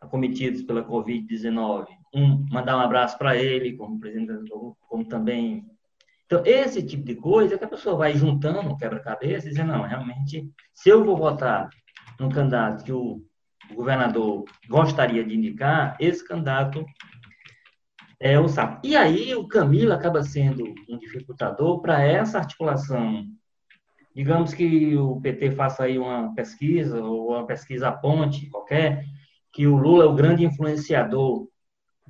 acometidos 0.00 0.62
pela 0.62 0.84
Covid-19, 0.84 1.86
um 2.14 2.44
mandar 2.50 2.76
um 2.76 2.80
abraço 2.80 3.16
para 3.16 3.36
ele, 3.36 3.76
como 3.76 4.00
presidente, 4.00 4.50
como 4.88 5.04
também. 5.08 5.64
Então, 6.26 6.42
esse 6.44 6.82
tipo 6.82 7.04
de 7.04 7.14
coisa 7.16 7.58
que 7.58 7.64
a 7.64 7.68
pessoa 7.68 7.96
vai 7.96 8.14
juntando 8.14 8.76
quebra-cabeça 8.76 9.46
e 9.46 9.50
dizendo, 9.50 9.72
não, 9.72 9.82
realmente, 9.82 10.48
se 10.72 10.88
eu 10.88 11.04
vou 11.04 11.16
votar 11.16 11.68
num 12.18 12.28
candidato 12.28 12.84
que 12.84 12.92
o 12.92 13.22
governador 13.74 14.44
gostaria 14.68 15.24
de 15.24 15.34
indicar, 15.34 15.96
esse 15.98 16.26
candidato 16.26 16.84
é 18.20 18.38
o 18.38 18.46
sapo. 18.48 18.86
E 18.86 18.94
aí 18.94 19.34
o 19.34 19.48
Camilo 19.48 19.92
acaba 19.92 20.22
sendo 20.22 20.62
um 20.88 20.98
dificultador 20.98 21.80
para 21.80 22.02
essa 22.02 22.38
articulação. 22.38 23.24
Digamos 24.14 24.52
que 24.52 24.96
o 24.96 25.20
PT 25.20 25.52
faça 25.52 25.84
aí 25.84 25.98
uma 25.98 26.34
pesquisa, 26.34 27.02
ou 27.02 27.30
uma 27.30 27.46
pesquisa 27.46 27.90
ponte 27.90 28.48
qualquer, 28.50 29.04
que 29.52 29.66
o 29.66 29.76
Lula 29.76 30.04
é 30.04 30.06
o 30.06 30.14
grande 30.14 30.44
influenciador 30.44 31.48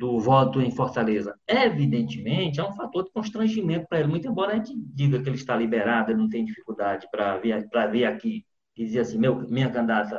do 0.01 0.19
voto 0.19 0.63
em 0.63 0.71
Fortaleza. 0.71 1.39
Evidentemente, 1.47 2.59
é 2.59 2.65
um 2.65 2.73
fator 2.73 3.05
de 3.05 3.11
constrangimento 3.11 3.87
para 3.87 4.01
ele, 4.01 4.09
muito 4.09 4.27
embora 4.27 4.55
a 4.55 4.57
gente 4.57 4.73
diga 4.75 5.23
que 5.23 5.29
ele 5.29 5.37
está 5.37 5.55
liberado, 5.55 6.11
ele 6.11 6.19
não 6.19 6.29
tem 6.31 6.43
dificuldade 6.43 7.07
para 7.11 7.37
vir, 7.37 7.69
vir 7.93 8.07
aqui 8.07 8.47
e 8.75 8.87
dizer 8.87 9.01
assim, 9.01 9.19
meu, 9.19 9.47
minha 9.47 9.69
candidata 9.69 10.19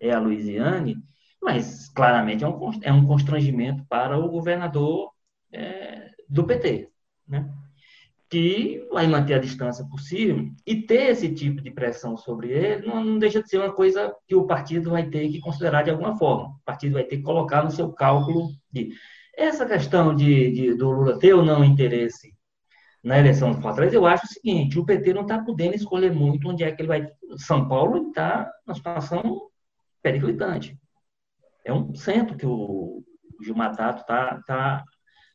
é 0.00 0.12
a 0.12 0.18
Luiziane, 0.18 0.96
mas 1.42 1.90
claramente 1.90 2.42
é 2.42 2.48
um, 2.48 2.70
é 2.80 2.90
um 2.90 3.06
constrangimento 3.06 3.84
para 3.86 4.18
o 4.18 4.30
governador 4.30 5.12
é, 5.52 6.12
do 6.26 6.44
PT, 6.44 6.88
né? 7.28 7.52
Que 8.28 8.86
vai 8.90 9.06
manter 9.06 9.34
a 9.34 9.38
distância 9.38 9.84
possível 9.86 10.48
e 10.66 10.82
ter 10.82 11.10
esse 11.10 11.32
tipo 11.32 11.62
de 11.62 11.70
pressão 11.70 12.16
sobre 12.16 12.50
ele 12.50 12.86
não, 12.86 13.04
não, 13.04 13.18
deixa 13.18 13.42
de 13.42 13.48
ser 13.48 13.58
uma 13.58 13.72
coisa 13.72 14.14
que 14.26 14.34
o 14.34 14.46
partido 14.46 14.90
vai 14.90 15.08
ter 15.08 15.28
que 15.28 15.40
considerar 15.40 15.82
de 15.82 15.90
alguma 15.90 16.16
forma. 16.16 16.48
O 16.48 16.64
partido 16.64 16.94
vai 16.94 17.04
ter 17.04 17.18
que 17.18 17.22
colocar 17.22 17.62
no 17.62 17.70
seu 17.70 17.92
cálculo 17.92 18.48
de 18.72 18.90
essa 19.36 19.66
questão 19.66 20.14
de, 20.14 20.50
de 20.50 20.74
do 20.74 20.90
Lula 20.90 21.18
ter 21.18 21.34
ou 21.34 21.44
não 21.44 21.64
interesse 21.64 22.34
na 23.06 23.20
eleição 23.20 23.52
do 23.52 23.62
Fortaleza, 23.62 23.94
eu 23.94 24.04
acho 24.04 24.24
o 24.24 24.28
seguinte, 24.28 24.80
o 24.80 24.84
PT 24.84 25.14
não 25.14 25.22
está 25.22 25.38
podendo 25.40 25.76
escolher 25.76 26.12
muito 26.12 26.48
onde 26.48 26.64
é 26.64 26.72
que 26.72 26.82
ele 26.82 26.88
vai. 26.88 27.08
São 27.36 27.68
Paulo 27.68 28.08
está 28.08 28.50
numa 28.66 28.74
situação 28.74 29.48
periclitante. 30.02 30.76
É 31.64 31.72
um 31.72 31.94
centro 31.94 32.36
que 32.36 32.44
o 32.44 33.04
Gilmar 33.40 33.76
Tato 33.76 34.00
está 34.00 34.42
tá 34.44 34.84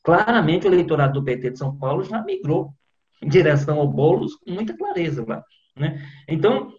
claramente 0.04 0.67
o 0.67 0.73
eleitorado 0.73 1.13
do 1.13 1.23
PT 1.23 1.51
de 1.51 1.60
São 1.60 1.77
Paulo 1.77 2.04
já 2.04 2.21
migrou 2.21 2.73
em 3.21 3.27
direção 3.27 3.79
ao 3.79 3.88
Boulos 3.88 4.36
com 4.36 4.51
muita 4.51 4.75
clareza 4.75 5.23
lá. 5.27 5.43
Né? 5.75 6.01
Então, 6.27 6.73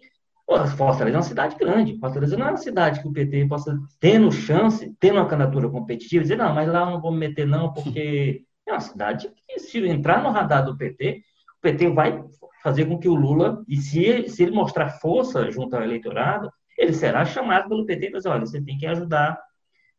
Fortaleza 0.77 1.15
é 1.15 1.19
uma 1.19 1.23
cidade 1.23 1.55
grande. 1.55 1.97
Fortaleza 1.97 2.37
não 2.37 2.47
é 2.47 2.49
uma 2.49 2.57
cidade 2.57 3.01
que 3.01 3.07
o 3.07 3.13
PT 3.13 3.47
possa, 3.47 3.79
tendo 3.99 4.31
chance, 4.31 4.93
tendo 4.99 5.15
uma 5.15 5.27
candidatura 5.27 5.69
competitiva, 5.69 6.23
dizer, 6.23 6.37
não, 6.37 6.53
mas 6.53 6.67
lá 6.67 6.85
não 6.85 7.01
vou 7.01 7.11
me 7.11 7.19
meter 7.19 7.47
não, 7.47 7.71
porque 7.73 8.43
é 8.67 8.71
uma 8.71 8.79
cidade 8.79 9.31
que, 9.47 9.59
se 9.59 9.79
entrar 9.87 10.21
no 10.21 10.29
radar 10.29 10.65
do 10.65 10.77
PT, 10.77 11.23
o 11.57 11.61
PT 11.61 11.89
vai 11.89 12.23
fazer 12.61 12.85
com 12.85 12.99
que 12.99 13.09
o 13.09 13.15
Lula, 13.15 13.63
e 13.67 13.77
se 13.77 14.03
ele, 14.03 14.29
se 14.29 14.43
ele 14.43 14.51
mostrar 14.51 14.89
força 14.89 15.49
junto 15.51 15.75
ao 15.75 15.83
eleitorado, 15.83 16.51
ele 16.77 16.93
será 16.93 17.25
chamado 17.25 17.69
pelo 17.69 17.85
PT 17.85 18.07
e 18.07 18.11
dizer, 18.11 18.29
olha, 18.29 18.45
você 18.45 18.61
tem 18.61 18.77
que 18.77 18.85
ajudar 18.85 19.39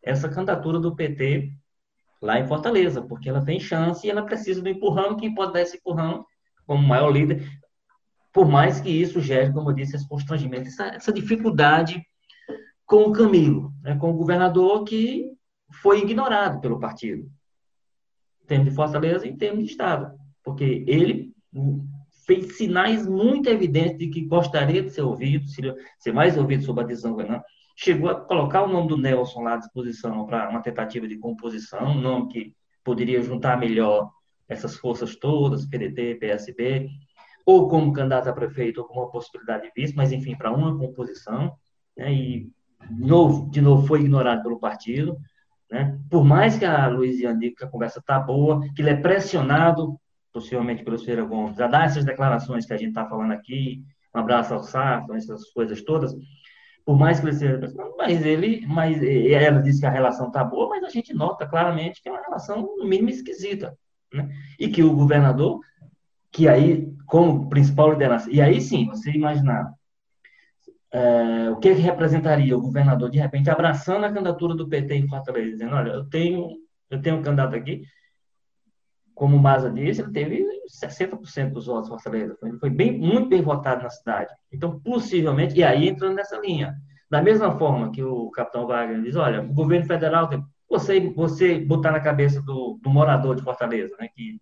essa 0.03 0.29
candidatura 0.29 0.79
do 0.79 0.95
PT 0.95 1.51
lá 2.21 2.39
em 2.39 2.47
Fortaleza, 2.47 3.03
porque 3.03 3.29
ela 3.29 3.45
tem 3.45 3.61
chance 3.61 4.07
e 4.07 4.11
ela 4.11 4.23
precisa 4.23 4.63
do 4.63 4.69
empurrão, 4.69 5.17
quem 5.17 5.35
pode 5.35 5.53
dar 5.53 5.61
esse 5.61 5.77
empurrão 5.77 6.25
como 6.67 6.87
maior 6.87 7.11
líder, 7.11 7.47
por 8.33 8.49
mais 8.49 8.81
que 8.81 8.91
isso 8.91 9.21
gere, 9.21 9.53
como 9.53 9.71
eu 9.71 9.75
disse, 9.75 9.97
esse 9.97 10.09
constrangimento, 10.09 10.69
essa, 10.69 10.87
essa 10.87 11.13
dificuldade 11.13 12.05
com 12.85 13.05
o 13.05 13.13
Camilo, 13.13 13.73
né, 13.83 13.97
com 13.97 14.11
o 14.11 14.17
governador 14.17 14.85
que 14.85 15.33
foi 15.81 16.01
ignorado 16.01 16.61
pelo 16.61 16.79
partido, 16.79 17.31
em 18.43 18.47
termos 18.47 18.69
de 18.69 18.75
Fortaleza 18.75 19.27
e 19.27 19.31
em 19.31 19.37
termos 19.37 19.65
de 19.65 19.71
Estado, 19.71 20.13
porque 20.43 20.85
ele 20.87 21.33
fez 22.27 22.57
sinais 22.57 23.07
muito 23.07 23.49
evidentes 23.49 23.99
de 23.99 24.09
que 24.09 24.27
gostaria 24.27 24.83
de 24.83 24.91
ser 24.91 25.03
ouvido, 25.03 25.47
ser 25.99 26.13
mais 26.13 26.37
ouvido 26.37 26.65
sobre 26.65 26.85
a 26.85 26.87
decisão 26.87 27.13
governador, 27.13 27.45
chegou 27.77 28.11
a 28.11 28.21
colocar 28.21 28.63
o 28.63 28.69
nome 28.69 28.89
do 28.89 28.97
Nelson 28.97 29.43
lá 29.43 29.55
à 29.55 29.59
disposição 29.59 30.27
para 30.27 30.49
uma 30.49 30.63
tentativa 30.63 31.07
de 31.07 31.19
composição, 31.19 31.87
um 31.87 32.01
nome 32.01 32.29
que 32.29 32.55
poderia 32.83 33.23
juntar 33.23 33.59
melhor 33.59 34.11
essas 34.49 34.77
forças 34.77 35.17
todas, 35.17 35.67
PDT, 35.67 36.17
PSB, 36.17 36.89
ou 37.47 37.69
como 37.69 37.93
candidato 37.93 38.29
a 38.29 38.33
prefeito, 38.33 38.81
ou 38.81 38.87
como 38.87 39.01
uma 39.01 39.11
possibilidade 39.11 39.65
de 39.65 39.73
vice, 39.75 39.95
mas 39.95 40.13
enfim, 40.13 40.37
para 40.37 40.53
uma 40.53 40.77
composição, 40.77 41.55
né, 41.97 42.13
e 42.13 42.51
de 42.91 43.07
novo, 43.07 43.51
de 43.51 43.61
novo 43.61 43.87
foi 43.87 44.01
ignorado 44.01 44.43
pelo 44.43 44.59
partido, 44.59 45.17
né, 45.71 45.99
por 46.11 46.25
mais 46.25 46.59
que 46.59 46.65
a 46.65 46.87
Luiziane 46.87 47.41
diga 47.41 47.57
que 47.59 47.65
a 47.65 47.69
conversa 47.69 47.99
está 47.99 48.19
boa, 48.19 48.61
que 48.75 48.83
ele 48.83 48.91
é 48.91 48.97
pressionado, 48.97 49.99
possivelmente 50.33 50.83
pelo 50.83 50.99
Feira 50.99 51.25
Gomes, 51.25 51.61
a 51.61 51.67
dar 51.67 51.87
essas 51.87 52.05
declarações 52.05 52.67
que 52.67 52.73
a 52.73 52.77
gente 52.77 52.89
está 52.89 53.07
falando 53.07 53.33
aqui, 53.33 53.85
um 54.15 54.21
abraço 54.21 54.55
ao 54.55 54.63
Sarto, 54.63 55.15
essas 55.15 55.51
coisas 55.53 55.83
todas, 55.83 56.15
por 56.85 56.99
mais 56.99 57.19
que 57.19 57.27
ele 57.27 57.35
seja 57.35 57.61
mas 57.97 58.25
ele, 58.25 58.67
mas 58.67 59.03
ela 59.03 59.63
disse 59.63 59.81
que 59.81 59.87
a 59.87 59.91
relação 59.91 60.29
está 60.29 60.45
boa, 60.45 60.69
mas 60.69 60.85
a 60.85 60.89
gente 60.89 61.15
nota 61.15 61.47
claramente 61.47 62.03
que 62.03 62.09
é 62.09 62.13
uma 62.13 62.23
relação 62.23 62.63
no 62.77 62.85
mínimo 62.85 63.09
esquisita, 63.09 63.77
né? 64.15 64.31
E 64.59 64.69
que 64.69 64.83
o 64.83 64.95
governador, 64.95 65.61
que 66.31 66.49
aí, 66.49 66.93
como 67.07 67.49
principal 67.49 67.93
liderança, 67.93 68.31
e 68.31 68.41
aí 68.41 68.61
sim, 68.61 68.87
você 68.87 69.11
imaginar 69.11 69.73
é, 70.93 71.51
o 71.51 71.57
que, 71.57 71.69
é 71.69 71.75
que 71.75 71.81
representaria 71.81 72.57
o 72.57 72.61
governador, 72.61 73.11
de 73.11 73.19
repente, 73.19 73.51
abraçando 73.51 74.05
a 74.05 74.13
candidatura 74.13 74.55
do 74.55 74.69
PT 74.69 74.95
em 74.95 75.09
Fortaleza, 75.09 75.51
dizendo, 75.51 75.75
olha, 75.75 75.91
eu 75.91 76.05
tenho, 76.05 76.49
eu 76.89 77.03
tenho 77.03 77.17
um 77.17 77.23
candidato 77.23 77.57
aqui, 77.57 77.83
como 79.15 79.37
o 79.37 79.41
Maza 79.41 79.71
disse, 79.71 80.03
ele 80.03 80.13
teve 80.13 80.45
60% 80.83 81.53
dos 81.53 81.67
votos 81.67 81.87
em 81.87 81.91
Fortaleza. 81.91 82.37
Ele 82.43 82.59
foi 82.59 82.71
bem, 82.71 82.99
muito 82.99 83.29
bem 83.29 83.43
votado 83.43 83.83
na 83.83 83.91
cidade. 83.91 84.33
Então, 84.53 84.81
possivelmente, 84.81 85.57
e 85.57 85.63
aí 85.63 85.89
entrando 85.89 86.15
nessa 86.15 86.39
linha. 86.39 86.75
Da 87.11 87.23
mesma 87.23 87.57
forma 87.57 87.93
que 87.93 88.03
o 88.03 88.31
capitão 88.31 88.67
Wagner 88.67 89.03
diz, 89.03 89.15
olha, 89.15 89.43
o 89.43 89.53
governo 89.53 89.87
federal 89.87 90.29
tem 90.29 90.45
você, 90.69 91.01
você 91.01 91.59
botar 91.59 91.93
na 91.93 92.01
cabeça 92.01 92.41
do, 92.43 92.79
do 92.83 92.91
morador 92.91 93.37
de 93.37 93.43
Fortaleza, 93.43 93.95
né, 93.99 94.09
que 94.15 94.41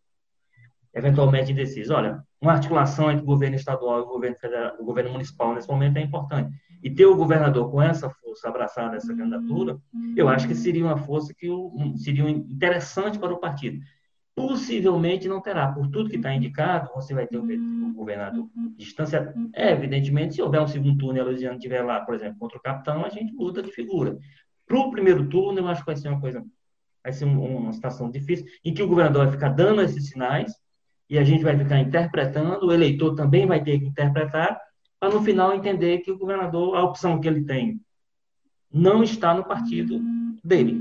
eventualmente 0.95 1.53
decide, 1.53 1.91
olha, 1.93 2.23
uma 2.41 2.53
articulação 2.53 3.11
entre 3.11 3.23
o 3.23 3.27
governo 3.27 3.57
estadual 3.57 4.01
e 4.01 4.03
o 4.03 4.07
governo 4.07 4.37
federal, 4.37 4.77
o 4.79 4.85
governo 4.85 5.13
municipal 5.13 5.55
nesse 5.55 5.69
momento 5.69 5.97
é 5.97 6.03
importante. 6.03 6.53
E 6.83 6.91
ter 6.91 7.07
o 7.07 7.17
governador 7.17 7.71
com 7.71 7.81
essa 7.81 8.11
força 8.11 8.49
abraçada 8.49 8.97
essa 8.97 9.15
candidatura, 9.15 9.79
eu 10.17 10.29
acho 10.29 10.49
que 10.49 10.55
seria 10.55 10.85
uma 10.85 10.97
força 10.97 11.33
que 11.33 11.49
seria 11.97 12.29
interessante 12.29 13.19
para 13.19 13.33
o 13.33 13.39
partido. 13.39 13.81
Possivelmente 14.35 15.29
não 15.29 15.41
terá, 15.41 15.71
por 15.71 15.89
tudo 15.89 16.11
que 16.11 16.17
está 16.17 16.35
indicado, 16.35 16.91
você 16.95 17.15
vai 17.15 17.27
ter 17.27 17.37
o 17.37 17.95
governador 17.95 18.49
distância. 18.77 19.33
É, 19.55 19.73
evidentemente, 19.73 20.35
se 20.35 20.43
houver 20.43 20.61
um 20.61 20.67
segundo 20.67 20.99
turno 20.99 21.19
e 21.19 21.21
a 21.21 21.25
Luiziana 21.25 21.57
estiver 21.57 21.83
lá, 21.83 22.01
por 22.01 22.15
exemplo, 22.15 22.39
contra 22.39 22.59
o 22.59 22.63
capitão, 22.63 23.05
a 23.05 23.09
gente 23.09 23.33
muda 23.33 23.63
de 23.63 23.71
figura. 23.71 24.19
Para 24.73 24.81
o 24.81 24.91
primeiro 24.91 25.29
turno, 25.29 25.59
eu 25.59 25.69
acho 25.69 25.83
que 25.83 25.87
vai 25.87 25.97
ser 25.99 26.09
uma 26.09 26.19
coisa, 26.19 26.43
vai 27.05 27.13
ser 27.13 27.27
uma 27.27 27.75
situação 27.75 28.11
difícil, 28.11 28.47
em 28.65 28.73
que 28.73 28.83
o 28.83 28.89
governador 28.89 29.25
vai 29.27 29.35
ficar 29.35 29.51
dando 29.51 29.83
esses 29.83 30.09
sinais 30.09 30.51
e 31.11 31.19
a 31.19 31.25
gente 31.25 31.45
vai 31.45 31.59
ficar 31.59 31.79
interpretando, 31.79 32.65
o 32.65 32.73
eleitor 32.73 33.15
também 33.15 33.47
vai 33.47 33.63
ter 33.63 33.79
que 33.79 33.85
interpretar, 33.85 34.59
para 34.99 35.13
no 35.13 35.23
final 35.23 35.55
entender 35.55 35.99
que 35.99 36.11
o 36.11 36.17
governador, 36.17 36.75
a 36.75 36.83
opção 36.85 37.21
que 37.21 37.29
ele 37.29 37.45
tem, 37.45 37.83
não 38.73 39.03
está 39.03 39.35
no 39.35 39.45
partido 39.45 40.01
dele. 40.43 40.81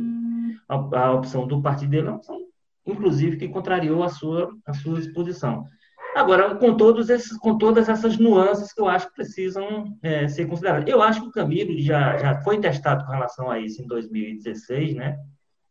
A, 0.69 0.75
a 0.75 1.11
opção 1.11 1.45
do 1.45 1.61
partido 1.61 1.89
dele 1.89 2.07
é 2.07 2.11
uma 2.11 2.17
opção, 2.17 2.39
inclusive, 2.85 3.35
que 3.35 3.49
contrariou 3.49 4.03
a 4.03 4.09
sua, 4.09 4.55
a 4.65 4.73
sua 4.73 4.99
exposição. 4.99 5.67
Agora, 6.15 6.55
com, 6.55 6.75
todos 6.75 7.09
esses, 7.09 7.37
com 7.37 7.57
todas 7.57 7.87
essas 7.87 8.17
nuances 8.17 8.73
que 8.73 8.81
eu 8.81 8.87
acho 8.87 9.07
que 9.07 9.15
precisam 9.15 9.97
é, 10.01 10.27
ser 10.27 10.45
consideradas. 10.45 10.87
Eu 10.87 11.01
acho 11.01 11.21
que 11.21 11.27
o 11.27 11.31
Camilo 11.31 11.77
já, 11.79 12.17
já 12.17 12.41
foi 12.41 12.59
testado 12.59 13.05
com 13.05 13.11
relação 13.11 13.49
a 13.49 13.59
isso 13.59 13.81
em 13.81 13.87
2016, 13.87 14.95
né? 14.95 15.17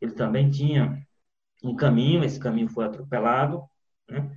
Ele 0.01 0.13
também 0.13 0.51
tinha 0.51 0.99
um 1.63 1.77
caminho, 1.77 2.25
esse 2.25 2.41
caminho 2.41 2.69
foi 2.69 2.87
atropelado, 2.87 3.63
né? 4.09 4.31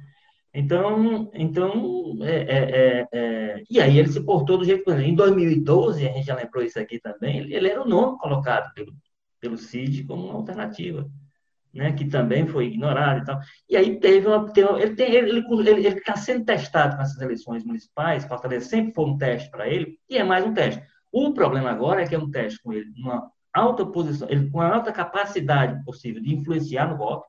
Então, 0.53 1.31
então 1.33 2.17
é, 2.21 2.35
é, 2.35 2.69
é, 2.69 3.07
é 3.11 3.63
e 3.69 3.81
aí 3.81 3.97
ele 3.97 4.09
se 4.09 4.23
portou 4.23 4.57
do 4.57 4.65
jeito 4.65 4.83
que 4.83 4.91
Em 4.91 5.15
2012, 5.15 6.07
a 6.07 6.11
gente 6.11 6.27
já 6.27 6.35
lembrou 6.35 6.63
isso 6.63 6.79
aqui 6.79 6.99
também, 6.99 7.39
ele, 7.39 7.55
ele 7.55 7.69
era 7.69 7.81
o 7.81 7.87
nome 7.87 8.19
colocado 8.19 8.71
pelo, 8.73 8.93
pelo 9.39 9.57
CID 9.57 10.03
como 10.03 10.25
uma 10.25 10.35
alternativa, 10.35 11.09
né, 11.73 11.91
que 11.93 12.05
também 12.05 12.45
foi 12.45 12.67
ignorado 12.67 13.21
e 13.21 13.25
tal. 13.25 13.39
E 13.69 13.75
aí 13.75 13.99
teve 13.99 14.27
uma. 14.27 14.51
Teve, 14.51 14.83
está 14.83 15.03
ele, 15.03 15.43
ele, 15.43 15.87
ele 15.87 16.01
tá 16.01 16.15
sendo 16.15 16.45
testado 16.45 16.95
com 16.95 17.01
essas 17.01 17.19
eleições 17.19 17.63
municipais, 17.63 18.25
Fortaleza 18.25 18.65
sempre 18.65 18.93
foi 18.93 19.05
um 19.05 19.17
teste 19.17 19.49
para 19.49 19.67
ele, 19.67 19.97
e 20.09 20.17
é 20.17 20.23
mais 20.23 20.45
um 20.45 20.53
teste. 20.53 20.83
O 21.11 21.33
problema 21.33 21.71
agora 21.71 22.01
é 22.01 22.07
que 22.07 22.15
é 22.15 22.19
um 22.19 22.29
teste 22.29 22.61
com 22.61 22.73
ele, 22.73 22.91
numa 22.95 23.31
alta 23.53 23.85
posição, 23.85 24.27
ele, 24.29 24.49
com 24.49 24.61
a 24.61 24.73
alta 24.75 24.91
capacidade 24.91 25.83
possível 25.83 26.21
de 26.21 26.33
influenciar 26.33 26.89
no 26.89 26.97
voto, 26.97 27.27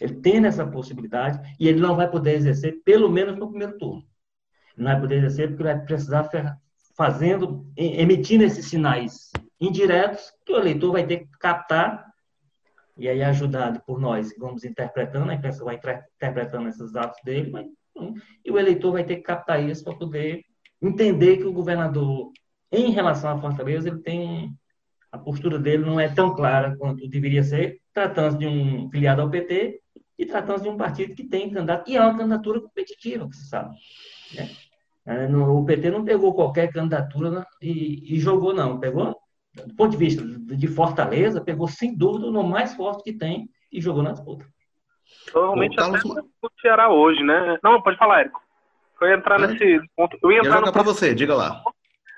ele 0.00 0.14
tem 0.16 0.44
essa 0.44 0.66
possibilidade 0.66 1.56
e 1.58 1.68
ele 1.68 1.80
não 1.80 1.94
vai 1.94 2.10
poder 2.10 2.34
exercer, 2.34 2.82
pelo 2.84 3.08
menos 3.08 3.36
no 3.36 3.48
primeiro 3.48 3.78
turno. 3.78 4.04
Não 4.76 4.86
vai 4.86 5.00
poder 5.00 5.18
exercer 5.18 5.48
porque 5.48 5.62
vai 5.62 5.80
precisar 5.80 6.28
fazendo, 6.96 7.64
emitindo 7.76 8.42
esses 8.42 8.66
sinais 8.66 9.30
indiretos 9.60 10.32
que 10.44 10.52
o 10.52 10.56
eleitor 10.56 10.92
vai 10.92 11.06
ter 11.06 11.18
que 11.18 11.30
captar 11.38 12.04
e 12.96 13.08
aí 13.08 13.22
ajudado 13.22 13.80
por 13.86 14.00
nós, 14.00 14.32
vamos 14.38 14.64
interpretando, 14.64 15.30
a 15.30 15.34
imprensa 15.34 15.64
vai 15.64 15.76
interpretando 15.76 16.68
esses 16.68 16.94
atos 16.94 17.20
dele, 17.24 17.50
mas, 17.50 17.66
hum, 17.96 18.14
e 18.44 18.50
o 18.50 18.58
eleitor 18.58 18.92
vai 18.92 19.04
ter 19.04 19.16
que 19.16 19.22
captar 19.22 19.62
isso 19.62 19.82
para 19.82 19.94
poder 19.94 20.44
entender 20.80 21.38
que 21.38 21.44
o 21.44 21.52
governador, 21.52 22.30
em 22.70 22.90
relação 22.90 23.30
à 23.30 23.40
Fortaleza, 23.40 23.88
ele 23.88 24.00
tem 24.00 24.56
a 25.14 25.18
postura 25.18 25.60
dele 25.60 25.84
não 25.84 26.00
é 26.00 26.08
tão 26.08 26.34
clara 26.34 26.76
quanto 26.76 27.08
deveria 27.08 27.44
ser, 27.44 27.80
tratando 27.92 28.38
de 28.38 28.48
um 28.48 28.90
filiado 28.90 29.22
ao 29.22 29.30
PT 29.30 29.80
e 30.18 30.26
tratando 30.26 30.62
de 30.64 30.68
um 30.68 30.76
partido 30.76 31.14
que 31.14 31.22
tem 31.22 31.50
candidato, 31.50 31.88
e 31.88 31.96
é 31.96 32.00
uma 32.00 32.18
candidatura 32.18 32.60
competitiva, 32.60 33.28
que 33.28 33.36
sabe. 33.36 33.76
Né? 34.34 34.50
É, 35.06 35.28
o 35.28 35.64
PT 35.64 35.90
não 35.90 36.04
pegou 36.04 36.34
qualquer 36.34 36.72
candidatura 36.72 37.30
né, 37.30 37.44
e, 37.62 38.16
e, 38.16 38.18
jogou, 38.18 38.52
não. 38.52 38.80
Pegou, 38.80 39.16
do 39.54 39.74
ponto 39.74 39.92
de 39.92 39.96
vista 39.96 40.24
de 40.24 40.66
Fortaleza, 40.66 41.40
pegou 41.40 41.68
sem 41.68 41.96
dúvida 41.96 42.26
o 42.26 42.32
nome 42.32 42.50
mais 42.50 42.74
forte 42.74 43.04
que 43.04 43.12
tem 43.12 43.48
e 43.72 43.80
jogou 43.80 44.02
na 44.02 44.12
disputa. 44.12 44.44
Provavelmente 45.30 45.78
até 45.78 45.98
o 46.08 46.50
Ceará 46.60 46.88
hoje, 46.88 47.22
né? 47.22 47.58
Não, 47.62 47.80
pode 47.80 47.96
falar, 47.96 48.20
Érico. 48.20 48.42
Eu 49.00 49.08
ia 49.08 49.14
entrar 49.16 49.40
é. 49.40 49.46
nesse 49.46 49.80
ponto. 49.96 50.18
Eu 50.22 50.32
ia 50.32 50.38
entrar 50.38 50.60
no... 50.60 50.72
para 50.72 50.82
você, 50.82 51.14
diga 51.14 51.34
lá. 51.34 51.62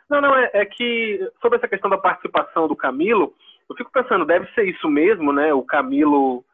Não, 0.09 0.21
não, 0.21 0.35
é, 0.37 0.51
é 0.55 0.65
que 0.65 1.21
sobre 1.43 1.59
essa 1.59 1.69
questão 1.69 1.91
da 1.91 1.99
participação 1.99 2.69
do 2.69 2.77
Camilo, 2.77 3.35
eu 3.69 3.77
fico 3.77 3.91
pensando, 3.91 4.25
deve 4.25 4.47
ser 4.53 4.65
isso 4.65 4.89
mesmo, 4.89 5.33
né? 5.33 5.53
O 5.53 5.63
Camilo 5.63 6.45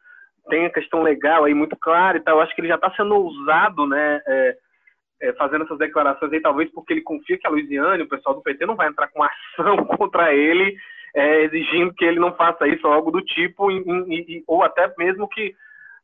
tem 0.49 0.67
a 0.67 0.73
questão 0.73 1.03
legal 1.03 1.45
aí 1.45 1.55
muito 1.55 1.77
clara 1.77 2.17
e 2.17 2.21
tal. 2.21 2.37
Eu 2.37 2.43
acho 2.43 2.55
que 2.55 2.61
ele 2.61 2.69
já 2.69 2.77
está 2.77 2.91
sendo 2.95 3.15
ousado, 3.15 3.87
né? 3.87 4.23
É, 4.27 4.57
é, 5.23 5.33
fazendo 5.35 5.65
essas 5.65 5.79
declarações 5.79 6.33
aí, 6.33 6.41
talvez 6.41 6.71
porque 6.73 6.93
ele 6.93 7.01
confia 7.01 7.39
que 7.39 7.47
a 7.47 7.51
Luiziane, 7.51 8.03
o 8.03 8.09
pessoal 8.09 8.35
do 8.35 8.43
PT, 8.43 8.67
não 8.67 8.75
vai 8.75 8.89
entrar 8.89 9.07
com 9.09 9.23
ação 9.23 9.77
contra 9.97 10.35
ele, 10.35 10.77
é, 11.15 11.43
exigindo 11.45 11.95
que 11.95 12.05
ele 12.05 12.19
não 12.19 12.35
faça 12.35 12.67
isso 12.67 12.87
ou 12.87 12.93
algo 12.93 13.11
do 13.13 13.23
tipo, 13.23 13.71
e, 13.71 13.79
e, 13.79 14.45
ou 14.47 14.63
até 14.63 14.93
mesmo 14.99 15.29
que. 15.29 15.55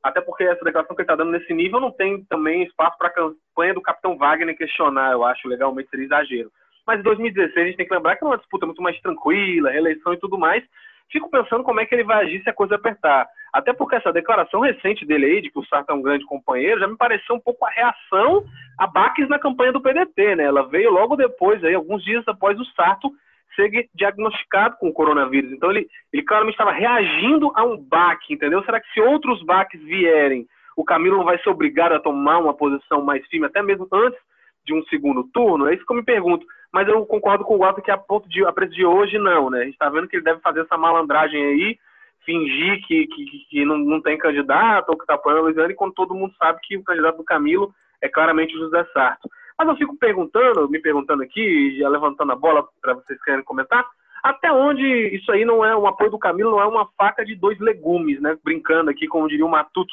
Até 0.00 0.20
porque 0.20 0.44
essa 0.44 0.64
declaração 0.64 0.94
que 0.94 1.02
ele 1.02 1.04
está 1.10 1.16
dando 1.16 1.32
nesse 1.32 1.52
nível 1.52 1.80
não 1.80 1.90
tem 1.90 2.24
também 2.26 2.62
espaço 2.62 2.96
para 2.96 3.08
a 3.08 3.12
campanha 3.12 3.74
do 3.74 3.82
Capitão 3.82 4.16
Wagner 4.16 4.56
questionar, 4.56 5.10
eu 5.10 5.24
acho 5.24 5.48
legalmente 5.48 5.90
seria 5.90 6.06
exagero. 6.06 6.52
Mas 6.86 7.00
em 7.00 7.02
2016 7.02 7.56
a 7.56 7.66
gente 7.66 7.76
tem 7.76 7.86
que 7.86 7.92
lembrar 7.92 8.14
que 8.14 8.22
é 8.22 8.26
uma 8.26 8.38
disputa 8.38 8.64
muito 8.64 8.80
mais 8.80 8.98
tranquila, 9.00 9.72
reeleição 9.72 10.14
e 10.14 10.18
tudo 10.18 10.38
mais, 10.38 10.62
fico 11.10 11.30
pensando 11.30 11.64
como 11.64 11.80
é 11.80 11.86
que 11.86 11.94
ele 11.94 12.04
vai 12.04 12.24
agir 12.24 12.42
se 12.42 12.50
a 12.50 12.54
coisa 12.54 12.76
apertar. 12.76 13.28
Até 13.52 13.72
porque 13.72 13.96
essa 13.96 14.12
declaração 14.12 14.60
recente 14.60 15.06
dele 15.06 15.26
aí, 15.26 15.40
de 15.40 15.50
que 15.50 15.58
o 15.58 15.64
Sarto 15.66 15.90
é 15.90 15.94
um 15.94 16.02
grande 16.02 16.24
companheiro, 16.24 16.80
já 16.80 16.86
me 16.86 16.96
pareceu 16.96 17.34
um 17.34 17.40
pouco 17.40 17.64
a 17.64 17.70
reação 17.70 18.44
a 18.78 18.86
baques 18.86 19.28
na 19.28 19.38
campanha 19.38 19.72
do 19.72 19.80
PDT, 19.80 20.36
né? 20.36 20.44
Ela 20.44 20.68
veio 20.68 20.90
logo 20.90 21.16
depois, 21.16 21.62
aí, 21.64 21.74
alguns 21.74 22.04
dias 22.04 22.26
após 22.28 22.58
o 22.60 22.64
Sarto 22.66 23.10
ser 23.56 23.88
diagnosticado 23.94 24.76
com 24.78 24.88
o 24.88 24.92
coronavírus. 24.92 25.50
Então 25.50 25.70
ele, 25.70 25.88
ele 26.12 26.22
claramente 26.22 26.54
estava 26.54 26.70
reagindo 26.70 27.50
a 27.56 27.64
um 27.64 27.76
baque, 27.76 28.34
entendeu? 28.34 28.62
Será 28.64 28.80
que 28.80 28.90
se 28.92 29.00
outros 29.00 29.42
baques 29.42 29.82
vierem, 29.82 30.46
o 30.76 30.84
Camilo 30.84 31.24
vai 31.24 31.38
ser 31.38 31.48
obrigado 31.48 31.92
a 31.92 32.00
tomar 32.00 32.38
uma 32.38 32.54
posição 32.54 33.02
mais 33.02 33.26
firme, 33.26 33.46
até 33.46 33.60
mesmo 33.60 33.88
antes 33.92 34.20
de 34.64 34.72
um 34.72 34.82
segundo 34.84 35.24
turno? 35.32 35.66
É 35.66 35.74
isso 35.74 35.84
que 35.84 35.92
eu 35.92 35.96
me 35.96 36.04
pergunto 36.04 36.46
mas 36.72 36.88
eu 36.88 37.04
concordo 37.06 37.44
com 37.44 37.54
o 37.54 37.58
Walter 37.58 37.82
que 37.82 37.90
a 37.90 37.98
ponto 37.98 38.28
de 38.28 38.44
a 38.44 38.52
preço 38.52 38.72
de 38.72 38.84
hoje 38.84 39.18
não, 39.18 39.50
né? 39.50 39.60
A 39.60 39.64
gente 39.64 39.72
está 39.72 39.88
vendo 39.88 40.08
que 40.08 40.16
ele 40.16 40.24
deve 40.24 40.40
fazer 40.40 40.60
essa 40.60 40.76
malandragem 40.76 41.42
aí, 41.42 41.78
fingir 42.24 42.86
que, 42.86 43.06
que, 43.06 43.24
que 43.48 43.64
não, 43.64 43.78
não 43.78 44.02
tem 44.02 44.18
candidato 44.18 44.90
ou 44.90 44.96
que 44.96 45.02
está 45.02 45.14
apoiando 45.14 45.40
a 45.40 45.44
Luiziane, 45.44 45.74
quando 45.74 45.94
todo 45.94 46.14
mundo 46.14 46.34
sabe 46.38 46.58
que 46.62 46.76
o 46.76 46.84
candidato 46.84 47.16
do 47.16 47.24
Camilo 47.24 47.72
é 48.02 48.08
claramente 48.08 48.54
o 48.54 48.60
José 48.60 48.84
Sarto. 48.92 49.28
Mas 49.58 49.68
eu 49.68 49.76
fico 49.76 49.96
perguntando, 49.96 50.68
me 50.68 50.78
perguntando 50.78 51.22
aqui, 51.22 51.76
já 51.78 51.88
levantando 51.88 52.30
a 52.32 52.36
bola 52.36 52.66
para 52.80 52.94
vocês 52.94 53.20
querem 53.24 53.42
comentar, 53.42 53.84
até 54.22 54.52
onde 54.52 54.84
isso 55.14 55.32
aí 55.32 55.44
não 55.44 55.64
é 55.64 55.76
um 55.76 55.86
apoio 55.86 56.10
do 56.10 56.18
Camilo, 56.18 56.50
não 56.50 56.60
é 56.60 56.66
uma 56.66 56.86
faca 56.96 57.24
de 57.24 57.34
dois 57.34 57.58
legumes, 57.58 58.20
né? 58.20 58.36
Brincando 58.44 58.90
aqui, 58.90 59.06
como 59.06 59.28
diria 59.28 59.46
o 59.46 59.48
Matuto. 59.48 59.92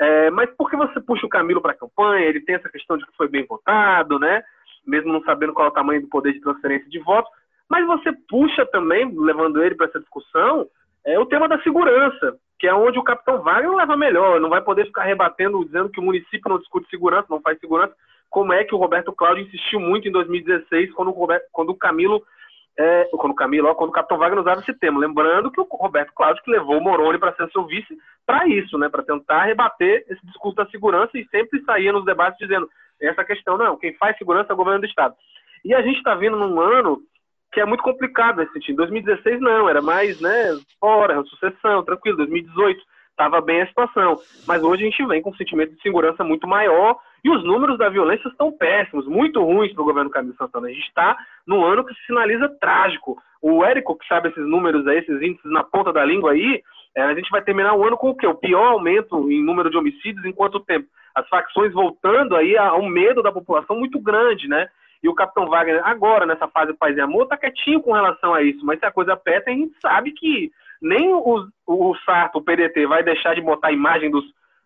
É, 0.00 0.30
mas 0.30 0.50
por 0.56 0.68
que 0.68 0.76
você 0.76 1.00
puxa 1.00 1.26
o 1.26 1.28
Camilo 1.28 1.60
para 1.60 1.72
a 1.72 1.76
campanha? 1.76 2.24
Ele 2.24 2.40
tem 2.40 2.56
essa 2.56 2.68
questão 2.68 2.96
de 2.96 3.06
que 3.06 3.16
foi 3.16 3.28
bem 3.28 3.44
votado, 3.46 4.18
né? 4.18 4.42
Mesmo 4.86 5.12
não 5.12 5.22
sabendo 5.22 5.52
qual 5.52 5.66
é 5.66 5.70
o 5.70 5.74
tamanho 5.74 6.02
do 6.02 6.08
poder 6.08 6.32
de 6.32 6.40
transferência 6.40 6.88
de 6.88 6.98
votos, 7.00 7.30
mas 7.68 7.86
você 7.86 8.12
puxa 8.28 8.66
também, 8.66 9.10
levando 9.16 9.62
ele 9.62 9.74
para 9.74 9.86
essa 9.86 10.00
discussão, 10.00 10.66
é 11.04 11.18
o 11.18 11.26
tema 11.26 11.48
da 11.48 11.60
segurança, 11.62 12.36
que 12.58 12.66
é 12.66 12.74
onde 12.74 12.98
o 12.98 13.04
capitão 13.04 13.42
Wagner 13.42 13.74
leva 13.74 13.96
melhor, 13.96 14.40
não 14.40 14.48
vai 14.48 14.62
poder 14.62 14.86
ficar 14.86 15.04
rebatendo, 15.04 15.64
dizendo 15.64 15.90
que 15.90 16.00
o 16.00 16.02
município 16.02 16.48
não 16.48 16.58
discute 16.58 16.88
segurança, 16.88 17.26
não 17.28 17.40
faz 17.40 17.58
segurança, 17.58 17.94
como 18.30 18.52
é 18.52 18.64
que 18.64 18.74
o 18.74 18.78
Roberto 18.78 19.12
Cláudio 19.12 19.44
insistiu 19.44 19.78
muito 19.78 20.08
em 20.08 20.12
2016, 20.12 20.92
quando 20.92 21.08
o, 21.08 21.12
Roberto, 21.12 21.44
quando 21.52 21.70
o 21.70 21.76
Camilo, 21.76 22.22
é, 22.78 23.04
quando 23.12 23.32
o 23.32 23.36
Camilo, 23.36 23.68
ó, 23.68 23.74
quando 23.74 23.90
o 23.90 23.92
capitão 23.92 24.18
Wagner 24.18 24.40
usava 24.40 24.60
esse 24.60 24.74
tema, 24.74 24.98
lembrando 24.98 25.50
que 25.50 25.60
o 25.60 25.68
Roberto 25.70 26.12
Cláudio 26.14 26.42
que 26.42 26.50
levou 26.50 26.78
o 26.78 26.82
Moroni 26.82 27.18
para 27.18 27.34
ser 27.34 27.50
seu 27.50 27.64
vice 27.66 27.96
para 28.26 28.48
isso, 28.48 28.78
né, 28.78 28.88
para 28.88 29.02
tentar 29.02 29.44
rebater 29.44 30.04
esse 30.08 30.26
discurso 30.26 30.56
da 30.56 30.66
segurança 30.66 31.10
e 31.14 31.26
sempre 31.28 31.62
saía 31.64 31.92
nos 31.92 32.04
debates 32.04 32.38
dizendo 32.38 32.68
essa 33.00 33.24
questão, 33.24 33.56
não, 33.58 33.76
quem 33.76 33.94
faz 33.94 34.16
segurança 34.16 34.52
é 34.52 34.54
o 34.54 34.56
governo 34.56 34.80
do 34.80 34.86
Estado. 34.86 35.14
E 35.64 35.74
a 35.74 35.82
gente 35.82 35.96
está 35.96 36.14
vindo 36.14 36.36
num 36.36 36.60
ano 36.60 37.00
que 37.52 37.60
é 37.60 37.64
muito 37.64 37.82
complicado 37.82 38.38
nesse 38.38 38.52
sentido. 38.52 38.76
2016 38.76 39.40
não, 39.40 39.68
era 39.68 39.80
mais, 39.80 40.20
né, 40.20 40.58
fora, 40.80 41.22
sucessão, 41.24 41.84
tranquilo. 41.84 42.18
2018 42.18 42.82
estava 43.10 43.40
bem 43.40 43.62
a 43.62 43.66
situação. 43.66 44.16
Mas 44.46 44.62
hoje 44.62 44.82
a 44.82 44.90
gente 44.90 45.06
vem 45.06 45.22
com 45.22 45.30
um 45.30 45.36
sentimento 45.36 45.74
de 45.74 45.80
segurança 45.80 46.24
muito 46.24 46.46
maior 46.46 46.98
e 47.24 47.30
os 47.30 47.42
números 47.44 47.78
da 47.78 47.88
violência 47.88 48.28
estão 48.28 48.52
péssimos, 48.52 49.06
muito 49.06 49.42
ruins 49.42 49.72
para 49.72 49.82
o 49.82 49.86
governo 49.86 50.10
Camilo 50.10 50.36
Santana. 50.36 50.66
A 50.66 50.70
gente 50.70 50.86
está 50.86 51.16
num 51.46 51.64
ano 51.64 51.84
que 51.84 51.94
se 51.94 52.06
sinaliza 52.06 52.48
trágico. 52.60 53.16
O 53.40 53.64
Érico, 53.64 53.96
que 53.96 54.06
sabe 54.06 54.28
esses 54.28 54.44
números 54.44 54.86
aí, 54.86 54.98
esses 54.98 55.22
índices 55.22 55.50
na 55.50 55.62
ponta 55.62 55.92
da 55.92 56.04
língua 56.04 56.32
aí, 56.32 56.62
é, 56.96 57.02
a 57.02 57.14
gente 57.14 57.30
vai 57.30 57.42
terminar 57.42 57.74
o 57.74 57.84
ano 57.84 57.96
com 57.96 58.10
o 58.10 58.16
quê? 58.16 58.26
O 58.26 58.34
pior 58.34 58.72
aumento 58.72 59.30
em 59.30 59.42
número 59.42 59.70
de 59.70 59.76
homicídios 59.76 60.24
em 60.24 60.32
quanto 60.32 60.60
tempo? 60.60 60.86
As 61.14 61.28
facções 61.28 61.72
voltando 61.72 62.36
aí 62.36 62.56
a 62.56 62.74
um 62.74 62.88
medo 62.88 63.22
da 63.22 63.32
população 63.32 63.76
muito 63.76 64.00
grande, 64.00 64.48
né? 64.48 64.68
E 65.02 65.08
o 65.08 65.14
Capitão 65.14 65.46
Wagner, 65.46 65.86
agora, 65.86 66.24
nessa 66.24 66.48
fase 66.48 66.72
Paz 66.72 66.96
e 66.96 67.00
Amor, 67.00 67.26
tá 67.26 67.36
quietinho 67.36 67.82
com 67.82 67.92
relação 67.92 68.32
a 68.32 68.42
isso. 68.42 68.64
Mas 68.64 68.78
se 68.78 68.86
a 68.86 68.90
coisa 68.90 69.12
aperta, 69.12 69.50
a 69.50 69.52
gente 69.52 69.74
sabe 69.80 70.12
que 70.12 70.50
nem 70.80 71.12
o, 71.12 71.46
o 71.66 71.94
Sarto, 72.06 72.38
o 72.38 72.42
PDT, 72.42 72.86
vai 72.86 73.02
deixar 73.02 73.34
de 73.34 73.40
botar 73.40 73.68
a 73.68 73.72
imagem 73.72 74.10
dos, 74.10 74.24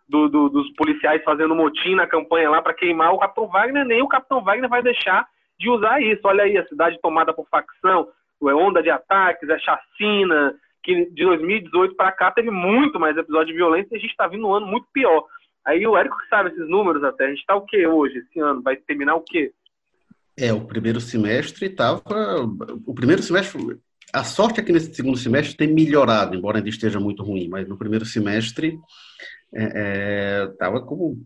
do, 0.09 0.29
do, 0.29 0.49
dos 0.49 0.71
policiais 0.75 1.23
fazendo 1.25 1.55
motim 1.55 1.95
na 1.95 2.07
campanha 2.07 2.51
lá 2.51 2.63
para 2.63 2.75
queimar 2.75 3.13
o 3.13 3.19
Capitão 3.19 3.49
Wagner, 3.49 3.85
nem 3.85 4.01
o 4.01 4.09
Capitão 4.09 4.43
Wagner 4.43 4.71
vai 4.71 4.83
deixar 4.83 5.27
de 5.59 5.69
usar 5.69 6.01
isso. 6.01 6.21
Olha 6.25 6.45
aí, 6.45 6.57
a 6.57 6.67
cidade 6.67 6.99
tomada 7.03 7.33
por 7.33 7.47
facção, 7.49 8.09
é 8.43 8.55
onda 8.55 8.83
de 8.83 8.91
ataques, 8.91 9.49
é 9.49 9.59
chacina, 9.59 10.55
que 10.83 11.07
de 11.07 11.25
2018 11.25 11.97
para 11.97 12.13
cá 12.13 12.31
teve 12.31 12.51
muito 12.51 12.99
mais 12.99 13.17
episódio 13.17 13.49
de 13.49 13.59
violência 13.59 13.89
e 13.93 13.97
a 13.97 14.01
gente 14.01 14.11
está 14.11 14.27
vindo 14.27 14.47
um 14.47 14.55
ano 14.55 14.67
muito 14.67 14.87
pior. 14.93 15.25
Aí 15.69 15.87
o 15.87 15.99
Érico 15.99 16.17
sabe 16.31 16.49
esses 16.49 16.67
números 16.67 17.05
até. 17.05 17.27
A 17.27 17.29
gente 17.29 17.41
está 17.41 17.55
o 17.55 17.67
que 17.67 17.87
hoje, 17.87 18.19
esse 18.19 18.41
ano? 18.41 18.63
Vai 18.63 18.77
terminar 18.77 19.17
o 19.17 19.21
quê? 19.21 19.53
É, 20.35 20.51
o 20.51 20.65
primeiro 20.65 20.99
semestre 20.99 21.67
estava. 21.67 22.03
O 22.87 22.95
primeiro 22.95 23.23
semestre. 23.23 23.79
A 24.11 24.25
sorte 24.25 24.61
é 24.61 24.63
que 24.63 24.73
nesse 24.73 24.95
segundo 24.95 25.19
semestre 25.19 25.55
tem 25.55 25.71
melhorado, 25.71 26.35
embora 26.35 26.57
ainda 26.57 26.71
esteja 26.71 26.99
muito 26.99 27.23
ruim, 27.23 27.49
mas 27.49 27.69
no 27.69 27.77
primeiro 27.77 28.07
semestre 28.07 28.79
estava 29.53 30.79
é, 30.79 30.81
é, 30.81 30.87
como 30.87 31.23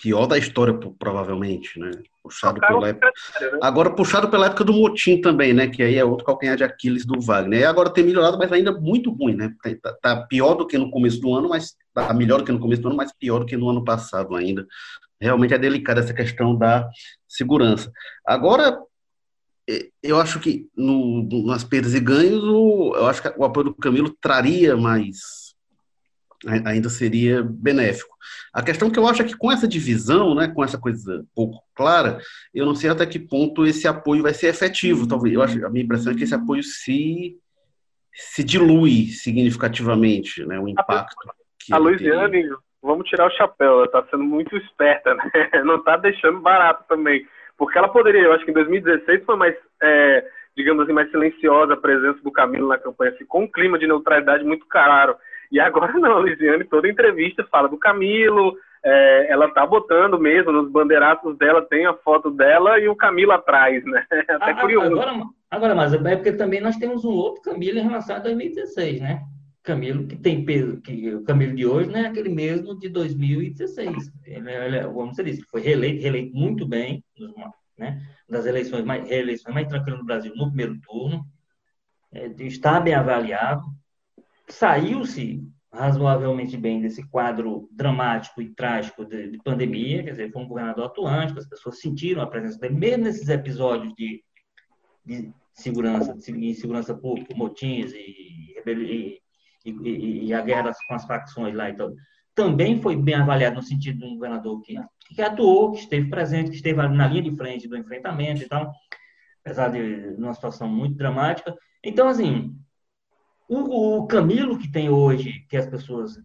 pior 0.00 0.26
da 0.26 0.36
história, 0.36 0.74
provavelmente, 0.98 1.78
né? 1.78 1.90
Puxado 2.22 2.60
pela 2.60 2.88
época... 2.88 3.06
Né? 3.40 3.58
Agora 3.62 3.94
puxado 3.94 4.28
pela 4.28 4.46
época 4.46 4.64
do 4.64 4.72
motim 4.72 5.20
também, 5.20 5.52
né? 5.52 5.68
Que 5.68 5.82
aí 5.82 5.96
é 5.96 6.04
outro 6.04 6.24
calcanhar 6.24 6.56
de 6.56 6.64
Aquiles 6.64 7.04
do 7.04 7.20
Wagner. 7.20 7.60
E 7.60 7.64
agora 7.64 7.90
tem 7.90 8.04
melhorado, 8.04 8.38
mas 8.38 8.50
ainda 8.52 8.72
muito 8.72 9.10
ruim, 9.10 9.34
né? 9.34 9.52
Tá, 9.82 9.92
tá, 10.00 10.26
pior 10.26 10.54
do 10.54 10.66
que 10.66 10.78
no 10.78 10.90
começo 10.90 11.20
do 11.20 11.34
ano, 11.34 11.48
mas 11.48 11.74
tá 11.92 12.12
melhor 12.12 12.38
do 12.38 12.44
que 12.44 12.52
no 12.52 12.60
começo 12.60 12.82
do 12.82 12.88
ano, 12.88 12.96
mas 12.96 13.12
pior 13.12 13.40
do 13.40 13.46
que 13.46 13.56
no 13.56 13.68
ano 13.68 13.84
passado 13.84 14.34
ainda. 14.34 14.66
Realmente 15.20 15.54
é 15.54 15.58
delicada 15.58 16.00
essa 16.00 16.14
questão 16.14 16.56
da 16.56 16.88
segurança. 17.28 17.92
Agora, 18.26 18.78
eu 20.02 20.20
acho 20.20 20.40
que 20.40 20.68
no, 20.76 21.26
nas 21.46 21.64
perdas 21.64 21.94
e 21.94 22.00
ganhos, 22.00 22.42
o, 22.42 22.94
eu 22.96 23.06
acho 23.06 23.22
que 23.22 23.32
o 23.36 23.44
apoio 23.44 23.66
do 23.66 23.74
Camilo 23.74 24.14
traria 24.20 24.76
mais 24.76 25.43
ainda 26.64 26.88
seria 26.88 27.42
benéfico. 27.42 28.14
A 28.52 28.62
questão 28.62 28.90
que 28.90 28.98
eu 28.98 29.06
acho 29.06 29.22
é 29.22 29.24
que 29.24 29.36
com 29.36 29.50
essa 29.50 29.66
divisão, 29.66 30.34
né, 30.34 30.48
com 30.48 30.64
essa 30.64 30.78
coisa 30.78 31.24
pouco 31.34 31.62
clara, 31.74 32.18
eu 32.52 32.66
não 32.66 32.74
sei 32.74 32.90
até 32.90 33.04
que 33.06 33.18
ponto 33.18 33.66
esse 33.66 33.86
apoio 33.86 34.22
vai 34.22 34.34
ser 34.34 34.48
efetivo. 34.48 35.06
Talvez 35.06 35.34
eu 35.34 35.42
acho, 35.42 35.64
a 35.64 35.70
minha 35.70 35.84
impressão 35.84 36.12
é 36.12 36.16
que 36.16 36.24
esse 36.24 36.34
apoio 36.34 36.62
se 36.62 37.36
se 38.16 38.44
dilui 38.44 39.06
significativamente, 39.08 40.46
né, 40.46 40.56
o 40.60 40.68
impacto. 40.68 41.16
a 41.72 41.76
Luiziane, 41.78 42.48
vamos 42.80 43.08
tirar 43.08 43.26
o 43.26 43.36
chapéu, 43.36 43.72
ela 43.72 43.86
está 43.86 44.04
sendo 44.08 44.22
muito 44.22 44.56
esperta, 44.56 45.14
né? 45.16 45.24
Não 45.64 45.78
está 45.78 45.96
deixando 45.96 46.38
barato 46.38 46.84
também, 46.88 47.26
porque 47.58 47.76
ela 47.76 47.88
poderia, 47.88 48.22
eu 48.22 48.32
acho 48.32 48.44
que 48.44 48.52
em 48.52 48.54
2016 48.54 49.24
foi 49.24 49.34
mais 49.34 49.56
é, 49.82 50.24
digamos 50.56 50.84
assim, 50.84 50.92
mais 50.92 51.10
silenciosa 51.10 51.74
a 51.74 51.76
presença 51.76 52.20
do 52.22 52.30
Camilo 52.30 52.68
na 52.68 52.78
campanha, 52.78 53.12
ficou 53.12 53.42
um 53.42 53.50
clima 53.50 53.78
de 53.78 53.86
neutralidade 53.86 54.44
muito 54.44 54.66
claro. 54.66 55.16
E 55.54 55.60
agora 55.60 55.92
não, 55.92 56.18
a 56.18 56.20
Lisiane, 56.20 56.64
toda 56.64 56.88
entrevista 56.88 57.46
fala 57.48 57.68
do 57.68 57.78
Camilo, 57.78 58.56
é, 58.84 59.30
ela 59.30 59.48
tá 59.54 59.64
botando 59.64 60.18
mesmo, 60.18 60.50
nos 60.50 60.68
bandeiratos 60.68 61.38
dela 61.38 61.62
tem 61.62 61.86
a 61.86 61.94
foto 61.94 62.28
dela 62.28 62.80
e 62.80 62.88
o 62.88 62.96
Camilo 62.96 63.30
atrás, 63.30 63.84
né? 63.84 64.04
Até 64.30 64.50
ah, 64.50 64.60
curioso. 64.60 64.90
Agora, 64.90 65.12
agora, 65.48 65.74
mas 65.76 65.94
é 65.94 66.16
porque 66.16 66.32
também 66.32 66.60
nós 66.60 66.76
temos 66.76 67.04
um 67.04 67.12
outro 67.12 67.40
Camilo 67.40 67.78
em 67.78 67.82
relação 67.82 68.16
a 68.16 68.18
2016, 68.18 69.00
né? 69.00 69.22
Camilo 69.62 70.08
que 70.08 70.16
tem 70.16 70.44
peso, 70.44 70.80
que 70.80 71.14
o 71.14 71.22
Camilo 71.22 71.54
de 71.54 71.64
hoje 71.64 71.88
não 71.88 72.00
é 72.00 72.06
aquele 72.08 72.30
mesmo 72.30 72.76
de 72.76 72.88
2016. 72.88 74.12
Ele, 74.26 74.50
ele, 74.50 74.80
vamos 74.88 75.10
dizer 75.10 75.28
isso, 75.28 75.46
foi 75.48 75.60
reeleito, 75.60 76.02
reeleito 76.02 76.36
muito 76.36 76.66
bem, 76.66 77.04
né? 77.78 78.02
Das 78.28 78.44
eleições 78.44 78.84
mais, 78.84 79.08
reeleições 79.08 79.54
mais 79.54 79.68
tranquilas 79.68 80.00
no 80.00 80.04
Brasil 80.04 80.32
no 80.34 80.48
primeiro 80.48 80.80
turno, 80.80 81.24
é, 82.12 82.26
está 82.40 82.80
bem 82.80 82.94
avaliado, 82.94 83.62
saiu-se 84.48 85.42
razoavelmente 85.72 86.56
bem 86.56 86.80
desse 86.80 87.06
quadro 87.08 87.68
dramático 87.72 88.40
e 88.40 88.54
trágico 88.54 89.04
de, 89.04 89.30
de, 89.32 89.38
pandemia, 89.38 90.04
quer 90.04 90.10
dizer, 90.12 90.32
foi 90.32 90.42
um 90.42 90.48
governador 90.48 90.86
atuante, 90.86 91.36
as 91.36 91.48
pessoas 91.48 91.80
sentiram 91.80 92.22
a 92.22 92.26
presença 92.26 92.58
dele, 92.58 92.74
mesmo 92.74 93.04
nesses 93.04 93.28
episódios 93.28 93.92
de, 93.94 94.22
de 95.04 95.32
segurança, 95.52 96.14
de 96.14 96.48
insegurança 96.48 96.94
pública, 96.94 97.34
motins 97.34 97.92
e, 97.92 98.54
e, 98.64 99.20
e, 99.64 100.26
e, 100.26 100.34
a 100.34 100.40
guerra 100.42 100.72
com 100.86 100.94
as 100.94 101.04
facções 101.04 101.54
lá 101.54 101.68
e 101.68 101.72
então, 101.72 101.92
também 102.34 102.80
foi 102.80 102.96
bem 102.96 103.14
avaliado 103.14 103.56
no 103.56 103.62
sentido 103.62 103.98
de 103.98 104.04
um 104.04 104.14
governador 104.14 104.60
que, 104.62 104.76
que 105.14 105.22
atuou, 105.22 105.72
que 105.72 105.80
esteve 105.80 106.08
presente, 106.08 106.50
que 106.50 106.56
esteve 106.56 106.86
na 106.88 107.06
linha 107.06 107.22
de 107.22 107.36
frente 107.36 107.68
do 107.68 107.76
enfrentamento 107.76 108.42
e 108.42 108.48
tal, 108.48 108.72
apesar 109.44 109.68
de 109.68 110.14
uma 110.18 110.34
situação 110.34 110.68
muito 110.68 110.96
dramática. 110.96 111.54
Então, 111.82 112.08
assim, 112.08 112.56
o, 113.48 113.98
o 113.98 114.06
Camilo 114.06 114.58
que 114.58 114.70
tem 114.70 114.88
hoje, 114.88 115.44
que 115.48 115.56
as 115.56 115.66
pessoas, 115.66 116.18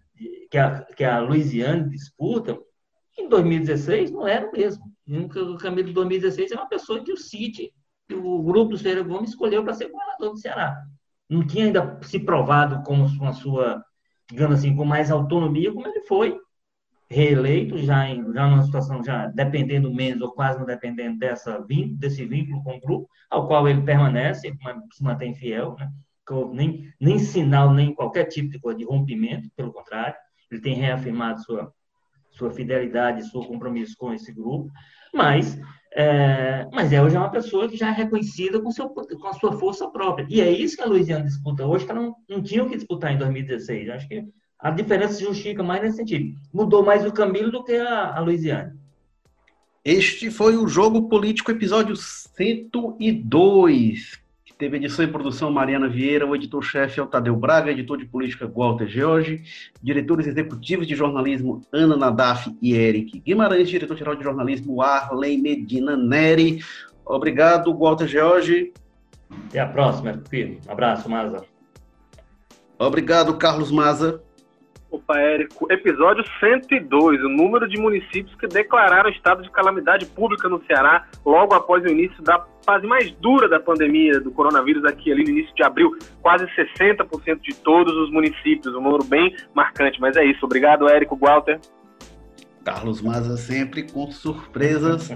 que 0.49 0.57
a, 0.57 0.81
que 0.95 1.03
a 1.03 1.19
Louisiana 1.19 1.87
disputa, 1.87 2.57
em 3.17 3.27
2016 3.27 4.11
não 4.11 4.27
era 4.27 4.47
o 4.47 4.51
mesmo. 4.51 4.83
O 5.07 5.57
Camilo 5.57 5.87
de 5.87 5.93
2016 5.93 6.51
é 6.51 6.55
uma 6.55 6.69
pessoa 6.69 7.03
que 7.03 7.11
o 7.11 7.17
City, 7.17 7.73
o 8.11 8.43
grupo 8.43 8.71
do 8.71 8.77
Ferreira 8.77 9.03
Gomes 9.03 9.31
escolheu 9.31 9.63
para 9.63 9.73
ser 9.73 9.89
governador 9.89 10.31
do 10.31 10.37
Ceará. 10.37 10.81
Não 11.27 11.45
tinha 11.45 11.65
ainda 11.65 11.99
se 12.03 12.19
provado 12.19 12.81
como 12.83 13.05
uma 13.05 13.33
sua, 13.33 13.83
digamos 14.29 14.59
assim, 14.59 14.75
com 14.75 14.85
mais 14.85 15.11
autonomia, 15.11 15.71
como 15.71 15.87
ele 15.87 16.01
foi 16.01 16.39
reeleito, 17.09 17.77
já, 17.79 18.07
em, 18.07 18.31
já 18.33 18.47
numa 18.47 18.63
situação 18.63 19.03
já 19.03 19.27
dependendo 19.27 19.93
menos 19.93 20.21
ou 20.21 20.31
quase 20.31 20.59
não 20.59 20.65
dependendo 20.65 21.17
dessa, 21.17 21.59
desse 21.97 22.23
vínculo 22.25 22.63
com 22.63 22.77
o 22.77 22.79
grupo, 22.79 23.09
ao 23.29 23.47
qual 23.47 23.67
ele 23.67 23.81
permanece, 23.81 24.55
se 24.91 25.03
mantém 25.03 25.33
fiel, 25.33 25.75
né? 25.77 25.91
Nem, 26.53 26.91
nem 26.99 27.19
sinal, 27.19 27.73
nem 27.73 27.93
qualquer 27.93 28.25
tipo 28.25 28.49
de, 28.49 28.77
de 28.77 28.85
rompimento, 28.85 29.49
pelo 29.55 29.73
contrário, 29.73 30.15
ele 30.51 30.61
tem 30.61 30.73
reafirmado 30.73 31.43
sua, 31.43 31.71
sua 32.31 32.51
fidelidade, 32.51 33.29
seu 33.29 33.41
compromisso 33.41 33.95
com 33.97 34.13
esse 34.13 34.33
grupo, 34.33 34.71
mas 35.13 35.59
é, 35.91 36.67
mas 36.71 36.93
é 36.93 37.01
hoje 37.01 37.15
é 37.15 37.19
uma 37.19 37.31
pessoa 37.31 37.67
que 37.67 37.75
já 37.75 37.89
é 37.89 37.91
reconhecida 37.91 38.61
com, 38.61 38.69
seu, 38.69 38.89
com 38.89 39.27
a 39.27 39.33
sua 39.33 39.53
força 39.53 39.89
própria. 39.89 40.25
E 40.29 40.39
é 40.39 40.51
isso 40.51 40.75
que 40.75 40.83
a 40.83 40.87
Louisiana 40.87 41.25
disputa 41.25 41.65
hoje, 41.65 41.85
que 41.85 41.91
ela 41.91 42.01
não, 42.01 42.15
não 42.29 42.41
tinha 42.41 42.63
o 42.63 42.69
que 42.69 42.75
disputar 42.75 43.11
em 43.11 43.17
2016. 43.17 43.89
Acho 43.89 44.07
que 44.07 44.23
a 44.59 44.69
diferença 44.69 45.13
se 45.13 45.23
justifica 45.23 45.63
mais 45.63 45.81
nesse 45.81 45.97
sentido. 45.97 46.37
Mudou 46.53 46.85
mais 46.85 47.05
o 47.05 47.11
Camilo 47.11 47.51
do 47.51 47.63
que 47.63 47.75
a, 47.75 48.15
a 48.15 48.19
Louisiana. 48.19 48.77
Este 49.83 50.29
foi 50.29 50.57
o 50.57 50.67
Jogo 50.67 51.09
Político, 51.09 51.51
episódio 51.51 51.95
102, 51.95 54.19
Teve 54.59 54.75
edição 54.75 55.05
e 55.05 55.07
produção 55.07 55.49
Mariana 55.49 55.87
Vieira, 55.87 56.27
o 56.27 56.35
editor-chefe 56.35 56.99
é 56.99 57.03
o 57.03 57.07
Tadeu 57.07 57.33
Braga, 57.33 57.71
editor 57.71 57.97
de 57.97 58.05
política 58.05 58.45
Walter 58.45 58.89
George, 58.89 59.41
diretores 59.81 60.27
executivos 60.27 60.85
de 60.85 60.95
jornalismo 60.95 61.61
Ana 61.71 61.95
Nadaf 61.95 62.53
e 62.61 62.73
Eric 62.73 63.21
Guimarães, 63.21 63.69
diretor-geral 63.69 64.15
de 64.15 64.23
jornalismo 64.25 64.81
Arley 64.81 65.37
Medina 65.37 65.95
Neri. 65.95 66.59
Obrigado, 67.05 67.73
Walter 67.73 68.05
George. 68.05 68.73
Até 69.47 69.61
a 69.61 69.65
próxima, 69.65 70.21
filho. 70.29 70.59
Um 70.67 70.71
abraço, 70.73 71.09
Maza. 71.09 71.45
Obrigado, 72.77 73.37
Carlos 73.37 73.71
Maza. 73.71 74.21
Opa, 74.91 75.19
Érico. 75.19 75.71
Episódio 75.71 76.23
102, 76.39 77.21
o 77.23 77.29
número 77.29 77.67
de 77.67 77.79
municípios 77.79 78.33
que 78.35 78.47
declararam 78.47 79.09
estado 79.11 79.43
de 79.43 79.51
calamidade 79.51 80.07
pública 80.07 80.49
no 80.49 80.63
Ceará 80.65 81.05
logo 81.23 81.53
após 81.53 81.83
o 81.83 81.87
início 81.87 82.23
da 82.23 82.43
fase 82.65 82.87
mais 82.87 83.11
dura 83.11 83.47
da 83.47 83.59
pandemia 83.59 84.19
do 84.19 84.31
coronavírus 84.31 84.83
aqui 84.85 85.11
ali 85.11 85.23
no 85.23 85.29
início 85.29 85.53
de 85.55 85.63
abril. 85.63 85.91
Quase 86.23 86.45
60% 86.55 87.39
de 87.41 87.55
todos 87.57 87.93
os 87.95 88.11
municípios, 88.11 88.73
um 88.73 88.81
número 88.81 89.03
bem 89.03 89.35
marcante. 89.53 90.01
Mas 90.01 90.17
é 90.17 90.25
isso. 90.25 90.43
Obrigado, 90.43 90.89
Érico 90.89 91.15
Walter. 91.15 91.59
Carlos 92.63 93.01
Maza 93.01 93.37
sempre 93.37 93.83
com 93.83 94.11
surpresas. 94.11 95.09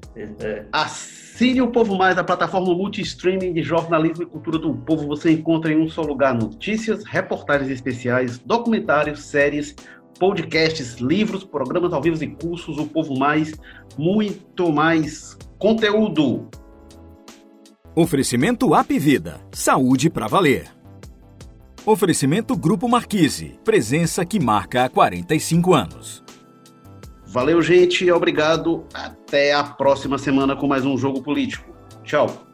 Assine 0.72 1.60
o 1.60 1.68
Povo 1.68 1.96
Mais, 1.96 2.16
a 2.16 2.24
plataforma 2.24 2.74
multi-streaming 2.74 3.52
de 3.52 3.62
jornalismo 3.62 4.22
e 4.22 4.26
cultura 4.26 4.58
do 4.58 4.74
povo. 4.74 5.06
Você 5.08 5.32
encontra 5.32 5.72
em 5.72 5.78
um 5.78 5.88
só 5.88 6.02
lugar 6.02 6.34
notícias, 6.34 7.04
reportagens 7.04 7.70
especiais, 7.70 8.38
documentários, 8.38 9.24
séries, 9.24 9.74
podcasts, 10.18 10.94
livros, 10.94 11.44
programas 11.44 11.92
ao 11.92 12.00
vivo 12.00 12.22
e 12.22 12.28
cursos. 12.28 12.78
O 12.78 12.86
Povo 12.86 13.18
Mais, 13.18 13.52
muito 13.98 14.72
mais 14.72 15.36
conteúdo. 15.58 16.48
Oferecimento 17.94 18.74
App 18.74 18.98
Vida. 18.98 19.40
Saúde 19.52 20.10
para 20.10 20.26
valer. 20.26 20.66
Oferecimento 21.84 22.56
Grupo 22.56 22.88
Marquise. 22.88 23.58
Presença 23.64 24.24
que 24.24 24.40
marca 24.40 24.84
há 24.84 24.88
45 24.88 25.72
anos. 25.72 26.25
Valeu, 27.26 27.60
gente. 27.60 28.10
Obrigado. 28.10 28.84
Até 28.94 29.52
a 29.52 29.64
próxima 29.64 30.18
semana 30.18 30.56
com 30.56 30.66
mais 30.66 30.84
um 30.84 30.96
Jogo 30.96 31.22
Político. 31.22 31.74
Tchau. 32.04 32.45